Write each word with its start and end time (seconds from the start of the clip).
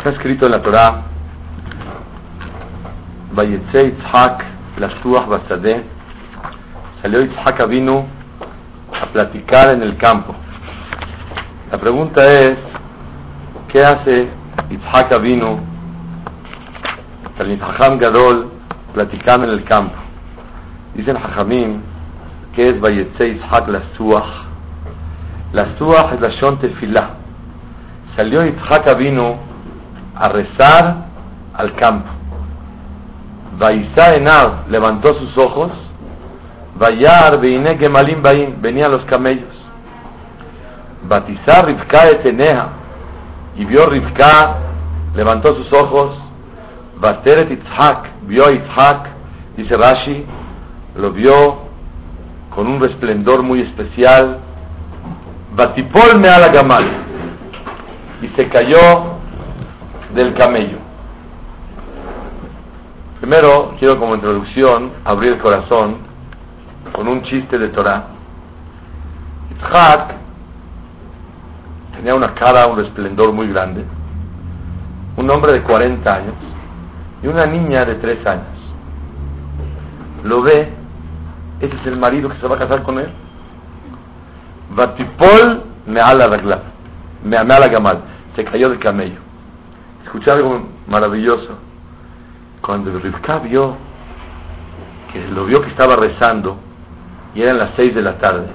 Está 0.00 0.12
escrito 0.12 0.46
en 0.46 0.52
la 0.52 0.62
Torah, 0.62 1.02
Vayetze 3.32 3.84
Yitzhak 3.84 4.44
Lasuach 4.78 5.26
Basadeh, 5.28 5.82
salió 7.02 7.20
Yitzhak 7.20 7.68
vino 7.68 8.06
a 8.98 9.12
platicar 9.12 9.74
en 9.74 9.82
el 9.82 9.98
campo. 9.98 10.34
La 11.70 11.76
pregunta 11.76 12.24
es, 12.24 12.56
¿qué 13.70 13.80
hace 13.80 14.30
Yitzhak 14.70 15.20
vino, 15.20 15.60
el 17.38 17.58
Gadol, 17.98 18.52
platicando 18.94 19.48
en 19.48 19.52
el 19.52 19.64
campo? 19.64 19.96
Dicen 20.94 21.18
Hajamim, 21.18 21.82
¿qué 22.54 22.70
es 22.70 22.80
Vayetze 22.80 23.34
Yitzhak 23.34 23.68
Lasuach? 23.68 24.46
Lasuach 25.52 26.14
es 26.14 26.20
la 26.22 26.30
Shon 26.30 26.58
Tefillah. 26.58 27.10
Salió 28.16 28.46
Yitzhak 28.46 28.96
vino 28.96 29.49
a 30.20 30.28
rezar 30.28 30.96
al 31.54 31.74
campo. 31.76 32.10
Vaisá 33.58 34.14
Enav 34.16 34.68
levantó 34.68 35.14
sus 35.14 35.36
ojos. 35.38 35.72
Vayar 36.76 37.40
Beine 37.40 37.78
Gemalim 37.78 38.22
Bain, 38.22 38.56
venían 38.60 38.90
los 38.90 39.04
camellos. 39.06 39.54
Batizar 41.08 41.66
Rivka 41.66 42.04
Eteneja, 42.12 42.68
y 43.56 43.64
vio 43.64 43.86
Rivka, 43.86 44.58
levantó 45.14 45.54
sus 45.54 45.72
ojos. 45.72 46.16
Bateret 47.00 47.50
Itzhak, 47.50 48.26
vio 48.26 48.44
a 48.46 48.52
Itzhak, 48.52 49.08
dice 49.56 49.74
Rashi, 49.74 50.26
lo 50.96 51.12
vio 51.12 51.70
con 52.54 52.66
un 52.66 52.78
resplendor 52.78 53.42
muy 53.42 53.62
especial. 53.62 54.38
Batipol 55.54 56.20
me 56.20 56.28
gamal, 56.52 56.84
y 58.20 58.28
se 58.36 58.48
cayó 58.48 59.19
del 60.14 60.34
camello. 60.34 60.78
Primero, 63.20 63.74
quiero 63.78 63.98
como 63.98 64.14
introducción 64.14 64.92
abrir 65.04 65.32
el 65.32 65.38
corazón 65.38 65.98
con 66.92 67.06
un 67.06 67.22
chiste 67.24 67.58
de 67.58 67.68
Torah. 67.68 68.06
Itzhak 69.50 70.14
tenía 71.96 72.14
una 72.14 72.34
cara, 72.34 72.66
un 72.66 72.80
esplendor 72.80 73.32
muy 73.32 73.48
grande, 73.48 73.84
un 75.16 75.30
hombre 75.30 75.52
de 75.52 75.62
40 75.62 76.14
años 76.14 76.34
y 77.22 77.26
una 77.26 77.44
niña 77.44 77.84
de 77.84 77.96
3 77.96 78.26
años. 78.26 78.46
Lo 80.24 80.42
ve, 80.42 80.72
ese 81.60 81.76
es 81.76 81.86
el 81.86 81.98
marido 81.98 82.30
que 82.30 82.38
se 82.38 82.48
va 82.48 82.56
a 82.56 82.58
casar 82.58 82.82
con 82.82 82.98
él. 82.98 83.10
Vatipol 84.70 85.62
me 85.86 86.00
ala 86.00 86.26
me 87.22 87.36
gamal, 87.68 88.00
se 88.34 88.44
cayó 88.44 88.70
del 88.70 88.78
camello. 88.78 89.29
Escuché 90.04 90.30
algo 90.30 90.60
maravilloso. 90.86 91.58
Cuando 92.60 92.98
Rivka 92.98 93.38
vio 93.38 93.76
que 95.12 95.26
lo 95.28 95.44
vio 95.44 95.60
que 95.60 95.70
estaba 95.70 95.96
rezando 95.96 96.56
y 97.34 97.42
eran 97.42 97.58
las 97.58 97.70
seis 97.76 97.94
de 97.94 98.02
la 98.02 98.18
tarde, 98.18 98.48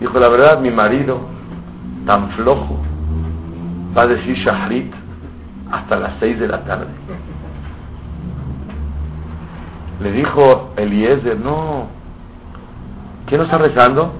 dijo, 0.00 0.18
la 0.18 0.28
verdad, 0.28 0.60
mi 0.60 0.70
marido, 0.70 1.20
tan 2.06 2.30
flojo, 2.30 2.80
va 3.96 4.02
a 4.02 4.06
decir 4.06 4.36
Shahrit 4.36 4.92
hasta 5.70 5.96
las 5.96 6.12
seis 6.20 6.38
de 6.38 6.48
la 6.48 6.64
tarde. 6.64 6.86
Le 10.00 10.12
dijo 10.12 10.72
Eliezer, 10.76 11.38
no, 11.38 11.88
¿qué 13.26 13.38
no 13.38 13.44
está 13.44 13.58
rezando? 13.58 14.12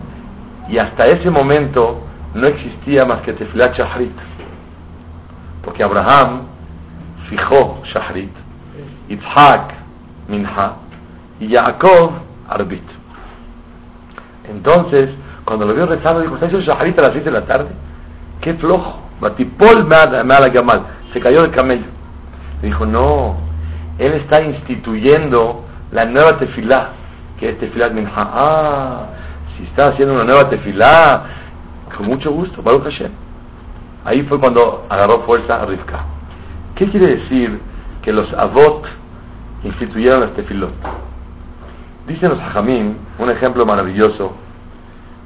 Y 0.68 0.78
hasta 0.78 1.04
ese 1.04 1.28
momento 1.30 2.02
no 2.34 2.46
existía 2.46 3.02
más 3.06 3.22
que 3.22 3.32
Tefilat 3.32 3.76
Shahrit. 3.76 4.31
Porque 5.72 5.84
Abraham 5.84 6.42
fijó 7.30 7.80
Shahrit, 7.94 8.30
Yitzhak 9.08 9.72
Minha 10.28 10.72
y 11.40 11.48
Jacob 11.48 12.12
Arbit. 12.46 12.84
Entonces, 14.50 15.08
cuando 15.46 15.64
lo 15.64 15.72
vio 15.72 15.86
rezando, 15.86 16.20
dijo, 16.20 16.34
¿está 16.34 16.44
haciendo 16.44 16.66
Shahrit 16.66 16.98
a 16.98 17.02
las 17.04 17.12
6 17.12 17.24
de 17.24 17.30
la 17.30 17.46
tarde? 17.46 17.70
¡Qué 18.42 18.52
flojo! 18.52 19.00
Batipol 19.18 19.88
Gamal. 19.88 20.82
Se 21.14 21.20
cayó 21.20 21.40
del 21.40 21.52
camello. 21.52 21.86
Le 22.60 22.68
dijo, 22.68 22.84
no, 22.84 23.38
él 23.98 24.12
está 24.12 24.42
instituyendo 24.42 25.64
la 25.90 26.04
nueva 26.04 26.38
tefilá, 26.38 26.90
que 27.40 27.48
es 27.48 27.58
tefilá 27.58 27.88
Minha. 27.88 28.12
Ah, 28.14 29.06
si 29.56 29.64
está 29.64 29.88
haciendo 29.88 30.16
una 30.16 30.24
nueva 30.24 30.50
tefilá, 30.50 31.22
con 31.96 32.08
mucho 32.08 32.30
gusto, 32.30 32.60
Baruch 32.60 32.84
Hashem. 32.84 33.21
Ahí 34.04 34.22
fue 34.22 34.40
cuando 34.40 34.84
agarró 34.88 35.20
fuerza 35.20 35.62
a 35.62 35.66
Rivka. 35.66 36.04
¿Qué 36.74 36.88
quiere 36.90 37.16
decir 37.16 37.60
que 38.02 38.12
los 38.12 38.32
Avot 38.32 38.84
instituyeron 39.62 40.24
este 40.24 40.42
tefilot? 40.42 40.72
Dicen 42.08 42.30
los 42.30 42.40
Hajamim, 42.40 42.96
un 43.18 43.30
ejemplo 43.30 43.64
maravilloso, 43.64 44.32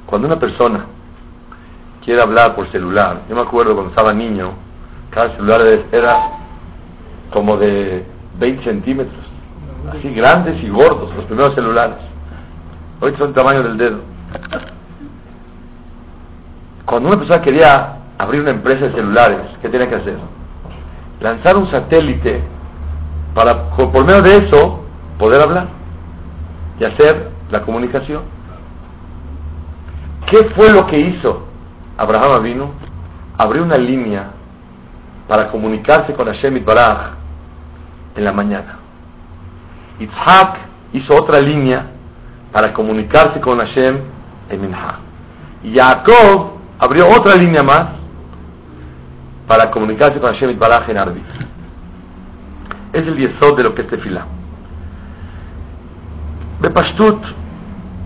cuando 0.05 0.27
una 0.27 0.39
persona 0.39 0.85
quiere 2.05 2.21
hablar 2.21 2.55
por 2.55 2.71
celular, 2.71 3.21
yo 3.27 3.35
me 3.35 3.41
acuerdo 3.41 3.73
cuando 3.73 3.89
estaba 3.89 4.13
niño, 4.13 4.51
cada 5.09 5.35
celular 5.35 5.61
era 5.91 6.11
como 7.33 7.57
de 7.57 8.05
20 8.37 8.63
centímetros, 8.63 9.25
así 9.91 10.13
grandes 10.13 10.63
y 10.63 10.69
gordos, 10.69 11.15
los 11.15 11.25
primeros 11.25 11.55
celulares. 11.55 11.97
Hoy 13.01 13.15
son 13.17 13.33
tamaño 13.33 13.63
del 13.63 13.77
dedo. 13.77 13.99
Cuando 16.85 17.09
una 17.09 17.17
persona 17.17 17.41
quería 17.41 17.97
abrir 18.17 18.41
una 18.41 18.51
empresa 18.51 18.85
de 18.85 18.93
celulares, 18.93 19.41
¿qué 19.61 19.69
tiene 19.69 19.87
que 19.87 19.95
hacer? 19.95 20.17
Lanzar 21.21 21.57
un 21.57 21.69
satélite 21.71 22.41
para, 23.33 23.69
por 23.69 24.05
medio 24.05 24.21
de 24.21 24.47
eso, 24.47 24.83
poder 25.19 25.41
hablar 25.41 25.67
y 26.79 26.83
hacer 26.83 27.29
la 27.51 27.61
comunicación. 27.61 28.23
¿Qué 30.29 30.49
fue 30.55 30.71
lo 30.71 30.87
que 30.87 30.97
hizo 30.97 31.45
Abraham 31.97 32.43
vino? 32.43 32.71
Abrió 33.37 33.63
una 33.63 33.77
línea 33.77 34.31
para 35.27 35.49
comunicarse 35.49 36.13
con 36.13 36.27
Hashem 36.27 36.63
Baraj 36.65 37.13
en 38.15 38.23
la 38.23 38.31
mañana. 38.31 38.79
Isaac 39.99 40.57
hizo 40.93 41.13
otra 41.15 41.41
línea 41.41 41.91
para 42.51 42.73
comunicarse 42.73 43.39
con 43.39 43.59
Hashem 43.59 43.99
en 44.49 44.61
Minha. 44.61 44.99
Y 45.63 45.75
Jacob 45.77 46.53
abrió 46.79 47.05
otra 47.07 47.35
línea 47.35 47.63
más 47.63 47.96
para 49.47 49.71
comunicarse 49.71 50.19
con 50.19 50.33
Hashem 50.33 50.59
Baraj 50.59 50.89
en 50.89 50.97
Arbi. 50.97 51.23
Es 52.93 53.07
el 53.07 53.17
yesod 53.17 53.55
de 53.55 53.63
lo 53.63 53.73
que 53.73 53.83
es 53.83 53.87
tefilá. 53.87 54.25
Bepashtut, 56.59 57.23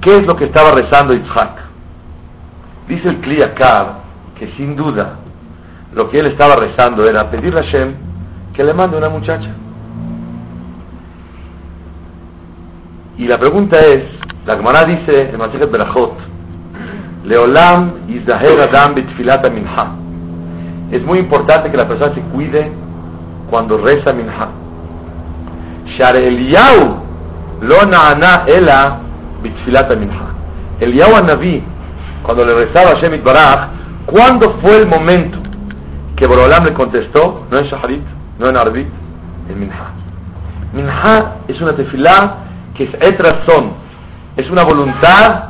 ¿qué 0.02 0.16
es 0.16 0.26
lo 0.26 0.36
que 0.36 0.46
estaba 0.46 0.72
rezando 0.72 1.14
Yitzhak? 1.14 1.58
Dice 2.88 3.10
el 3.10 3.22
Kliyakar 3.22 4.02
que 4.38 4.52
sin 4.58 4.76
duda 4.76 5.20
lo 5.94 6.10
que 6.10 6.20
él 6.20 6.28
estaba 6.32 6.56
rezando 6.56 7.04
era 7.04 7.30
pedirle 7.30 7.60
a 7.60 7.64
Hashem 7.64 7.94
que 8.54 8.64
le 8.64 8.74
mande 8.74 8.98
una 8.98 9.10
muchacha. 9.10 9.50
Y 13.18 13.28
la 13.28 13.38
pregunta 13.38 13.78
es, 13.80 14.04
la 14.46 14.58
Gemara 14.58 14.84
dice 14.86 15.30
en 15.30 15.38
Masechet 15.38 15.72
Berachot, 15.72 16.18
Leolam 17.24 18.08
Yizaher 18.08 18.68
Adam 18.68 18.96
Bitfilata 18.96 19.52
Minha 19.52 20.01
es 20.92 21.04
muy 21.04 21.20
importante 21.20 21.72
que 21.72 21.78
la 21.78 21.88
persona 21.88 22.14
se 22.14 22.22
cuide 22.22 22.72
cuando 23.50 23.78
reza 23.78 24.14
minha. 24.14 24.50
Eliyahu 26.18 27.02
lo 27.62 27.76
na'ana 27.90 28.46
ela 28.48 29.00
bitfilata 29.42 29.96
minha. 29.96 30.34
Eliyahu 30.80 31.24
Naví, 31.26 31.64
cuando 32.24 32.46
le 32.46 32.56
rezaba 32.56 32.98
a 32.98 33.02
Shemit 33.02 33.24
Baraj, 33.24 33.70
¿cuándo 34.06 34.58
fue 34.62 34.78
el 34.78 34.88
momento 34.88 35.38
que 36.16 36.28
Borolam 36.28 36.66
le 36.66 36.74
contestó? 36.74 37.46
No 37.50 37.60
en 37.60 37.66
Shaharit, 37.66 38.04
no 38.40 38.50
en 38.50 38.58
Arbit, 38.58 38.88
en 39.50 39.60
Minha. 39.60 39.92
Minha 40.74 41.36
es 41.48 41.62
una 41.62 41.76
tefilá 41.76 42.38
que 42.76 42.86
es 42.86 42.94
etrazón, 42.96 43.74
es 44.36 44.50
una 44.50 44.64
voluntad, 44.64 45.50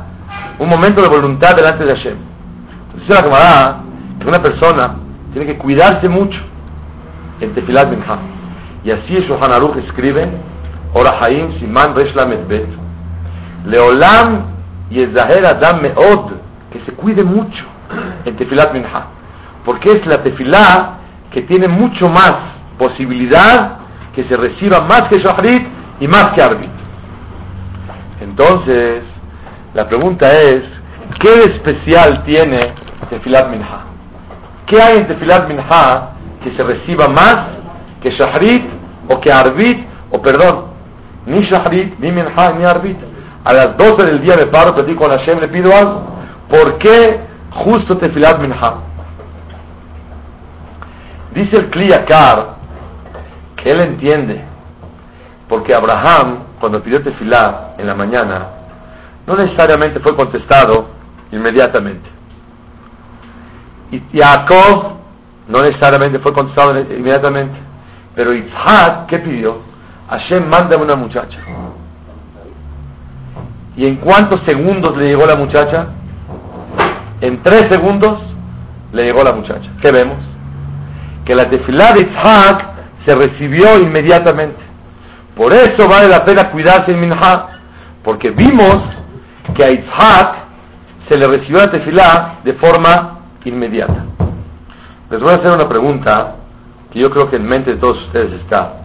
un 0.58 0.68
momento 0.68 1.02
de 1.02 1.08
voluntad 1.08 1.54
delante 1.56 1.84
de 1.84 1.96
Hashem. 1.96 2.16
Entonces 2.94 3.16
la 3.16 3.22
camarada 3.22 3.80
que 4.20 4.26
una 4.26 4.42
persona 4.42 4.96
tiene 5.32 5.46
que 5.46 5.58
cuidarse 5.58 6.08
mucho 6.08 6.38
en 7.40 7.54
Tefilat 7.54 7.88
Minha. 7.88 8.18
Y 8.84 8.90
así 8.90 9.14
Shohan 9.26 9.54
Aruch 9.54 9.76
escribe, 9.86 10.28
Ora 10.94 11.20
Haim 11.20 11.58
Siman 11.58 11.94
Resh 11.94 12.12
Bet, 12.48 12.68
Leolam 13.66 14.44
Yezaher 14.90 15.46
Adam 15.46 15.80
Meod, 15.82 16.32
que 16.72 16.80
se 16.84 16.92
cuide 16.92 17.24
mucho 17.24 17.64
en 18.24 18.36
Tefilat 18.36 18.72
Minha, 18.72 19.06
porque 19.64 19.88
es 19.90 20.06
la 20.06 20.22
tefilá 20.22 20.98
que 21.30 21.42
tiene 21.42 21.68
mucho 21.68 22.06
más 22.06 22.32
posibilidad 22.78 23.78
que 24.14 24.24
se 24.24 24.36
reciba 24.36 24.80
más 24.80 25.04
que 25.08 25.18
Shahrit 25.18 25.66
y 26.00 26.06
más 26.06 26.30
que 26.34 26.42
Arbit. 26.42 26.70
Entonces, 28.20 29.02
la 29.74 29.88
pregunta 29.88 30.26
es, 30.30 30.62
¿qué 31.20 31.34
especial 31.52 32.22
tiene 32.24 32.58
Tefilat 33.08 33.50
Minha? 33.50 33.91
¿Qué 34.72 34.80
hay 34.80 34.96
en 34.96 35.06
Tefilat 35.06 35.48
Minha 35.48 36.12
que 36.42 36.56
se 36.56 36.62
reciba 36.62 37.04
más 37.08 37.36
que 38.02 38.08
Shahrit 38.08 38.64
o 39.06 39.20
que 39.20 39.30
Arbit, 39.30 39.86
o 40.10 40.22
perdón, 40.22 40.68
ni 41.26 41.42
Shahrit, 41.42 41.98
ni 41.98 42.10
Minha, 42.10 42.52
ni 42.56 42.64
Arbit. 42.64 42.96
A 43.44 43.52
las 43.52 43.76
12 43.76 44.06
del 44.06 44.22
día 44.22 44.32
me 44.40 44.46
paro, 44.46 44.74
platico 44.74 45.00
con 45.04 45.10
Hashem, 45.10 45.40
le 45.40 45.48
pido 45.48 45.68
algo. 45.76 46.04
¿Por 46.48 46.78
qué 46.78 47.20
justo 47.50 47.98
Tefilat 47.98 48.38
Minha? 48.38 48.74
Dice 51.34 51.54
el 51.54 51.68
Kliyakar 51.68 52.54
que 53.56 53.68
él 53.68 53.84
entiende, 53.84 54.42
porque 55.50 55.74
Abraham, 55.74 56.44
cuando 56.58 56.82
pidió 56.82 57.02
Tefilat 57.02 57.78
en 57.78 57.86
la 57.88 57.94
mañana, 57.94 58.46
no 59.26 59.36
necesariamente 59.36 60.00
fue 60.00 60.16
contestado 60.16 60.86
inmediatamente. 61.30 62.11
Y 63.92 64.02
Jacob 64.18 64.94
no 65.48 65.58
necesariamente 65.60 66.18
fue 66.18 66.32
contestado 66.32 66.78
inmediatamente. 66.80 67.58
Pero 68.14 68.34
Isaac, 68.34 69.06
¿qué 69.08 69.18
pidió? 69.18 69.58
Hashem, 70.08 70.48
mándame 70.48 70.82
una 70.82 70.96
muchacha. 70.96 71.38
¿Y 73.76 73.86
en 73.86 73.96
cuántos 73.96 74.42
segundos 74.44 74.96
le 74.96 75.08
llegó 75.08 75.24
la 75.26 75.36
muchacha? 75.36 75.88
En 77.20 77.42
tres 77.42 77.64
segundos 77.70 78.18
le 78.92 79.04
llegó 79.04 79.20
la 79.22 79.32
muchacha. 79.32 79.70
¿Qué 79.80 79.90
vemos? 79.92 80.18
Que 81.24 81.34
la 81.34 81.48
tefilá 81.48 81.92
de 81.92 82.00
Isaac 82.00 82.66
se 83.06 83.14
recibió 83.14 83.78
inmediatamente. 83.78 84.60
Por 85.36 85.52
eso 85.52 85.88
vale 85.88 86.08
la 86.08 86.24
pena 86.24 86.50
cuidarse 86.50 86.92
en 86.92 87.00
Minha, 87.00 87.60
porque 88.04 88.30
vimos 88.30 88.78
que 89.54 89.64
a 89.64 89.70
Isaac 89.70 90.34
se 91.08 91.18
le 91.18 91.26
recibió 91.26 91.58
la 91.58 91.70
tefilá 91.70 92.34
de 92.44 92.52
forma 92.54 93.21
inmediata. 93.44 94.04
Les 95.10 95.20
voy 95.20 95.30
a 95.30 95.34
hacer 95.34 95.52
una 95.52 95.68
pregunta 95.68 96.36
que 96.92 97.00
yo 97.00 97.10
creo 97.10 97.28
que 97.30 97.36
en 97.36 97.46
mente 97.46 97.72
de 97.72 97.76
todos 97.78 97.98
ustedes 98.06 98.40
está. 98.42 98.80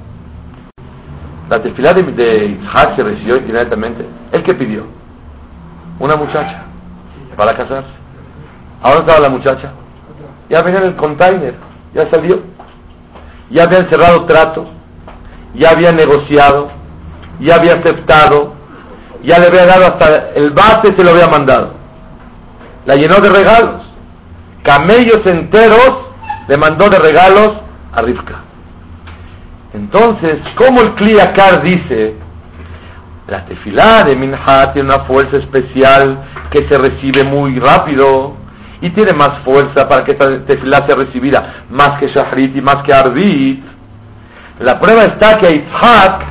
La 1.50 1.62
tefilá 1.62 1.94
de, 1.94 2.04
de 2.04 2.46
Isaac 2.46 2.96
se 2.96 3.04
recibió 3.04 3.38
inmediatamente. 3.38 4.06
¿El 4.32 4.44
que 4.44 4.54
pidió? 4.56 4.86
Una 6.00 6.16
muchacha 6.16 6.66
para 7.36 7.56
casarse. 7.56 7.90
Ahora 8.82 9.00
estaba 9.00 9.28
la 9.28 9.30
muchacha. 9.30 9.72
Ya 10.50 10.62
venía 10.64 10.82
en 10.82 10.88
el 10.88 10.96
container, 10.96 11.56
ya 11.94 12.10
salió. 12.10 12.42
Ya 13.50 13.64
habían 13.64 13.90
cerrado 13.90 14.26
trato, 14.26 14.68
ya 15.56 15.72
había 15.72 15.92
negociado, 15.92 16.70
ya 17.40 17.56
había 17.56 17.74
aceptado, 17.80 18.56
ya 19.24 19.40
le 19.40 19.48
había 19.48 19.66
dado 19.66 19.86
hasta 19.86 20.32
el 20.36 20.52
base, 20.52 20.96
se 20.98 21.04
lo 21.04 21.12
había 21.12 21.28
mandado. 21.28 21.74
La 22.86 22.96
llenó 22.96 23.16
de 23.16 23.30
regalos. 23.30 23.87
Camellos 24.68 25.26
enteros 25.26 25.92
le 26.50 26.58
mandó 26.58 26.90
de 26.90 26.98
regalos 26.98 27.54
a 27.94 28.02
Rivka. 28.02 28.36
Entonces, 29.74 30.40
como 30.58 30.82
el 30.82 30.94
Kliakar 30.96 31.64
dice, 31.64 32.16
la 33.30 33.46
tefilá 33.46 34.04
de 34.04 34.18
Minha 34.18 34.74
tiene 34.74 34.90
una 34.94 35.06
fuerza 35.06 35.38
especial 35.38 36.22
que 36.52 36.68
se 36.68 36.78
recibe 36.78 37.24
muy 37.24 37.58
rápido 37.60 38.36
y 38.82 38.90
tiene 38.90 39.14
más 39.14 39.40
fuerza 39.46 39.88
para 39.88 40.04
que 40.04 40.12
esta 40.12 40.46
tefilá 40.46 40.86
sea 40.86 40.98
recibida 40.98 41.64
más 41.70 41.98
que 42.02 42.08
Shahrit 42.08 42.54
y 42.58 42.62
más 42.62 42.84
que 42.86 42.94
Arbit. 42.94 43.64
La 44.60 44.82
prueba 44.82 45.04
está 45.04 45.40
que 45.40 45.48
a 45.48 45.56
Isaac 45.56 46.26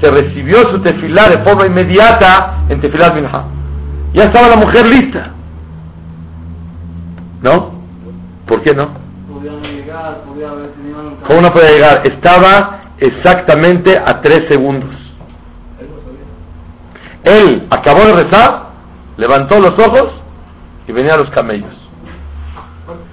se 0.00 0.08
recibió 0.08 0.60
su 0.70 0.80
tefilá 0.82 1.30
de 1.30 1.42
forma 1.42 1.66
inmediata 1.66 2.58
en 2.68 2.80
tefilá 2.80 3.12
Minha. 3.12 3.44
Ya 4.12 4.22
estaba 4.22 4.46
la 4.46 4.56
mujer 4.56 4.86
lista. 4.86 5.32
¿No? 7.42 7.72
¿Por 8.46 8.62
qué 8.62 8.74
no? 8.74 9.06
¿Cómo 11.26 11.40
no 11.40 11.48
podía 11.52 11.70
llegar? 11.72 12.02
Estaba 12.06 12.80
exactamente 12.98 13.96
a 13.98 14.20
tres 14.22 14.46
segundos. 14.48 14.90
Él 17.24 17.66
acabó 17.70 18.04
de 18.04 18.22
rezar, 18.22 18.66
levantó 19.16 19.58
los 19.58 19.72
ojos 19.72 20.12
y 20.86 20.92
venían 20.92 21.18
los 21.18 21.30
camellos. 21.30 21.74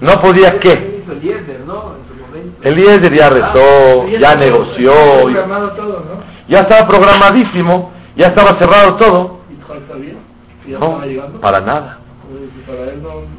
No 0.01 0.13
podía 0.21 0.59
qué. 0.59 1.03
El 2.61 2.75
líder 2.75 3.17
ya 3.17 3.29
rezó, 3.29 4.07
ya 4.07 4.35
negoció, 4.35 4.91
ya 6.47 6.59
estaba 6.59 6.87
programadísimo, 6.87 7.91
ya 8.15 8.27
estaba 8.27 8.59
cerrado 8.59 8.97
todo. 8.97 9.39
No, 10.67 11.01
para 11.41 11.65
nada. 11.65 11.99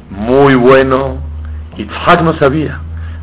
Muy 0.09 0.55
bueno. 0.55 1.17
Itzhak 1.77 2.21
no 2.21 2.37
sabía. 2.39 2.79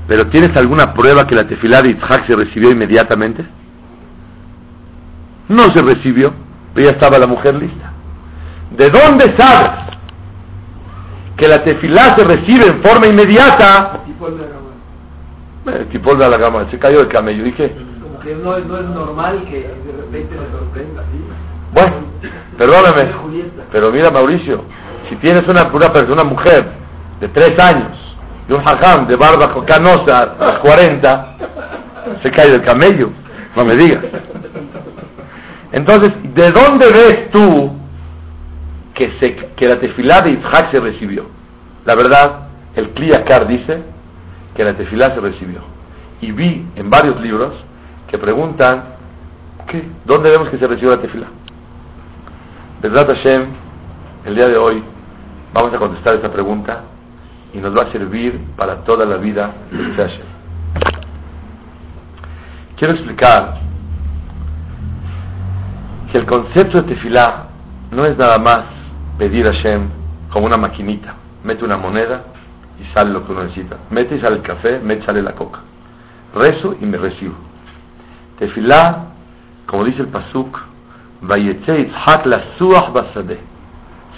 Pero 0.07 0.29
¿tienes 0.29 0.57
alguna 0.57 0.93
prueba 0.95 1.27
que 1.27 1.35
la 1.35 1.47
tefilá 1.47 1.81
de 1.81 1.93
Itzhak 1.93 2.27
se 2.27 2.37
recibió 2.37 2.71
inmediatamente? 2.71 3.45
No 5.49 5.65
se 5.75 5.83
recibió, 5.83 6.33
pero 6.75 6.87
ya 6.87 6.93
estaba 6.93 7.19
la 7.19 7.27
mujer 7.27 7.55
lista. 7.55 7.93
¿De 8.77 8.89
dónde 8.89 9.35
sabes 9.37 9.71
que 11.37 11.49
la 11.49 11.63
tefilá 11.63 12.15
se 12.17 12.25
recibe 12.25 12.67
en 12.67 12.83
forma 12.83 13.07
inmediata? 13.07 14.01
Eh, 15.67 15.87
tipo 15.93 16.15
de 16.17 16.29
la 16.29 16.39
gama, 16.39 16.69
se 16.71 16.79
cayó 16.79 17.01
el 17.01 17.09
camello, 17.09 17.45
dije. 17.45 17.73
Como 18.03 18.19
que 18.21 18.35
no, 18.35 18.59
no 18.59 18.79
es 18.79 18.87
normal 18.87 19.45
que 19.49 19.61
de 19.61 19.93
repente 19.97 20.35
me 20.35 20.59
sorprenda, 20.59 21.03
¿sí? 21.13 21.19
Bueno, 21.73 21.97
perdóname, 22.59 23.13
pero 23.73 23.93
mira 23.93 24.11
Mauricio, 24.11 24.65
si 25.13 25.19
tienes 25.19 25.47
una, 25.47 25.65
una 25.71 25.93
persona, 25.93 26.23
una 26.23 26.25
mujer 26.25 26.65
de 27.21 27.29
tres 27.29 27.51
años, 27.63 27.99
de 28.49 28.55
un 28.55 28.63
hajam 28.63 29.07
de 29.07 29.17
barba 29.17 29.55
canosa 29.67 30.37
a 30.39 30.53
los 30.53 30.59
40, 30.61 31.37
se 32.23 32.31
cae 32.31 32.49
del 32.49 32.63
camello, 32.63 33.11
no 33.55 33.65
me 33.65 33.75
digas. 33.75 34.03
Entonces, 35.73 36.15
¿de 36.23 36.51
dónde 36.51 36.87
ves 36.95 37.31
tú 37.31 37.73
que, 38.95 39.13
se, 39.21 39.37
que 39.55 39.67
la 39.67 39.79
tefilá 39.79 40.21
de 40.23 40.31
Isaac 40.31 40.71
se 40.71 40.81
recibió? 40.81 41.27
La 41.85 41.95
verdad, 41.95 42.49
el 42.75 42.91
Kliakar 42.91 43.47
dice 43.49 43.83
que 44.57 44.65
la 44.65 44.75
tefilá 44.75 45.15
se 45.15 45.21
recibió. 45.21 45.61
Y 46.23 46.33
vi 46.33 46.67
en 46.77 46.89
varios 46.89 47.21
libros 47.21 47.53
que 48.09 48.17
preguntan, 48.17 48.83
¿qué? 49.67 49.85
¿dónde 50.07 50.31
vemos 50.31 50.49
que 50.49 50.57
se 50.57 50.67
recibió 50.67 50.93
la 50.93 51.03
tefilá? 51.03 51.27
Verdad 52.81 53.07
Hashem, 53.09 53.47
el 54.25 54.35
día 54.37 54.47
de 54.47 54.57
hoy 54.57 54.83
vamos 55.53 55.75
a 55.75 55.79
contestar 55.79 56.15
esta 56.15 56.33
pregunta 56.33 56.85
y 57.53 57.59
nos 57.59 57.77
va 57.77 57.89
a 57.89 57.93
servir 57.93 58.41
para 58.57 58.85
toda 58.85 59.05
la 59.05 59.17
vida 59.17 59.53
de 59.71 59.95
Hashem. 59.95 60.27
Quiero 62.77 62.95
explicar 62.95 63.61
que 66.11 66.19
el 66.19 66.27
concepto 66.27 66.83
de 66.83 66.95
tefilá 66.95 67.47
no 67.91 68.07
es 68.07 68.17
nada 68.17 68.39
más 68.39 68.65
pedir 69.19 69.47
a 69.47 69.53
Hashem 69.53 69.89
como 70.31 70.47
una 70.47 70.57
maquinita. 70.57 71.15
Mete 71.45 71.65
una 71.65 71.77
moneda 71.77 72.25
y 72.81 72.95
sale 72.95 73.13
lo 73.13 73.25
que 73.25 73.33
uno 73.33 73.45
necesita. 73.45 73.77
Mete 73.91 74.17
y 74.17 74.21
sale 74.21 74.37
el 74.37 74.43
café, 74.43 74.81
mete 74.81 75.03
y 75.03 75.07
sale 75.07 75.23
la 75.23 75.33
coca. 75.33 75.61
Rezo 76.35 76.77
y 76.81 76.87
me 76.87 76.97
recibo. 76.97 77.35
Tefilá, 78.39 79.09
como 79.67 79.85
dice 79.85 80.03
el 80.03 80.09
Pasuk, 80.09 80.59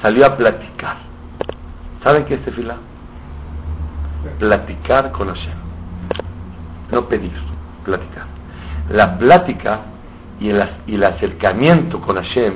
Salió 0.00 0.26
a 0.26 0.36
platicar. 0.36 1.13
¿Saben 2.04 2.24
qué 2.26 2.34
es 2.34 2.44
tefilá? 2.44 2.76
platicar 4.38 5.12
con 5.12 5.28
Hashem. 5.28 5.58
No 6.90 7.06
pedir, 7.08 7.32
platicar. 7.84 8.26
La 8.90 9.18
plática 9.18 9.80
y 10.40 10.50
el, 10.50 11.04
acercamiento 11.04 12.00
con 12.00 12.16
Hashem, 12.16 12.54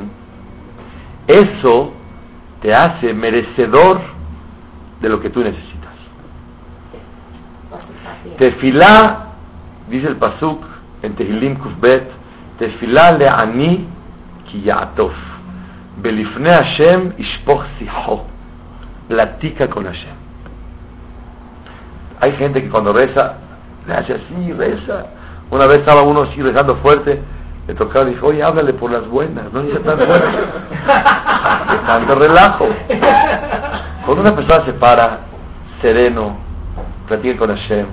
eso 1.27 1.93
te 2.61 2.73
hace 2.73 3.15
merecedor 3.15 4.01
de 5.01 5.09
lo 5.09 5.21
que 5.21 5.31
tú 5.31 5.41
necesitas. 5.41 5.93
Tefilá, 8.39 9.27
dice 9.89 10.09
el 10.09 10.17
Pasuk 10.17 10.65
en 11.03 11.15
Tehilim 11.15 11.57
Kufbet, 11.57 12.11
Tefilá 12.59 13.13
le 13.13 13.27
ani 13.29 13.87
ki 14.51 14.63
ya'atof. 14.63 15.15
Belifne 16.03 16.51
Hashem 16.51 17.13
ishpoch 17.19 17.65
siho. 17.79 18.38
Platica 19.09 19.69
con 19.69 19.85
Hashem. 19.85 20.17
Hay 22.21 22.33
gente 22.33 22.63
que 22.63 22.69
cuando 22.69 22.93
reza, 22.93 23.35
le 23.87 23.95
hace 23.95 24.15
así, 24.15 24.53
reza. 24.53 25.07
Una 25.51 25.67
vez 25.67 25.79
estaba 25.79 26.03
uno 26.03 26.23
así 26.23 26.43
rezando 26.43 26.77
fuerte, 26.77 27.21
le 27.67 27.75
tocaba 27.75 28.09
y 28.09 28.15
dijo, 28.15 28.27
oye, 28.27 28.43
háblale 28.43 28.75
por 28.75 28.91
las 28.91 29.07
buenas, 29.09 29.53
no 29.53 29.63
dice 29.63 29.79
tan 29.81 29.97
fuerte. 29.99 30.39
tanto 31.87 32.15
relajo. 32.15 32.69
Cuando 34.05 34.23
una 34.23 34.35
persona 34.35 34.65
se 34.65 34.73
para, 34.75 35.21
sereno, 35.81 36.37
platica 37.07 37.39
con 37.39 37.57
Hashem, 37.57 37.87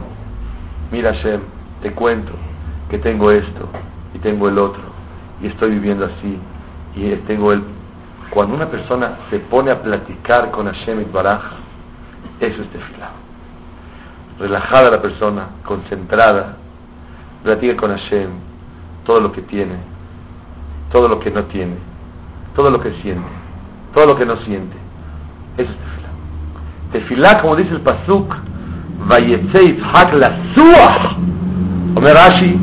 mira 0.92 1.14
Hashem, 1.14 1.42
te 1.82 1.92
cuento 1.92 2.32
que 2.90 3.00
tengo 3.00 3.32
esto 3.32 3.70
y 4.14 4.20
tengo 4.20 4.48
el 4.48 4.58
otro, 4.58 4.82
y 5.42 5.48
estoy 5.48 5.72
viviendo 5.72 6.06
así, 6.06 6.40
y 6.96 7.16
tengo 7.28 7.52
el... 7.52 7.75
Cuando 8.30 8.56
una 8.56 8.68
persona 8.68 9.20
se 9.30 9.40
pone 9.40 9.72
a 9.72 9.82
platicar 9.82 10.52
con 10.52 10.66
Hashem 10.66 11.02
y 11.02 11.06
Baraj, 11.06 11.42
eso 12.40 12.62
es 12.62 12.70
tefilá. 12.70 13.12
relajada 14.38 14.92
la 14.92 15.02
persona, 15.02 15.48
concentrada, 15.64 16.58
platica 17.44 17.78
con 17.78 17.92
Hashem 17.92 18.30
todo 19.06 19.22
lo 19.22 19.32
que 19.32 19.42
tiene, 19.44 19.76
todo 20.92 21.08
lo 21.08 21.20
que 21.20 21.32
no 21.32 21.44
tiene, 21.46 21.76
todo 22.56 22.70
lo 22.70 22.82
que 22.82 22.92
siente, 23.02 23.30
todo 23.94 24.08
lo 24.08 24.16
que 24.18 24.26
no 24.26 24.36
siente. 24.38 24.76
Eso 25.58 25.72
es 25.72 25.78
tefilá. 25.78 26.10
Tefilá, 26.92 27.42
como 27.42 27.56
dice 27.56 27.72
el 27.72 27.82
Pasuk, 27.82 28.36
Vayetze 29.08 29.60
Yitzhak 29.66 30.14
la 30.14 30.38
suach. 30.56 31.18
Omer 31.96 32.14
Rashi, 32.14 32.60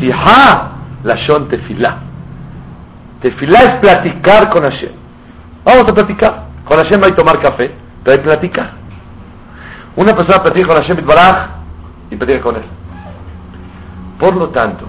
Siha 0.00 0.72
Lashon 1.04 1.48
tefilá. 1.48 2.07
Tefilá 3.20 3.58
es 3.58 3.70
platicar 3.80 4.50
con 4.50 4.62
Hashem. 4.62 4.92
Vamos 5.64 5.82
a 5.82 5.94
platicar. 5.94 6.48
Con 6.64 6.76
Hashem 6.78 7.02
hay 7.04 7.12
tomar 7.12 7.40
café, 7.40 7.72
pero 8.04 8.16
hay 8.16 8.22
platicar. 8.24 8.70
Una 9.96 10.12
persona 10.12 10.42
platica 10.42 10.68
con 10.68 10.76
Hashem 10.76 11.06
Baraj 11.06 11.48
y 12.10 12.16
platica 12.16 12.40
con 12.40 12.56
él. 12.56 12.62
Por 14.18 14.36
lo 14.36 14.48
tanto, 14.50 14.84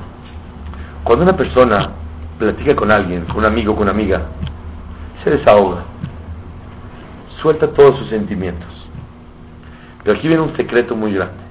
cuando 1.04 1.24
una 1.24 1.36
persona 1.36 1.90
platica 2.38 2.76
con 2.76 2.92
alguien, 2.92 3.26
con 3.26 3.38
un 3.38 3.46
amigo, 3.46 3.74
con 3.76 3.84
una 3.84 3.92
amiga, 3.92 4.22
se 5.24 5.32
desahoga, 5.32 5.84
suelta 7.42 7.68
todos 7.68 7.98
sus 8.00 8.10
sentimientos. 8.10 8.70
Pero 10.04 10.18
aquí 10.18 10.28
viene 10.28 10.44
un 10.44 10.56
secreto 10.56 10.96
muy 10.96 11.14
grande. 11.14 11.50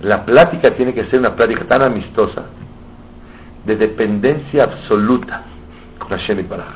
La 0.00 0.24
plática 0.24 0.74
tiene 0.74 0.92
que 0.94 1.04
ser 1.06 1.20
una 1.20 1.36
plática 1.36 1.64
tan 1.64 1.82
amistosa, 1.82 2.44
de 3.64 3.76
dependencia 3.76 4.64
absoluta 4.64 5.42
con 5.98 6.08
Hashem 6.08 6.40
y 6.40 6.42
Baraj. 6.42 6.74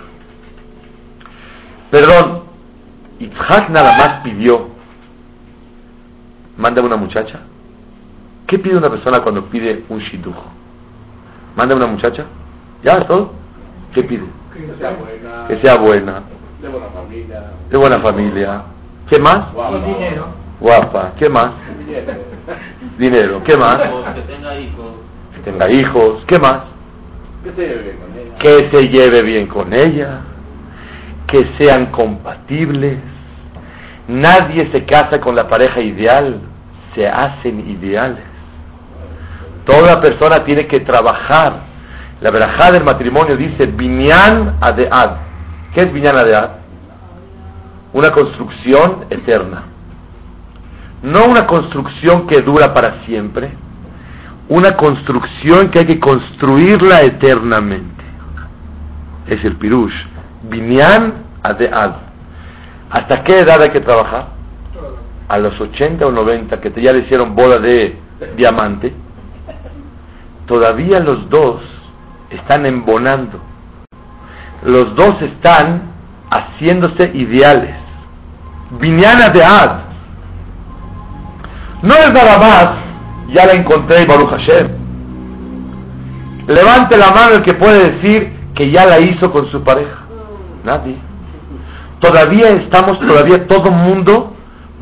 Perdón, 1.90 2.42
Itzhak 3.18 3.70
nada 3.70 3.92
más 3.92 4.20
pidió, 4.22 4.68
manda 6.56 6.82
una 6.82 6.96
muchacha. 6.96 7.40
¿Qué 8.46 8.58
pide 8.58 8.76
una 8.76 8.90
persona 8.90 9.20
cuando 9.22 9.46
pide 9.46 9.84
un 9.88 9.98
shidduch? 9.98 10.34
¿Manda 11.56 11.74
una 11.74 11.86
muchacha? 11.86 12.24
¿Ya 12.82 12.98
es 12.98 13.06
todo? 13.06 13.32
¿Qué 13.94 14.02
pide? 14.04 14.24
Que 14.52 14.74
sea 14.78 14.90
buena. 14.90 15.48
Que 15.48 15.60
sea 15.62 15.76
buena, 15.76 16.22
De 16.60 16.68
buena 16.68 16.86
familia. 16.88 17.42
de 17.70 17.76
buena 17.76 18.00
familia. 18.00 18.62
¿Qué 19.10 19.20
más? 19.20 19.52
Guapa. 19.52 19.78
dinero. 19.78 20.26
Guapa. 20.60 21.12
¿Qué 21.18 21.28
más? 21.28 21.52
Dinero. 21.78 22.12
Dinero. 22.98 23.42
¿Qué 23.44 23.56
más? 23.56 23.76
Que 24.14 24.20
tenga 24.22 24.58
hijos. 24.58 24.92
Que 25.34 25.40
tenga 25.50 25.70
hijos. 25.70 26.24
¿Qué 26.26 26.38
más? 26.38 26.75
Que 27.54 28.70
se 28.70 28.88
lleve 28.88 29.22
bien 29.22 29.46
con 29.46 29.72
ella. 29.72 30.20
Que 31.26 31.48
sean 31.58 31.86
compatibles. 31.86 32.98
Nadie 34.08 34.70
se 34.72 34.84
casa 34.84 35.20
con 35.20 35.34
la 35.34 35.48
pareja 35.48 35.80
ideal. 35.80 36.40
Se 36.94 37.06
hacen 37.06 37.70
ideales. 37.70 38.24
Toda 39.64 40.00
persona 40.00 40.44
tiene 40.44 40.66
que 40.66 40.80
trabajar. 40.80 41.60
La 42.20 42.30
verajá 42.30 42.70
del 42.70 42.84
matrimonio 42.84 43.36
dice 43.36 43.66
binyan 43.66 44.56
adead. 44.60 45.16
¿Qué 45.74 45.80
es 45.80 45.92
binyan 45.92 46.16
adead? 46.16 46.50
Una 47.92 48.10
construcción 48.10 49.06
eterna. 49.10 49.64
No 51.02 51.26
una 51.26 51.46
construcción 51.46 52.26
que 52.26 52.40
dura 52.42 52.72
para 52.72 53.04
siempre. 53.04 53.50
Una 54.48 54.76
construcción 54.76 55.70
que 55.70 55.80
hay 55.80 55.86
que 55.86 55.98
construirla 56.00 57.00
eternamente. 57.00 58.04
Es 59.26 59.44
el 59.44 59.56
pirush. 59.56 59.92
Binyan 60.44 61.14
adead. 61.42 61.92
¿Hasta 62.90 63.24
qué 63.24 63.36
edad 63.40 63.60
hay 63.62 63.70
que 63.70 63.80
trabajar? 63.80 64.28
A 65.28 65.38
los 65.38 65.60
80 65.60 66.06
o 66.06 66.12
90 66.12 66.60
que 66.60 66.70
te- 66.70 66.80
ya 66.82 66.92
le 66.92 67.00
hicieron 67.00 67.34
boda 67.34 67.58
de 67.58 67.98
diamante 68.36 68.94
todavía 70.46 71.00
los 71.00 71.28
dos 71.28 71.60
están 72.30 72.66
embonando. 72.66 73.40
Los 74.64 74.94
dos 74.94 75.20
están 75.22 75.90
haciéndose 76.30 77.10
ideales. 77.14 77.74
Viñana 78.78 79.28
de 79.28 79.44
Ad. 79.44 79.80
No 81.82 81.94
es 81.94 82.12
nada 82.12 82.38
más, 82.38 82.66
ya 83.34 83.46
la 83.46 83.52
encontré 83.52 84.06
Baruch 84.06 84.30
Hashem. 84.30 84.68
Levante 86.48 86.96
la 86.96 87.10
mano 87.10 87.34
el 87.36 87.42
que 87.42 87.54
puede 87.54 87.90
decir 87.90 88.32
que 88.54 88.70
ya 88.70 88.86
la 88.86 89.00
hizo 89.00 89.30
con 89.32 89.50
su 89.50 89.62
pareja. 89.62 90.04
Nadie. 90.64 90.96
Todavía 92.00 92.50
estamos, 92.50 93.00
todavía 93.00 93.46
todo 93.46 93.70
mundo 93.72 94.34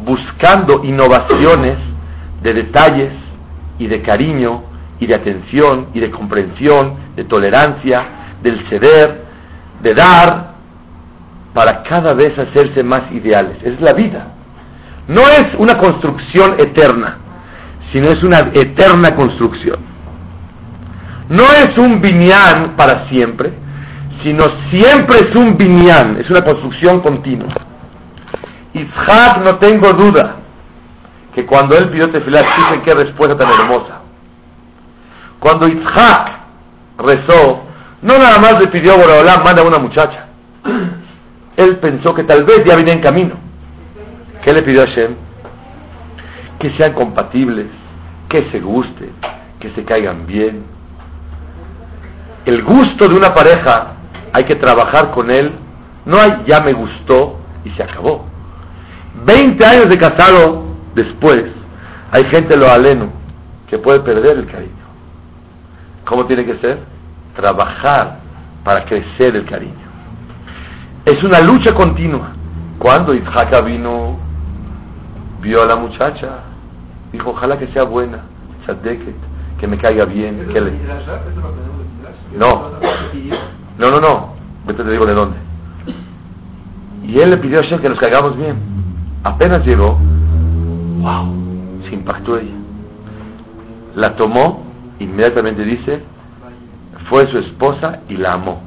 buscando 0.04 0.84
innovaciones 0.84 1.78
de 2.42 2.54
detalles 2.54 3.12
y 3.78 3.86
de 3.86 4.02
cariño 4.02 4.62
y 5.00 5.06
de 5.06 5.14
atención 5.14 5.88
y 5.94 6.00
de 6.00 6.10
comprensión, 6.10 6.96
de 7.16 7.24
tolerancia, 7.24 8.06
del 8.42 8.68
ceder, 8.68 9.24
de 9.82 9.94
dar, 9.94 10.54
para 11.54 11.82
cada 11.84 12.14
vez 12.14 12.36
hacerse 12.38 12.82
más 12.82 13.10
ideales. 13.12 13.56
Es 13.62 13.80
la 13.80 13.92
vida. 13.92 14.26
No 15.08 15.22
es 15.22 15.46
una 15.58 15.78
construcción 15.78 16.56
eterna, 16.58 17.18
sino 17.94 18.08
es 18.08 18.20
una 18.24 18.38
eterna 18.52 19.14
construcción. 19.14 19.78
No 21.28 21.44
es 21.44 21.78
un 21.78 22.00
binyan 22.00 22.74
para 22.76 23.08
siempre, 23.08 23.52
sino 24.24 24.44
siempre 24.72 25.18
es 25.18 25.36
un 25.36 25.56
binyan, 25.56 26.16
es 26.20 26.28
una 26.28 26.40
construcción 26.44 27.00
continua. 27.00 27.54
Isaac, 28.72 29.38
no 29.44 29.58
tengo 29.58 29.92
duda, 29.92 30.38
que 31.36 31.46
cuando 31.46 31.78
él 31.78 31.88
pidió 31.90 32.10
tefilá, 32.10 32.40
dicen 32.56 32.82
qué 32.84 32.96
respuesta 32.96 33.38
tan 33.38 33.48
hermosa. 33.48 34.00
Cuando 35.38 35.68
Isaac 35.68 36.32
rezó, 36.98 37.62
no 38.02 38.18
nada 38.18 38.40
más 38.40 38.54
le 38.60 38.72
pidió 38.72 38.94
a 38.94 38.96
Boraholam, 38.96 39.44
manda 39.44 39.62
a 39.62 39.66
una 39.66 39.78
muchacha. 39.78 40.26
Él 41.56 41.76
pensó 41.76 42.12
que 42.12 42.24
tal 42.24 42.42
vez 42.42 42.64
ya 42.66 42.74
venía 42.74 42.94
en 42.94 43.02
camino. 43.02 43.36
¿Qué 44.44 44.52
le 44.52 44.62
pidió 44.62 44.82
a 44.82 44.86
Hashem? 44.88 45.14
Que 46.58 46.76
sean 46.76 46.92
compatibles, 46.92 47.66
que 48.28 48.50
se 48.50 48.60
gusten, 48.60 49.10
que 49.60 49.70
se 49.72 49.84
caigan 49.84 50.26
bien. 50.26 50.64
El 52.44 52.62
gusto 52.62 53.08
de 53.08 53.16
una 53.16 53.28
pareja 53.34 53.92
hay 54.32 54.44
que 54.44 54.56
trabajar 54.56 55.10
con 55.12 55.30
él. 55.30 55.52
No 56.04 56.18
hay 56.18 56.44
ya 56.46 56.60
me 56.60 56.72
gustó 56.72 57.38
y 57.64 57.70
se 57.70 57.82
acabó. 57.82 58.26
20 59.24 59.64
años 59.64 59.88
de 59.88 59.98
casado 59.98 60.64
después, 60.94 61.44
hay 62.10 62.24
gente 62.24 62.56
lo 62.56 62.68
aleno 62.68 63.10
que 63.68 63.78
puede 63.78 64.00
perder 64.00 64.38
el 64.38 64.46
cariño. 64.46 64.84
¿Cómo 66.04 66.26
tiene 66.26 66.44
que 66.44 66.58
ser? 66.58 66.80
Trabajar 67.36 68.18
para 68.62 68.84
crecer 68.84 69.36
el 69.36 69.46
cariño. 69.46 69.84
Es 71.04 71.22
una 71.22 71.40
lucha 71.40 71.72
continua. 71.74 72.32
Cuando 72.78 73.14
Isaac 73.14 73.64
vino, 73.64 74.18
vio 75.40 75.62
a 75.62 75.66
la 75.66 75.76
muchacha, 75.76 76.40
dijo, 77.14 77.30
ojalá 77.30 77.58
que 77.58 77.68
sea 77.68 77.84
buena, 77.84 78.24
tzadeket, 78.64 79.14
que 79.58 79.66
me 79.66 79.78
caiga 79.78 80.04
bien. 80.04 80.48
Que 80.52 80.60
le... 80.60 80.72
No. 82.36 82.72
No, 83.78 83.90
no, 83.90 84.00
no. 84.00 84.34
Ahorita 84.66 84.84
te 84.84 84.90
digo 84.90 85.06
de 85.06 85.14
dónde. 85.14 85.36
Y 87.04 87.18
él 87.18 87.30
le 87.30 87.36
pidió 87.38 87.60
a 87.60 87.62
Hashem 87.62 87.80
que 87.80 87.88
nos 87.88 87.98
caigamos 87.98 88.36
bien. 88.36 88.56
Apenas 89.22 89.64
llegó, 89.64 89.98
wow, 90.98 91.82
se 91.88 91.94
impactó 91.94 92.38
ella. 92.38 92.56
La 93.94 94.16
tomó, 94.16 94.64
inmediatamente 94.98 95.64
dice, 95.64 96.02
fue 97.08 97.30
su 97.30 97.38
esposa 97.38 98.00
y 98.08 98.16
la 98.16 98.34
amó. 98.34 98.62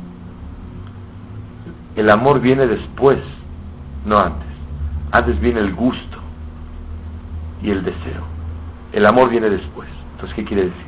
El 1.95 2.09
amor 2.09 2.39
viene 2.39 2.67
después, 2.67 3.19
no 4.05 4.19
antes. 4.19 4.47
Antes 5.11 5.39
viene 5.39 5.59
el 5.59 5.73
gusto 5.73 6.17
y 7.61 7.71
el 7.71 7.83
deseo. 7.83 8.36
El 8.97 9.05
amor 9.05 9.29
viene 9.29 9.47
después. 9.47 9.87
Entonces, 10.13 10.35
¿qué 10.35 10.43
quiere 10.43 10.63
decir? 10.63 10.87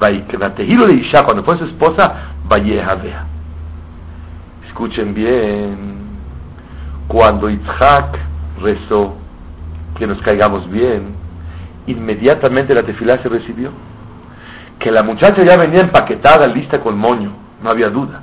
De 0.00 0.94
Isha, 0.94 1.22
cuando 1.26 1.44
fue 1.44 1.58
su 1.58 1.66
esposa, 1.66 2.14
Vayejavea. 2.48 3.26
Escuchen 4.66 5.12
bien. 5.12 5.98
Cuando 7.08 7.50
Itzhak 7.50 8.18
rezó 8.62 9.16
que 9.98 10.06
nos 10.06 10.18
caigamos 10.22 10.70
bien, 10.70 11.14
inmediatamente 11.88 12.74
la 12.74 12.84
tefilá 12.84 13.18
se 13.22 13.28
recibió. 13.28 13.70
Que 14.78 14.90
la 14.90 15.02
muchacha 15.02 15.44
ya 15.44 15.58
venía 15.58 15.82
empaquetada, 15.82 16.46
lista 16.46 16.80
con 16.80 16.96
moño, 16.96 17.32
no 17.62 17.68
había 17.68 17.90
duda. 17.90 18.22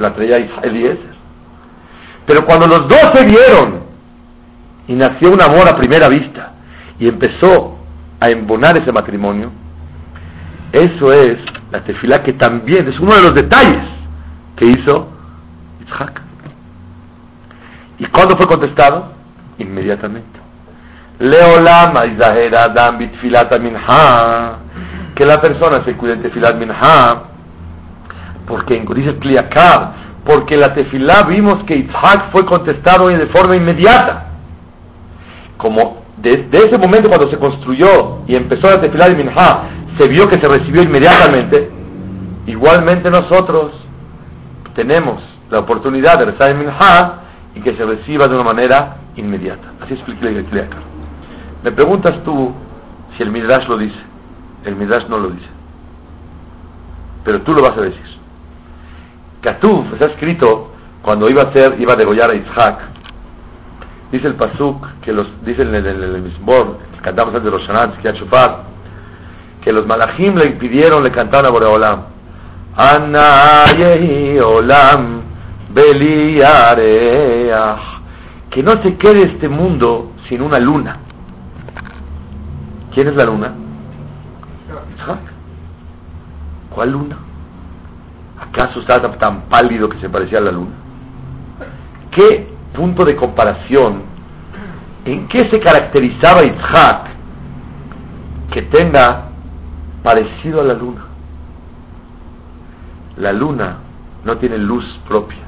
La 0.00 0.14
traía 0.14 0.36
Eliezer. 0.36 1.16
Pero 2.26 2.44
cuando 2.44 2.66
los 2.66 2.88
dos 2.88 3.10
se 3.14 3.24
vieron 3.24 3.84
y 4.86 4.92
nació 4.92 5.30
un 5.30 5.40
amor 5.40 5.66
a 5.66 5.78
primera 5.78 6.10
vista 6.10 6.52
y 6.98 7.08
empezó 7.08 7.75
a 8.20 8.28
embonar 8.28 8.78
ese 8.80 8.92
matrimonio, 8.92 9.50
eso 10.72 11.10
es 11.10 11.38
la 11.70 11.82
tefilá 11.84 12.22
que 12.22 12.34
también 12.34 12.88
es 12.88 12.98
uno 13.00 13.14
de 13.14 13.22
los 13.22 13.34
detalles 13.34 13.82
que 14.56 14.66
hizo 14.66 15.08
Isaac. 15.84 16.22
¿Y 17.98 18.06
cuándo 18.06 18.36
fue 18.36 18.46
contestado? 18.46 19.12
Inmediatamente. 19.58 20.40
Leolam 21.18 21.94
Adam 21.96 22.98
Bitfilat 22.98 23.58
Minha, 23.58 24.58
que 25.14 25.24
la 25.24 25.40
persona 25.40 25.82
se 25.84 25.94
cuide 25.94 26.16
de 26.16 26.22
Tefilat 26.24 26.56
Minha, 26.56 27.10
porque 28.46 28.84
dice 28.94 29.16
Kliakar, 29.16 29.94
porque 30.26 30.56
la 30.56 30.74
Tefilá 30.74 31.22
vimos 31.26 31.64
que 31.64 31.76
Isaac 31.76 32.30
fue 32.32 32.44
contestado 32.44 33.08
de 33.08 33.26
forma 33.28 33.56
inmediata. 33.56 34.26
Como 35.56 36.05
desde 36.18 36.68
ese 36.68 36.78
momento 36.78 37.08
cuando 37.08 37.30
se 37.30 37.38
construyó 37.38 38.22
y 38.26 38.36
empezó 38.36 38.70
la 38.70 38.80
Tefilá 38.80 39.08
de 39.08 39.16
Minha, 39.16 39.94
se 39.98 40.08
vio 40.08 40.26
que 40.28 40.38
se 40.38 40.48
recibió 40.48 40.82
inmediatamente, 40.82 41.70
igualmente 42.46 43.10
nosotros 43.10 43.72
tenemos 44.74 45.22
la 45.50 45.60
oportunidad 45.60 46.18
de 46.18 46.26
rezar 46.26 46.50
en 46.50 46.58
Minha 46.58 47.20
y 47.54 47.60
que 47.60 47.76
se 47.76 47.84
reciba 47.84 48.26
de 48.26 48.34
una 48.34 48.44
manera 48.44 48.96
inmediata. 49.16 49.72
Así 49.80 49.94
expliqué 49.94 50.28
el 50.28 50.44
Kliakar. 50.44 50.82
Me 51.62 51.72
preguntas 51.72 52.22
tú 52.24 52.52
si 53.16 53.22
el 53.22 53.30
Midrash 53.30 53.66
lo 53.66 53.78
dice. 53.78 53.98
El 54.64 54.76
Midrash 54.76 55.06
no 55.08 55.18
lo 55.18 55.30
dice. 55.30 55.48
Pero 57.24 57.42
tú 57.42 57.52
lo 57.52 57.62
vas 57.62 57.76
a 57.76 57.80
decir. 57.80 58.16
Katuf 59.40 59.92
está 59.94 60.06
escrito 60.06 60.72
cuando 61.02 61.28
iba 61.28 61.42
a 61.42 61.52
ser, 61.52 61.80
iba 61.80 61.94
a 61.94 61.96
degollar 61.96 62.32
a 62.32 62.36
Isaac. 62.36 62.78
Dice 64.12 64.28
el 64.28 64.34
Pasuk, 64.34 64.86
que 65.02 65.12
los, 65.12 65.26
dice 65.44 65.62
en 65.62 65.74
el, 65.74 65.86
el, 65.86 66.22
Misbor, 66.22 66.78
cantamos 67.02 67.34
antes 67.34 67.44
de 67.44 67.50
Roshanan, 67.50 67.94
que 69.62 69.72
los 69.72 69.86
malachim 69.86 70.36
le 70.36 70.50
impidieron, 70.50 71.02
le 71.02 71.10
cantaron 71.10 71.46
a 71.46 71.50
Boreolam. 71.50 72.02
Ana 72.76 73.64
olam 74.44 75.22
Que 78.50 78.62
no 78.62 78.70
se 78.82 78.96
quede 78.96 79.32
este 79.32 79.48
mundo 79.48 80.12
sin 80.28 80.42
una 80.42 80.58
luna. 80.58 80.98
¿Quién 82.94 83.08
es 83.08 83.16
la 83.16 83.24
luna? 83.24 83.52
¿Cuál 86.70 86.92
luna? 86.92 87.16
¿Acaso 88.38 88.80
estaba 88.80 89.16
tan 89.16 89.42
pálido 89.48 89.88
que 89.88 89.98
se 89.98 90.08
parecía 90.08 90.38
a 90.38 90.42
la 90.42 90.52
luna? 90.52 90.72
¿Qué 92.12 92.55
punto 92.76 93.04
de 93.04 93.16
comparación? 93.16 94.02
¿En 95.04 95.26
qué 95.28 95.48
se 95.50 95.58
caracterizaba 95.60 96.42
Isaac 96.44 97.08
que 98.52 98.62
tenga 98.62 99.30
parecido 100.02 100.60
a 100.60 100.64
la 100.64 100.74
luna? 100.74 101.04
La 103.16 103.32
luna 103.32 103.78
no 104.24 104.36
tiene 104.36 104.58
luz 104.58 104.84
propia. 105.08 105.38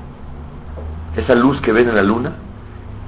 Esa 1.16 1.34
luz 1.34 1.60
que 1.60 1.72
ven 1.72 1.88
en 1.88 1.96
la 1.96 2.02
luna 2.02 2.32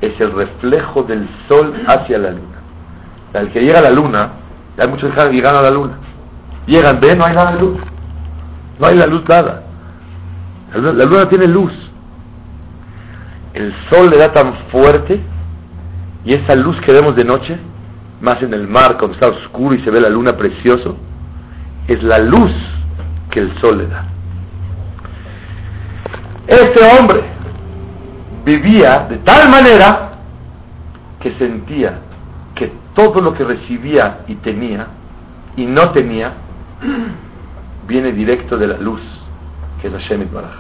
es 0.01 0.21
el 0.21 0.33
reflejo 0.33 1.03
del 1.05 1.29
sol 1.49 1.75
hacia 1.87 2.19
la 2.19 2.31
luna. 2.31 2.59
Al 3.35 3.53
que 3.53 3.61
llega 3.61 3.79
a 3.79 3.83
la 3.83 3.91
luna, 3.91 4.31
hay 4.79 4.89
muchos 4.89 5.15
que 5.15 5.31
llegan 5.31 5.57
a 5.57 5.63
la 5.63 5.71
luna. 5.71 5.95
Llegan, 6.67 7.01
ven, 7.01 7.19
no 7.19 7.27
hay 7.27 7.35
nada 7.35 7.53
de 7.53 7.61
luz. 7.61 7.79
No 8.79 8.87
hay 8.87 8.97
la 8.97 9.07
luz 9.07 9.23
nada. 9.29 9.63
La 10.75 11.05
luna, 11.05 11.29
tiene 11.29 11.47
luz. 11.47 11.73
El 13.55 13.75
sol 13.91 14.11
le 14.11 14.19
da 14.19 14.33
tan 14.33 14.55
fuerte 14.71 15.21
y 16.25 16.35
esa 16.35 16.55
luz 16.55 16.77
que 16.83 16.93
vemos 16.93 17.17
de 17.17 17.25
noche, 17.25 17.59
más 18.21 18.41
en 18.43 18.53
el 18.55 18.69
mar 18.69 18.97
cuando 18.99 19.15
está 19.15 19.29
oscuro 19.29 19.75
y 19.75 19.83
se 19.83 19.91
ve 19.91 20.01
la 20.01 20.09
luna 20.09 20.37
precioso, 20.37 20.97
es 21.89 22.03
la 22.03 22.19
luz 22.19 22.53
que 23.31 23.41
el 23.41 23.61
sol 23.61 23.79
le 23.79 23.87
da. 23.87 24.05
Este 26.47 26.81
hombre 26.99 27.23
vivía 28.45 29.07
de 29.09 29.19
tal 29.19 29.49
manera 29.51 30.13
que 31.21 31.33
sentía 31.39 32.01
que 32.55 32.73
todo 32.95 33.21
lo 33.21 33.35
que 33.35 33.45
recibía 33.45 34.21
y 34.27 34.35
tenía 34.37 34.87
y 35.57 35.65
no 35.65 35.91
tenía 35.91 36.33
viene 37.87 38.13
directo 38.13 38.57
de 38.57 38.67
la 38.67 38.77
luz 38.77 39.01
que 39.81 39.89
es 39.89 39.93
Hashem 39.93 40.29
Baraj. 40.33 40.51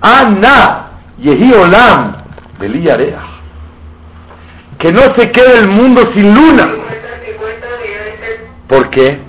Ana 0.00 0.95
Yehi 1.18 1.50
Olam 1.54 2.16
Que 4.78 4.92
no 4.92 5.00
se 5.16 5.30
quede 5.30 5.60
el 5.60 5.68
mundo 5.68 6.02
sin 6.14 6.34
luna. 6.34 6.68
¿Por 8.68 8.90
qué? 8.90 9.20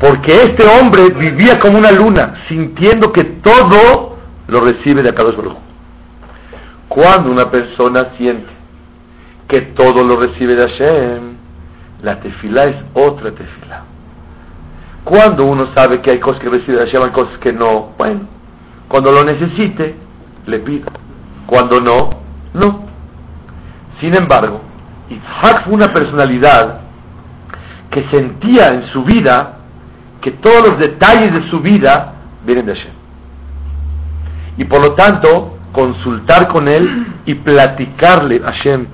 Porque 0.00 0.32
este 0.32 0.64
hombre 0.66 1.14
vivía 1.14 1.60
como 1.60 1.78
una 1.78 1.92
luna, 1.92 2.44
sintiendo 2.48 3.12
que 3.12 3.24
todo 3.24 4.18
lo 4.48 4.58
recibe 4.58 5.02
de 5.02 5.10
Akadosh 5.10 5.36
Baruch. 5.36 5.56
Cuando 6.88 7.30
una 7.30 7.50
persona 7.50 8.10
siente 8.18 8.50
que 9.48 9.60
todo 9.76 10.02
lo 10.02 10.16
recibe 10.16 10.56
de 10.56 10.68
Hashem, 10.68 11.36
la 12.02 12.20
tefila 12.20 12.64
es 12.64 12.76
otra 12.94 13.30
tefila. 13.30 13.84
Cuando 15.04 15.44
uno 15.44 15.72
sabe 15.74 16.00
que 16.00 16.10
hay 16.10 16.20
cosas 16.20 16.42
que 16.42 16.48
recibe 16.48 16.78
de 16.78 16.86
Hashem, 16.86 17.02
hay 17.02 17.10
cosas 17.12 17.38
que 17.38 17.52
no, 17.52 17.92
bueno, 17.96 18.20
cuando 18.88 19.12
lo 19.12 19.24
necesite, 19.24 19.94
le 20.46 20.58
pido. 20.58 21.01
Cuando 21.46 21.76
no, 21.80 22.10
no. 22.54 22.86
Sin 24.00 24.14
embargo, 24.14 24.60
Isaac 25.08 25.64
fue 25.64 25.74
una 25.74 25.92
personalidad 25.92 26.80
que 27.90 28.04
sentía 28.10 28.68
en 28.68 28.86
su 28.92 29.04
vida 29.04 29.58
que 30.20 30.32
todos 30.32 30.70
los 30.70 30.78
detalles 30.78 31.32
de 31.32 31.50
su 31.50 31.60
vida 31.60 32.14
vienen 32.44 32.66
de 32.66 32.74
Hashem. 32.74 32.92
Y 34.56 34.64
por 34.64 34.86
lo 34.86 34.94
tanto, 34.94 35.58
consultar 35.72 36.48
con 36.48 36.68
él 36.68 37.06
y 37.26 37.34
platicarle 37.34 38.40
a 38.44 38.52
Hashem. 38.52 38.86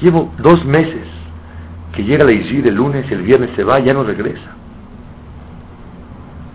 Llevo 0.00 0.32
dos 0.38 0.64
meses 0.64 1.06
que 1.92 2.02
llega 2.02 2.24
la 2.24 2.32
Iji 2.32 2.58
el 2.66 2.74
lunes 2.74 3.06
y 3.08 3.14
el 3.14 3.22
viernes 3.22 3.50
se 3.54 3.64
va, 3.64 3.78
ya 3.80 3.92
no 3.92 4.02
regresa. 4.02 4.56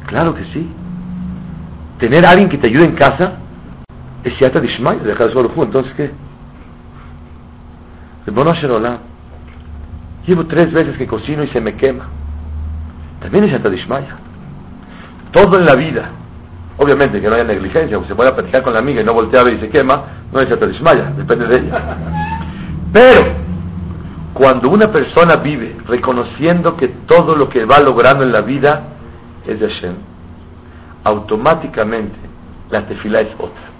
Claro 0.07 0.33
que 0.35 0.43
sí. 0.53 0.67
Tener 1.99 2.25
a 2.25 2.31
alguien 2.31 2.49
que 2.49 2.57
te 2.57 2.67
ayude 2.67 2.85
en 2.85 2.95
casa 2.95 3.39
es 4.25 4.39
Yata 4.39 4.59
Dishmaya 4.59 5.03
de 5.03 5.15
solo 5.15 5.51
Entonces, 5.55 5.93
¿qué? 5.95 6.11
Llevo 10.25 10.45
tres 10.47 10.73
veces 10.73 10.97
que 10.97 11.05
cocino 11.05 11.43
y 11.43 11.47
se 11.49 11.61
me 11.61 11.75
quema. 11.75 12.07
También 13.21 13.43
es 13.43 13.51
Yata 13.51 13.69
Dishmaya. 13.69 14.17
Todo 15.31 15.59
en 15.59 15.65
la 15.65 15.75
vida. 15.75 16.09
Obviamente 16.77 17.21
que 17.21 17.27
no 17.27 17.35
haya 17.35 17.43
negligencia, 17.43 17.97
o 17.97 18.05
se 18.05 18.15
pueda 18.15 18.35
platicar 18.35 18.63
con 18.63 18.73
la 18.73 18.79
amiga 18.79 18.99
y 18.99 19.03
no 19.03 19.13
voltea 19.13 19.41
a 19.41 19.43
ver 19.45 19.53
y 19.53 19.59
se 19.59 19.69
quema, 19.69 19.93
no 20.33 20.41
es 20.41 20.49
Yata 20.49 20.65
Dishmaya, 20.65 21.13
depende 21.15 21.45
de 21.47 21.61
ella. 21.61 21.97
Pero, 22.91 23.27
cuando 24.33 24.69
una 24.69 24.91
persona 24.91 25.35
vive 25.41 25.77
reconociendo 25.85 26.75
que 26.75 26.87
todo 27.05 27.35
lo 27.35 27.47
que 27.47 27.63
va 27.63 27.79
logrando 27.79 28.23
en 28.23 28.31
la 28.31 28.41
vida 28.41 28.87
es 29.45 29.59
de 29.59 29.69
Hashem, 29.69 29.95
automáticamente 31.03 32.17
la 32.71 32.87
tefila 32.87 33.21
es 33.21 33.29
otra. 33.37 33.74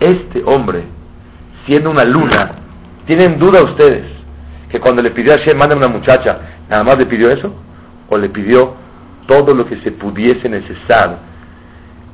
Este 0.00 0.42
hombre, 0.46 0.84
siendo 1.66 1.90
una 1.90 2.04
luna, 2.04 2.52
¿tienen 3.06 3.38
duda 3.38 3.62
ustedes 3.62 4.06
que 4.70 4.80
cuando 4.80 5.02
le 5.02 5.10
pidió 5.10 5.34
a 5.34 5.36
Hashem, 5.38 5.58
manda 5.58 5.76
una 5.76 5.88
muchacha, 5.88 6.40
nada 6.68 6.82
más 6.82 6.96
le 6.98 7.06
pidió 7.06 7.28
eso? 7.28 7.52
¿O 8.08 8.16
le 8.16 8.30
pidió 8.30 8.74
todo 9.26 9.54
lo 9.54 9.66
que 9.66 9.80
se 9.82 9.92
pudiese 9.92 10.48
necesitar 10.48 11.18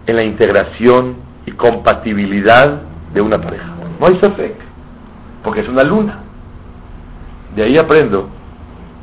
en 0.06 0.16
la 0.16 0.24
integración 0.24 1.16
y 1.46 1.52
compatibilidad 1.52 2.82
de 3.14 3.20
una 3.20 3.40
pareja? 3.40 3.66
No 4.00 4.06
hay 4.06 4.18
fe, 4.18 4.56
porque 5.42 5.60
es 5.60 5.68
una 5.68 5.82
luna. 5.82 6.22
De 7.54 7.62
ahí 7.62 7.76
aprendo 7.80 8.28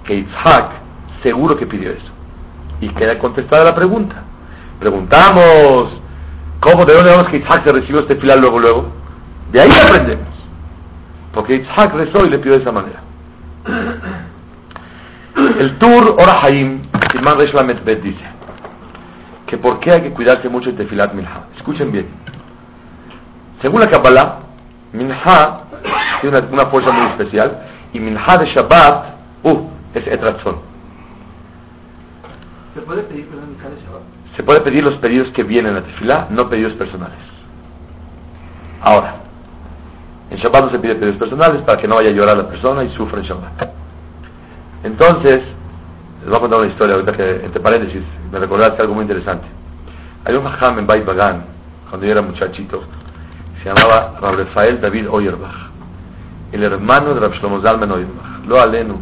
que 0.06 0.16
Isaac 0.16 0.72
seguro 1.24 1.58
que 1.58 1.66
pidió 1.66 1.92
eso 1.92 2.12
y 2.82 2.90
queda 2.90 3.18
contestada 3.18 3.64
la 3.64 3.76
pregunta. 3.76 4.24
Preguntamos, 4.80 6.03
¿cómo, 6.64 6.86
de 6.86 6.94
dónde 6.94 7.32
que 7.32 7.38
Isaac 7.38 7.64
se 7.66 7.74
recibió 7.74 8.02
este 8.02 8.16
filar 8.16 8.40
luego, 8.40 8.60
luego? 8.60 8.88
De 9.52 9.62
ahí 9.62 9.70
aprendemos. 9.70 10.34
Porque 11.34 11.56
Isaac 11.56 11.94
rezó 11.94 12.26
y 12.26 12.30
le 12.30 12.40
pidió 12.40 12.54
de 12.54 12.62
esa 12.62 12.72
manera. 12.72 13.02
El 15.60 15.78
Tur 15.78 16.16
Orahaim, 16.20 16.84
Simán 17.12 17.38
Reshlamet 17.38 17.84
Bet 17.84 18.02
dice 18.02 18.24
que 19.48 19.58
por 19.58 19.80
qué 19.80 19.92
hay 19.94 20.02
que 20.04 20.12
cuidarse 20.12 20.48
mucho 20.50 20.72
de 20.72 20.78
Tefilat 20.78 21.14
Minha. 21.14 21.46
Escuchen 21.58 21.92
bien. 21.92 22.08
Según 23.62 23.82
la 23.82 23.88
Kabbalah, 23.88 24.40
Minha 24.94 25.60
tiene 26.22 26.38
una, 26.38 26.48
una 26.50 26.66
fuerza 26.72 26.94
muy 26.94 27.08
especial 27.12 27.60
y 27.94 28.00
Minha 28.00 28.38
de 28.40 28.46
Shabbat, 28.54 29.06
uh, 29.44 29.70
es 29.96 30.08
Etratzon. 30.08 30.56
¿Se 32.74 32.82
puede 32.82 33.04
pedir 33.04 33.28
perdón 33.28 33.56
cada 33.62 33.76
Shabbat? 33.76 34.23
Se 34.36 34.44
puede 34.44 34.62
pedir 34.62 34.84
los 34.84 34.98
pedidos 34.98 35.30
que 35.34 35.44
vienen 35.44 35.76
a 35.76 35.84
tefilá, 35.84 36.28
no 36.32 36.50
pedidos 36.50 36.74
personales. 36.74 37.20
Ahora, 38.82 39.16
en 40.30 40.38
Shabbat 40.38 40.64
no 40.64 40.72
se 40.72 40.80
pide 40.80 40.96
pedidos 40.96 41.18
personales 41.18 41.62
para 41.62 41.80
que 41.80 41.88
no 41.88 41.96
vaya 41.96 42.10
a 42.10 42.14
llorar 42.14 42.36
la 42.36 42.48
persona 42.48 42.84
y 42.84 42.90
sufra 42.96 43.20
en 43.20 43.26
Shabbat. 43.26 43.70
Entonces, 44.84 45.42
les 46.22 46.28
voy 46.28 46.38
a 46.38 46.40
contar 46.40 46.60
una 46.60 46.70
historia 46.70 46.96
ahorita 46.96 47.14
que, 47.14 47.46
entre 47.46 47.62
paréntesis, 47.62 48.02
me 48.32 48.40
recordaste 48.40 48.82
algo 48.82 48.96
muy 48.96 49.04
interesante. 49.04 49.46
Hay 50.26 50.36
un 50.36 50.48
hajam 50.48 50.80
en 50.80 50.88
Bait 50.88 51.06
Bagan, 51.06 51.46
cuando 51.90 52.06
yo 52.08 52.12
era 52.12 52.22
muchachito, 52.22 52.82
se 53.62 53.70
llamaba 53.70 54.20
Rafael 54.20 54.82
David 54.82 55.10
Oyerbach, 55.10 55.70
el 56.52 56.64
hermano 56.64 57.14
de 57.14 57.20
Rab 57.20 57.34
Shlomo 57.36 57.62
Zalman 57.62 57.92
Oyerbach. 57.92 58.46
lo 58.48 58.60
aleno. 58.60 58.96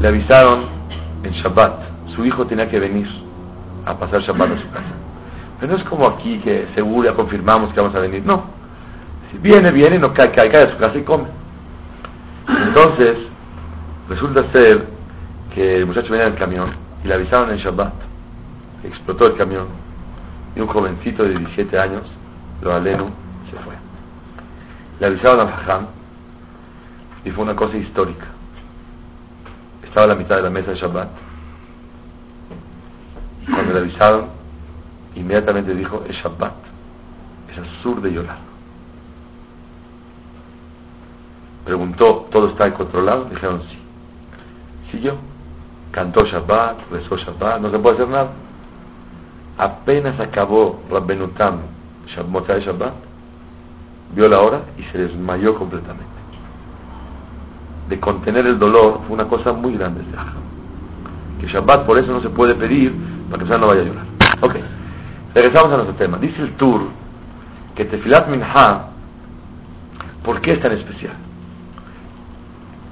Le 0.00 0.08
avisaron 0.08 0.64
en 1.22 1.32
Shabbat, 1.34 1.80
su 2.16 2.24
hijo 2.24 2.46
tenía 2.46 2.68
que 2.68 2.80
venir 2.80 3.21
a 3.84 3.98
pasar 3.98 4.20
Shabbat 4.22 4.52
a 4.52 4.60
su 4.60 4.70
casa. 4.70 4.94
Pero 5.60 5.72
no 5.72 5.78
es 5.78 5.84
como 5.88 6.08
aquí 6.08 6.38
que 6.38 6.68
seguro 6.74 7.08
ya 7.08 7.14
confirmamos 7.14 7.72
que 7.72 7.80
vamos 7.80 7.94
a 7.94 8.00
venir. 8.00 8.24
No. 8.24 8.44
Si 9.30 9.38
viene, 9.38 9.72
viene, 9.72 9.98
no 9.98 10.12
cae, 10.12 10.32
cae, 10.32 10.50
cae 10.50 10.68
a 10.68 10.72
su 10.72 10.78
casa 10.78 10.98
y 10.98 11.02
come. 11.02 11.24
Entonces, 12.48 13.16
resulta 14.08 14.50
ser 14.52 14.86
que 15.54 15.76
el 15.76 15.86
muchacho 15.86 16.10
venía 16.10 16.26
en 16.26 16.32
el 16.32 16.38
camión 16.38 16.70
y 17.04 17.08
le 17.08 17.14
avisaron 17.14 17.50
en 17.50 17.58
Shabbat. 17.58 17.94
Explotó 18.84 19.26
el 19.26 19.36
camión 19.36 19.66
y 20.56 20.60
un 20.60 20.66
jovencito 20.68 21.22
de 21.22 21.30
17 21.38 21.78
años, 21.78 22.02
lo 22.60 22.74
aleno, 22.74 23.10
se 23.50 23.56
fue. 23.58 23.74
Le 25.00 25.06
avisaron 25.06 25.46
a 25.46 25.52
Jajam 25.52 25.86
y 27.24 27.30
fue 27.30 27.44
una 27.44 27.56
cosa 27.56 27.76
histórica. 27.76 28.26
Estaba 29.84 30.06
a 30.06 30.08
la 30.08 30.14
mitad 30.14 30.36
de 30.36 30.42
la 30.42 30.50
mesa 30.50 30.72
de 30.72 30.76
Shabbat. 30.78 31.08
Cuando 33.52 33.74
le 33.74 33.80
avisaron, 33.80 34.26
inmediatamente 35.14 35.74
dijo, 35.74 36.02
es 36.08 36.16
Shabbat, 36.16 36.54
es 37.52 37.58
absurdo 37.58 38.00
de 38.00 38.12
llorar. 38.12 38.38
Preguntó, 41.64 42.28
¿todo 42.32 42.48
está 42.48 42.72
controlado? 42.74 43.26
Dijeron 43.26 43.62
sí. 43.70 43.78
Siguió. 44.90 45.16
Cantó 45.90 46.24
Shabbat, 46.24 46.90
rezó 46.90 47.16
Shabbat, 47.16 47.60
no 47.60 47.70
se 47.70 47.78
puede 47.78 47.96
hacer 47.96 48.08
nada. 48.08 48.30
Apenas 49.58 50.18
acabó 50.18 50.80
Rabbenutam, 50.90 51.58
de 52.06 52.60
Shabbat, 52.64 52.94
vio 54.14 54.28
la 54.28 54.40
hora 54.40 54.62
y 54.78 54.82
se 54.84 54.98
desmayó 54.98 55.54
completamente. 55.56 56.10
De 57.90 58.00
contener 58.00 58.46
el 58.46 58.58
dolor 58.58 59.00
fue 59.06 59.14
una 59.14 59.28
cosa 59.28 59.52
muy 59.52 59.76
grande 59.76 60.02
Que 61.40 61.46
Shabbat 61.48 61.84
por 61.84 61.98
eso 61.98 62.10
no 62.12 62.22
se 62.22 62.30
puede 62.30 62.54
pedir 62.54 63.11
para 63.30 63.42
que 63.42 63.48
la 63.48 63.58
no 63.58 63.66
vaya 63.66 63.82
a 63.82 63.84
llorar. 63.84 64.04
Ok, 64.40 64.54
regresamos 65.34 65.72
a 65.72 65.76
nuestro 65.76 65.96
tema. 65.96 66.18
Dice 66.18 66.40
el 66.42 66.52
Tur 66.52 66.88
que 67.74 67.84
Tefilat 67.84 68.28
Minha, 68.28 68.86
¿por 70.24 70.40
qué 70.40 70.52
es 70.52 70.60
tan 70.60 70.72
especial? 70.72 71.14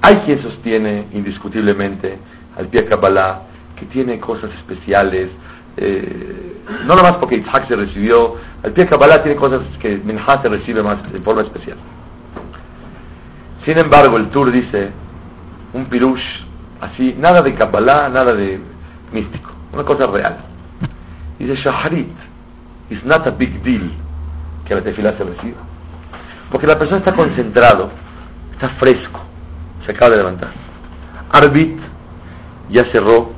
Hay 0.01 0.15
quien 0.25 0.41
sostiene 0.41 1.07
indiscutiblemente 1.13 2.17
al 2.57 2.67
pie 2.67 2.85
Kabbalah 2.85 3.41
que 3.75 3.85
tiene 3.85 4.19
cosas 4.19 4.51
especiales, 4.59 5.29
eh, 5.77 6.57
no 6.85 6.95
nomás 6.95 7.13
porque 7.19 7.35
Isaac 7.35 7.67
se 7.67 7.75
recibió, 7.75 8.35
al 8.63 8.71
pie 8.71 8.87
Kabbalah 8.87 9.23
tiene 9.23 9.37
cosas 9.37 9.61
que 9.79 9.97
Minha 9.97 10.41
se 10.41 10.49
recibe 10.49 10.81
más 10.81 11.11
de 11.11 11.19
forma 11.19 11.43
especial. 11.43 11.77
Sin 13.65 13.79
embargo, 13.79 14.17
el 14.17 14.29
Tur 14.29 14.51
dice 14.51 14.89
un 15.73 15.85
pirush 15.85 16.23
así, 16.81 17.15
nada 17.19 17.41
de 17.41 17.53
Kabbalah, 17.53 18.09
nada 18.09 18.35
de 18.35 18.59
místico, 19.13 19.50
una 19.73 19.83
cosa 19.83 20.07
real. 20.07 20.37
Dice 21.39 21.55
Shaharit, 21.55 22.13
it's 22.89 23.03
not 23.05 23.25
a 23.27 23.31
big 23.31 23.61
deal 23.63 23.91
que 24.65 24.75
la 24.75 24.81
tefila 24.81 25.17
se 25.17 25.23
reciba. 25.23 25.57
Porque 26.51 26.67
la 26.67 26.77
persona 26.77 26.99
está 26.99 27.15
concentrado, 27.15 27.89
está 28.51 28.69
fresco, 28.79 29.21
se 29.85 29.91
acaba 29.91 30.11
de 30.11 30.17
levantar. 30.17 30.51
Arbit 31.31 31.79
ya 32.69 32.83
cerró 32.91 33.31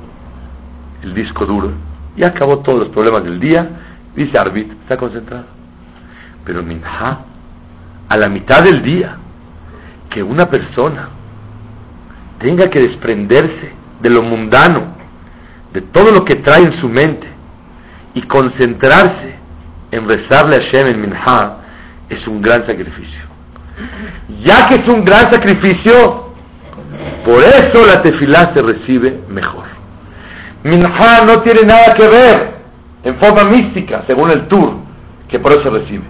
el 1.02 1.14
disco 1.14 1.46
duro, 1.46 1.70
ya 2.16 2.28
acabó 2.28 2.58
todos 2.60 2.80
los 2.80 2.88
problemas 2.88 3.24
del 3.24 3.38
día, 3.38 3.68
dice 4.16 4.32
Arbit, 4.38 4.72
está 4.82 4.96
concentrado. 4.96 5.44
Pero 6.44 6.62
Minha, 6.62 7.18
a 8.08 8.16
la 8.16 8.28
mitad 8.28 8.62
del 8.62 8.82
día, 8.82 9.16
que 10.10 10.22
una 10.22 10.46
persona 10.46 11.08
tenga 12.38 12.68
que 12.68 12.80
desprenderse 12.80 13.72
de 14.00 14.10
lo 14.10 14.22
mundano, 14.22 15.03
de 15.74 15.80
todo 15.82 16.12
lo 16.12 16.24
que 16.24 16.36
trae 16.36 16.62
en 16.62 16.80
su 16.80 16.88
mente, 16.88 17.26
y 18.14 18.22
concentrarse 18.22 19.34
en 19.90 20.08
rezarle 20.08 20.56
a 20.56 20.70
Shem 20.70 20.94
en 20.94 21.00
Minha, 21.00 21.56
es 22.08 22.26
un 22.28 22.40
gran 22.40 22.64
sacrificio. 22.64 23.22
Ya 24.44 24.68
que 24.68 24.76
es 24.76 24.94
un 24.94 25.04
gran 25.04 25.32
sacrificio, 25.32 26.32
por 27.24 27.42
eso 27.42 27.84
la 27.86 28.00
tefilá 28.02 28.54
se 28.54 28.62
recibe 28.62 29.20
mejor. 29.28 29.64
Minha 30.62 31.24
no 31.26 31.42
tiene 31.42 31.62
nada 31.66 31.92
que 31.98 32.06
ver 32.06 32.54
en 33.02 33.18
forma 33.18 33.44
mística, 33.50 34.04
según 34.06 34.30
el 34.30 34.46
tour, 34.46 34.74
que 35.28 35.40
por 35.40 35.58
eso 35.58 35.70
recibe. 35.70 36.04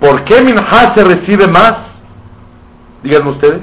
¿Por 0.00 0.24
qué 0.24 0.42
Minha 0.42 0.94
se 0.96 1.04
recibe 1.04 1.46
más? 1.46 1.74
Díganme 3.04 3.30
ustedes. 3.30 3.62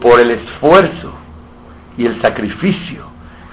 Por 0.00 0.22
el 0.22 0.30
esfuerzo 0.30 1.07
y 1.98 2.06
el 2.06 2.22
sacrificio 2.22 3.04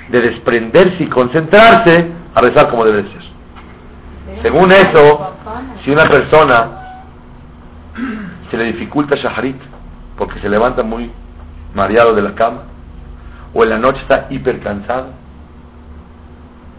de 0.09 0.21
desprenderse 0.21 1.03
y 1.03 1.07
concentrarse 1.07 2.11
a 2.33 2.41
rezar 2.41 2.69
como 2.69 2.85
debe 2.85 3.03
ser. 3.03 3.25
Según 4.41 4.71
eso, 4.71 5.35
si 5.83 5.91
una 5.91 6.05
persona 6.05 6.85
se 8.49 8.57
le 8.57 8.65
dificulta 8.65 9.17
Shaharit, 9.17 9.59
porque 10.17 10.39
se 10.39 10.49
levanta 10.49 10.83
muy 10.83 11.11
mareado 11.73 12.13
de 12.13 12.21
la 12.21 12.35
cama, 12.35 12.61
o 13.53 13.63
en 13.63 13.69
la 13.69 13.79
noche 13.79 13.99
está 14.01 14.27
hiper 14.29 14.59
cansado, 14.61 15.07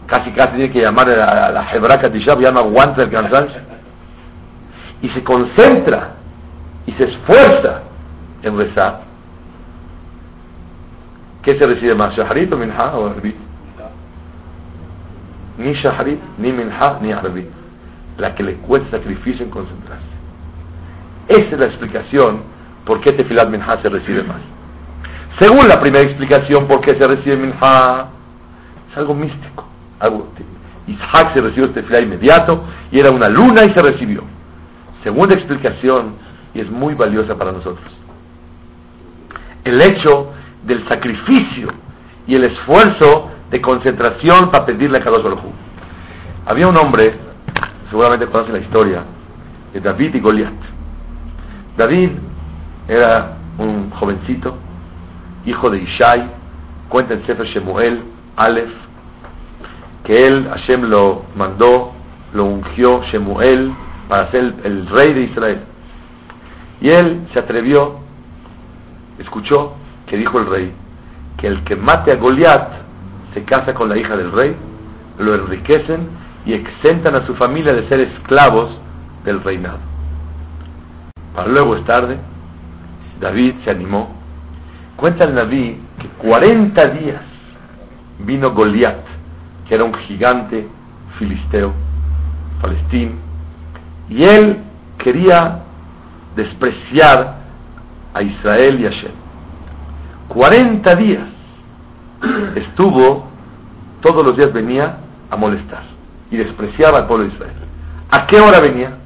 casi 0.07 0.31
casi 0.31 0.50
tiene 0.57 0.70
que 0.70 0.81
llamar 0.81 1.11
a 1.11 1.50
la 1.50 1.72
Hebraca 1.72 2.11
Tishab, 2.11 2.40
ya 2.40 2.52
no 2.52 2.61
aguanta 2.61 3.02
el 3.02 3.11
cansancio, 3.11 3.61
y 5.02 5.09
se 5.11 5.24
concentra 5.24 6.11
y 6.87 6.92
se 6.92 7.05
esfuerza 7.05 7.83
en 8.42 8.57
rezar, 8.57 9.00
¿qué 11.46 11.59
se 11.59 11.66
recibe 11.66 11.94
más? 11.94 12.14
¿Shaharit 12.14 12.52
o 12.52 12.59
Minha 12.59 12.94
o 12.96 13.06
Arbit? 13.06 13.37
Ni 15.56 15.72
Shaharit, 15.72 16.20
ni 16.37 16.52
Minha, 16.52 16.98
ni 17.00 17.12
Arbit. 17.12 17.48
La 18.18 18.35
que 18.35 18.42
le 18.42 18.56
cuesta 18.56 18.98
sacrificio 18.98 19.46
en 19.46 19.50
concentrarse. 19.50 20.04
Esa 21.28 21.54
es 21.54 21.59
la 21.59 21.66
explicación 21.66 22.56
¿Por 22.87 23.00
qué 23.00 23.12
Tefilat 23.12 23.48
Minha 23.48 23.82
se 23.82 23.88
recibe 23.88 24.22
más? 24.22 24.40
Según 25.40 25.68
la 25.68 25.80
primera 25.80 26.06
explicación, 26.06 26.68
¿por 26.68 26.80
qué 26.80 26.96
se 26.98 27.06
recibe 27.06 27.37
Minha? 27.37 28.06
Es 28.90 28.96
algo 28.96 29.12
místico. 29.12 29.66
Algo, 29.98 30.28
Isaac 30.87 31.35
se 31.35 31.40
recibió 31.40 31.70
Tefilat 31.70 32.04
inmediato 32.04 32.62
y 32.92 33.00
era 33.00 33.11
una 33.12 33.26
luna 33.28 33.64
y 33.64 33.74
se 33.74 33.82
recibió. 33.82 34.22
Segunda 35.02 35.35
explicación, 35.35 36.14
y 36.54 36.61
es 36.61 36.70
muy 36.70 36.94
valiosa 36.94 37.37
para 37.37 37.52
nosotros, 37.52 37.85
el 39.64 39.80
hecho 39.82 40.32
del 40.66 40.87
sacrificio 40.88 41.68
y 42.26 42.35
el 42.35 42.44
esfuerzo 42.44 43.31
de 43.50 43.61
concentración 43.61 44.50
para 44.50 44.66
pedirle 44.66 44.98
a 44.98 45.02
Kadosh 45.02 45.22
Baruj 45.22 45.40
Había 46.46 46.66
un 46.66 46.76
hombre, 46.76 47.14
seguramente 47.90 48.26
conocen 48.26 48.55
la 48.55 48.61
historia, 48.61 49.05
de 49.72 49.81
David 49.81 50.14
y 50.14 50.20
Goliat. 50.20 50.52
David 51.76 52.11
era 52.88 53.37
un 53.59 53.90
jovencito, 53.90 54.57
hijo 55.44 55.70
de 55.70 55.79
Ishai, 55.79 56.31
cuenta 56.88 57.14
en 57.14 57.26
Sefer 57.26 57.46
Shemuel, 57.46 58.02
Aleph, 58.37 58.72
que 60.05 60.26
él, 60.26 60.48
Hashem 60.48 60.83
lo 60.83 61.24
mandó, 61.37 61.92
lo 62.33 62.44
ungió 62.44 63.02
Shemuel 63.05 63.72
para 64.09 64.31
ser 64.31 64.55
el, 64.64 64.87
rey 64.88 65.12
de 65.12 65.22
Israel. 65.22 65.61
Y 66.81 66.88
él 66.88 67.26
se 67.33 67.38
atrevió, 67.40 67.96
escuchó 69.18 69.74
que 70.06 70.16
dijo 70.16 70.38
el 70.38 70.46
rey, 70.46 70.72
que 71.38 71.46
el 71.46 71.64
que 71.64 71.76
mate 71.76 72.12
a 72.12 72.16
Goliat 72.16 72.70
se 73.34 73.44
casa 73.44 73.74
con 73.74 73.88
la 73.88 73.96
hija 73.96 74.16
del 74.16 74.32
rey, 74.32 74.56
lo 75.18 75.34
enriquecen 75.34 76.08
y 76.44 76.54
exentan 76.54 77.16
a 77.16 77.26
su 77.26 77.34
familia 77.34 77.74
de 77.74 77.88
ser 77.88 78.00
esclavos 78.00 78.70
del 79.24 79.42
reinado. 79.42 79.78
Para 81.34 81.48
luego 81.48 81.76
es 81.76 81.84
tarde, 81.84 82.18
David 83.20 83.54
se 83.64 83.70
animó. 83.70 84.14
Cuenta 84.96 85.28
el 85.28 85.34
Naví 85.34 85.78
que 85.98 86.08
40 86.26 86.88
días 86.90 87.22
vino 88.20 88.52
Goliat, 88.52 89.04
que 89.68 89.74
era 89.74 89.84
un 89.84 89.94
gigante 89.94 90.66
filisteo, 91.18 91.72
palestino, 92.60 93.12
y 94.08 94.22
él 94.22 94.58
quería 94.98 95.62
despreciar 96.36 97.36
a 98.14 98.22
Israel 98.22 98.80
y 98.80 98.86
a 98.86 98.90
Shem. 98.90 99.25
40 100.28 100.94
días 100.96 101.28
estuvo, 102.56 103.28
todos 104.00 104.24
los 104.24 104.36
días 104.36 104.52
venía 104.52 104.98
a 105.30 105.36
molestar 105.36 105.82
y 106.30 106.36
despreciaba 106.36 106.98
al 106.98 107.06
pueblo 107.06 107.26
de 107.26 107.34
Israel. 107.34 107.54
¿A 108.10 108.26
qué 108.26 108.40
hora 108.40 108.60
venía? 108.60 108.98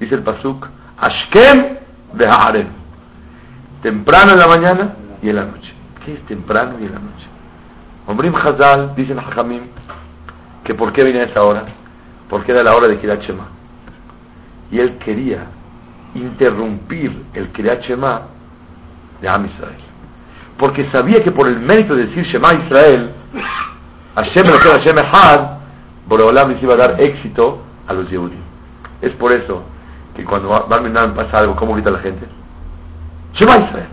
Dice 0.00 0.14
el 0.14 0.22
Pasuk, 0.22 0.66
Ashkem 0.96 1.78
de. 2.12 2.66
Temprano 3.82 4.32
en 4.32 4.38
la 4.38 4.46
mañana 4.48 4.94
y 5.22 5.28
en 5.28 5.36
la 5.36 5.44
noche. 5.44 5.72
¿Qué 6.04 6.14
es 6.14 6.26
temprano 6.26 6.76
y 6.80 6.84
en 6.84 6.92
la 6.92 6.98
noche? 6.98 7.26
Omrim 8.06 8.34
Hazal, 8.34 8.94
dicen 8.96 9.18
Hajamim, 9.18 9.64
que 10.64 10.74
por 10.74 10.92
qué 10.92 11.04
viene 11.04 11.20
a 11.20 11.24
esa 11.24 11.42
hora, 11.42 11.64
porque 12.28 12.52
era 12.52 12.62
la 12.62 12.74
hora 12.74 12.88
de 12.88 12.98
Kirat 12.98 13.22
Shema. 13.22 13.48
Y 14.70 14.80
él 14.80 14.98
quería 14.98 15.44
interrumpir 16.14 17.24
el 17.34 17.52
Kriyat 17.52 17.82
Shema 17.82 18.22
de 19.20 19.28
Am 19.28 19.46
Israel. 19.46 19.80
Porque 20.58 20.88
sabía 20.90 21.22
que 21.22 21.30
por 21.30 21.48
el 21.48 21.60
mérito 21.60 21.94
de 21.94 22.06
decir 22.06 22.24
Shema 22.24 22.48
Israel, 22.64 23.12
Hashem 24.14 24.46
lo 24.46 24.58
que 24.58 24.68
Hashem 24.68 24.98
Echad, 24.98 25.58
Boreolam 26.06 26.50
les 26.50 26.62
iba 26.62 26.74
a 26.74 26.88
dar 26.88 27.00
éxito 27.00 27.62
a 27.86 27.92
los 27.92 28.10
Yehudim. 28.10 28.40
Es 29.02 29.12
por 29.12 29.32
eso 29.32 29.62
que 30.16 30.24
cuando 30.24 30.54
a 30.54 31.14
pasa 31.14 31.38
algo, 31.38 31.54
¿cómo 31.54 31.74
grita 31.74 31.90
la 31.90 32.00
gente? 32.00 32.26
Shema 33.34 33.64
Israel. 33.64 33.88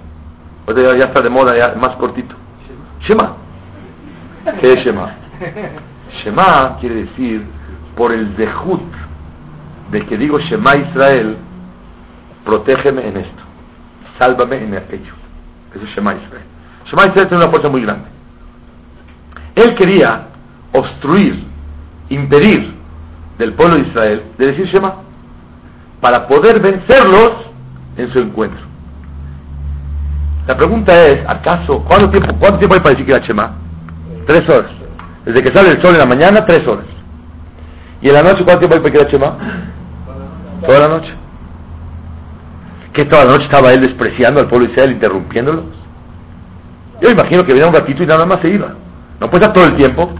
Ya, 0.67 0.97
ya 0.97 1.05
está 1.05 1.21
de 1.21 1.29
moda, 1.29 1.55
ya 1.55 1.75
más 1.79 1.95
cortito. 1.97 2.35
Shema. 3.01 3.35
¿Qué 4.59 4.67
es 4.67 4.75
Shema? 4.83 5.13
Shema 6.23 6.77
quiere 6.79 6.95
decir 7.05 7.45
por 7.95 8.11
el 8.11 8.35
dejut 8.35 8.81
de 9.91 10.05
que 10.05 10.17
digo 10.17 10.39
Shema 10.39 10.71
Israel, 10.75 11.37
protégeme 12.43 13.07
en 13.07 13.17
esto, 13.17 13.43
sálvame 14.19 14.63
en 14.63 14.75
aquello. 14.75 15.13
Eso 15.73 15.83
es 15.83 15.95
Shema 15.95 16.15
Israel. 16.15 16.45
Shema 16.85 17.03
Israel 17.03 17.27
tiene 17.27 17.43
una 17.43 17.51
fuerza 17.51 17.69
muy 17.69 17.81
grande. 17.81 18.05
Él 19.55 19.75
quería 19.75 20.27
obstruir, 20.73 21.45
impedir 22.09 22.75
del 23.37 23.53
pueblo 23.53 23.75
de 23.75 23.89
Israel 23.89 24.23
de 24.37 24.47
decir 24.47 24.65
Shema 24.67 24.95
para 26.01 26.27
poder 26.27 26.61
vencerlos 26.61 27.31
en 27.97 28.11
su 28.11 28.19
encuentro. 28.19 28.65
La 30.47 30.55
pregunta 30.55 30.93
es, 31.05 31.27
¿acaso 31.27 31.83
cuánto 31.87 32.09
tiempo, 32.11 32.35
cuánto 32.39 32.59
tiempo 32.59 32.75
hay 32.75 32.81
para 32.81 32.91
decir 32.91 33.05
que 33.05 33.11
era 33.11 33.25
Shema? 33.25 33.55
Tres 34.27 34.47
horas. 34.49 34.71
Desde 35.25 35.41
que 35.41 35.55
sale 35.55 35.69
el 35.71 35.81
sol 35.81 35.93
en 35.93 35.99
la 35.99 36.05
mañana, 36.05 36.45
tres 36.45 36.67
horas. 36.67 36.85
¿Y 38.01 38.07
en 38.07 38.13
la 38.13 38.21
noche 38.21 38.43
cuánto 38.45 38.59
tiempo 38.59 38.75
hay 38.75 38.81
para 38.81 38.91
que 38.91 39.01
era 39.01 39.11
Shema? 39.11 39.37
Toda 40.67 40.79
la 40.79 40.87
noche. 40.87 41.24
¿Qué 42.95 43.03
toda 43.05 43.25
la 43.25 43.31
noche 43.31 43.43
estaba 43.43 43.73
él 43.73 43.81
despreciando 43.81 44.39
al 44.39 44.47
pueblo 44.47 44.67
de 44.67 44.73
Israel, 44.73 44.93
interrumpiéndolos? 44.93 45.65
Yo 47.01 47.09
imagino 47.11 47.43
que 47.43 47.51
venía 47.51 47.67
un 47.67 47.73
ratito 47.73 48.01
y 48.01 48.07
nada 48.07 48.25
más 48.25 48.39
se 48.41 48.47
iba. 48.47 48.73
No 49.19 49.29
puede 49.29 49.41
estar 49.41 49.53
todo 49.53 49.65
el 49.65 49.75
tiempo. 49.75 50.15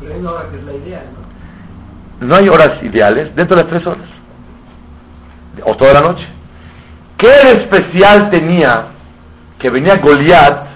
Pero 0.00 0.14
hay 0.14 0.24
hora 0.24 0.48
que 0.48 0.56
es 0.56 0.64
la 0.64 0.72
idea, 0.72 1.02
¿no? 2.20 2.26
No 2.28 2.36
hay 2.36 2.48
horas 2.48 2.80
ideales 2.82 3.34
dentro 3.34 3.56
de 3.56 3.62
las 3.64 3.70
tres 3.72 3.86
horas. 3.86 4.08
O 5.64 5.76
toda 5.76 5.94
la 5.94 6.12
noche. 6.12 6.24
¿Qué 7.18 7.60
especial 7.60 8.30
tenía 8.30 8.68
que 9.58 9.70
venía 9.70 9.94
Goliat 10.00 10.66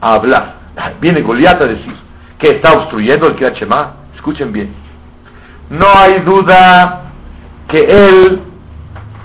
a 0.00 0.14
hablar? 0.14 0.54
Viene 1.00 1.22
Goliat 1.22 1.62
a 1.62 1.66
decir 1.66 1.94
que 2.40 2.56
está 2.56 2.72
obstruyendo 2.72 3.28
el 3.28 3.36
Kriyat 3.36 3.54
Escuchen 4.16 4.52
bien. 4.52 4.74
No 5.70 5.86
hay 5.96 6.20
duda 6.24 7.12
que 7.68 7.78
él 7.78 8.40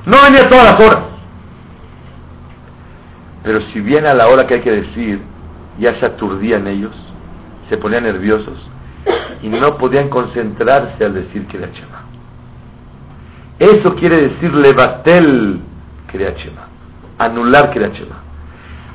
no 0.05 0.17
venía 0.23 0.47
todas 0.47 0.73
las 0.73 0.87
horas. 0.87 1.10
Pero 3.43 3.61
si 3.73 3.79
viene 3.79 4.07
a 4.07 4.13
la 4.13 4.27
hora 4.27 4.45
que 4.45 4.55
hay 4.55 4.61
que 4.61 4.71
decir, 4.71 5.19
ya 5.79 5.99
se 5.99 6.05
aturdían 6.05 6.67
ellos, 6.67 6.93
se 7.69 7.77
ponían 7.77 8.03
nerviosos 8.03 8.57
y 9.41 9.49
no 9.49 9.77
podían 9.77 10.09
concentrarse 10.09 11.03
al 11.03 11.13
decir 11.13 11.47
Shema. 11.47 12.03
Eso 13.57 13.95
quiere 13.95 14.29
decir 14.29 14.53
levatel 14.53 15.59
Kriyat 16.07 16.37
anular 17.17 17.71
Kriyat 17.71 17.93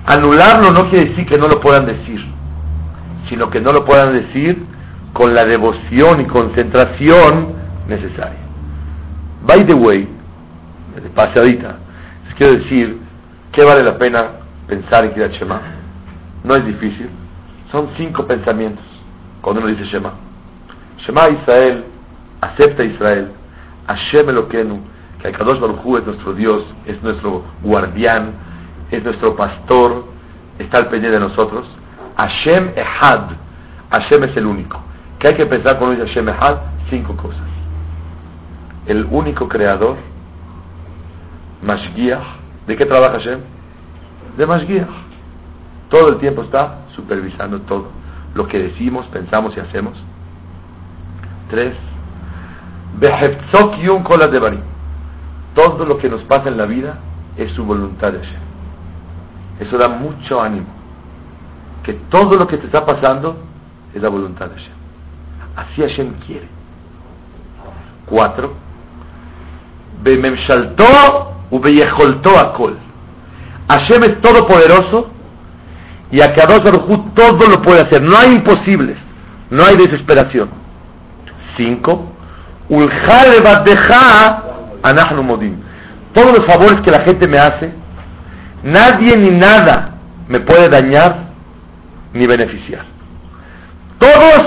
Anularlo 0.06 0.70
no 0.70 0.88
quiere 0.88 1.11
decir 1.11 1.26
que 1.26 1.38
no 1.38 1.48
lo 1.48 1.61
puedan 1.61 1.87
decir, 1.87 2.24
sino 3.28 3.50
que 3.50 3.61
no 3.61 3.72
lo 3.72 3.85
puedan 3.85 4.12
decir 4.12 4.56
con 5.12 5.35
la 5.35 5.44
devoción 5.44 6.20
y 6.20 6.26
concentración 6.26 7.54
necesaria. 7.88 8.38
By 9.44 9.66
the 9.66 9.74
way, 9.74 10.09
de 11.02 11.11
pasadita, 11.11 11.78
quiero 12.38 12.59
decir 12.59 13.06
que 13.52 13.64
vale 13.64 13.82
la 13.82 13.96
pena 13.98 14.30
pensar 14.66 15.04
en 15.04 15.12
Kriyat 15.12 15.32
Shema. 15.32 15.61
No 16.44 16.54
es 16.54 16.64
difícil. 16.66 17.09
Son 17.72 17.90
cinco 17.96 18.26
pensamientos 18.26 18.85
cuando 19.40 19.62
uno 19.62 19.70
dice 19.70 19.85
Shema. 19.85 20.12
Shema 21.06 21.28
Israel, 21.28 21.85
acepta 22.40 22.85
Israel. 22.85 23.32
Hashem 23.87 24.28
Eloquenu, 24.28 24.80
que 25.22 25.32
Kadosh 25.32 25.61
Baruj 25.61 25.98
es 25.98 26.06
nuestro 26.06 26.32
Dios, 26.35 26.64
es 26.87 27.02
nuestro 27.02 27.44
guardián, 27.62 28.32
es 28.90 29.02
nuestro 29.04 29.37
pastor, 29.37 30.04
está 30.59 30.78
al 30.78 30.88
pendiente 30.88 31.18
de 31.18 31.20
nosotros. 31.20 31.66
Hashem 32.16 32.70
Ehad, 32.76 33.30
Hashem 33.90 34.24
es 34.24 34.37
el 34.37 34.46
único. 34.46 34.80
¿Qué 35.18 35.28
hay 35.28 35.37
que 35.37 35.46
pensar 35.46 35.78
cuando 35.78 35.96
dice 35.96 36.09
Hashem 36.09 36.28
Ehad? 36.28 36.56
Cinco 36.90 37.16
cosas. 37.16 37.46
El 38.87 39.06
único 39.11 39.48
creador, 39.48 39.96
Mashgiach. 41.62 42.45
¿De 42.66 42.76
qué 42.76 42.85
trabaja 42.85 43.12
Hashem? 43.12 43.40
De 44.37 44.46
Mashgiach. 44.46 44.88
Todo 45.88 46.09
el 46.12 46.18
tiempo 46.18 46.42
está 46.42 46.87
supervisando 46.96 47.61
todo. 47.61 47.88
Lo 48.35 48.48
que 48.48 48.59
decimos, 48.59 49.07
pensamos 49.07 49.57
y 49.57 49.61
hacemos. 49.61 49.96
Tres. 51.48 51.74
Yum 53.83 54.02
Devarim. 54.31 54.61
Todo 55.55 55.85
lo 55.85 55.98
que 55.98 56.09
nos 56.09 56.22
pasa 56.24 56.48
en 56.48 56.57
la 56.57 56.66
vida 56.66 56.98
es 57.37 57.52
su 57.52 57.64
voluntad 57.64 58.12
de 58.12 58.18
Hashem. 58.18 58.40
Eso 59.61 59.79
da 59.79 59.88
mucho 59.88 60.40
ánimo. 60.40 60.66
Que 61.85 61.94
todo 62.11 62.37
lo 62.37 62.46
que 62.46 62.59
te 62.59 62.66
está 62.66 62.85
pasando 62.85 63.37
es 63.94 64.02
la 64.02 64.09
voluntad 64.09 64.46
de 64.46 64.57
Hashem. 64.57 64.74
Así 65.55 65.83
Hashem 65.83 66.14
quiere. 66.26 66.48
Cuatro. 68.07 68.55
Bememshalto 70.02 71.36
akol. 71.50 72.76
Hashem 73.68 74.02
es 74.04 74.20
todopoderoso 74.20 75.11
y 76.11 76.20
a 76.20 76.35
Kadosh 76.35 76.62
Baruj 76.62 77.14
todo 77.14 77.48
lo 77.48 77.62
puede 77.62 77.85
hacer. 77.85 78.02
No 78.02 78.16
hay 78.16 78.32
imposibles. 78.32 78.96
No 79.50 79.64
hay 79.64 79.76
desesperación. 79.76 80.50
Cinco. 81.56 82.12
anachnu 84.82 85.22
modim. 85.22 85.56
Todos 86.12 86.38
los 86.38 86.46
favores 86.46 86.80
que 86.85 86.90
la 86.90 87.04
gente 87.04 87.28
me 87.28 87.38
hace, 87.38 87.72
nadie 88.62 89.16
ni 89.18 89.37
nada 89.37 89.98
me 90.28 90.40
puede 90.40 90.68
dañar 90.68 91.26
ni 92.12 92.26
beneficiar. 92.26 92.85
Todos 93.98 94.42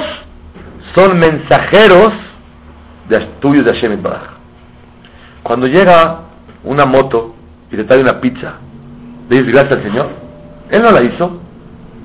son 0.96 1.20
mensajeros 1.20 2.12
de 3.08 3.20
tuyos 3.40 3.66
de 3.66 3.74
Hashem 3.74 4.02
Baraj. 4.02 4.32
Cuando 5.44 5.68
llega 5.68 6.29
una 6.64 6.86
moto 6.86 7.36
y 7.72 7.76
te 7.76 7.84
trae 7.84 8.02
una 8.02 8.20
pizza, 8.20 8.54
le 9.30 9.38
dices 9.38 9.54
gracias 9.54 9.80
al 9.80 9.84
Señor. 9.84 10.10
Él 10.70 10.82
no 10.82 10.90
la 10.92 11.04
hizo, 11.04 11.40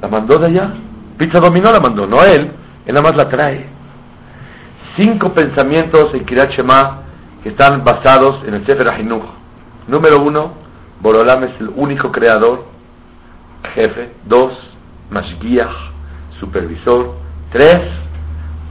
la 0.00 0.08
mandó 0.08 0.38
de 0.38 0.46
allá. 0.46 0.70
Pizza 1.18 1.38
Dominó 1.40 1.70
la 1.70 1.80
mandó, 1.80 2.06
no 2.06 2.18
él, 2.24 2.50
él 2.86 2.94
nada 2.94 3.02
más 3.02 3.16
la 3.16 3.28
trae. 3.28 3.66
Cinco 4.96 5.32
pensamientos 5.32 6.14
en 6.14 6.24
Kirat 6.24 6.50
Shema 6.52 7.02
que 7.42 7.50
están 7.50 7.84
basados 7.84 8.42
en 8.46 8.54
el 8.54 8.66
Sefer 8.66 8.92
Ahinuch. 8.92 9.24
Número 9.86 10.22
uno, 10.22 10.52
Borolam 11.00 11.44
es 11.44 11.60
el 11.60 11.70
único 11.76 12.10
creador, 12.10 12.64
jefe. 13.74 14.12
Dos, 14.24 14.52
Mashgiach, 15.10 15.74
supervisor. 16.40 17.14
Tres, 17.52 17.76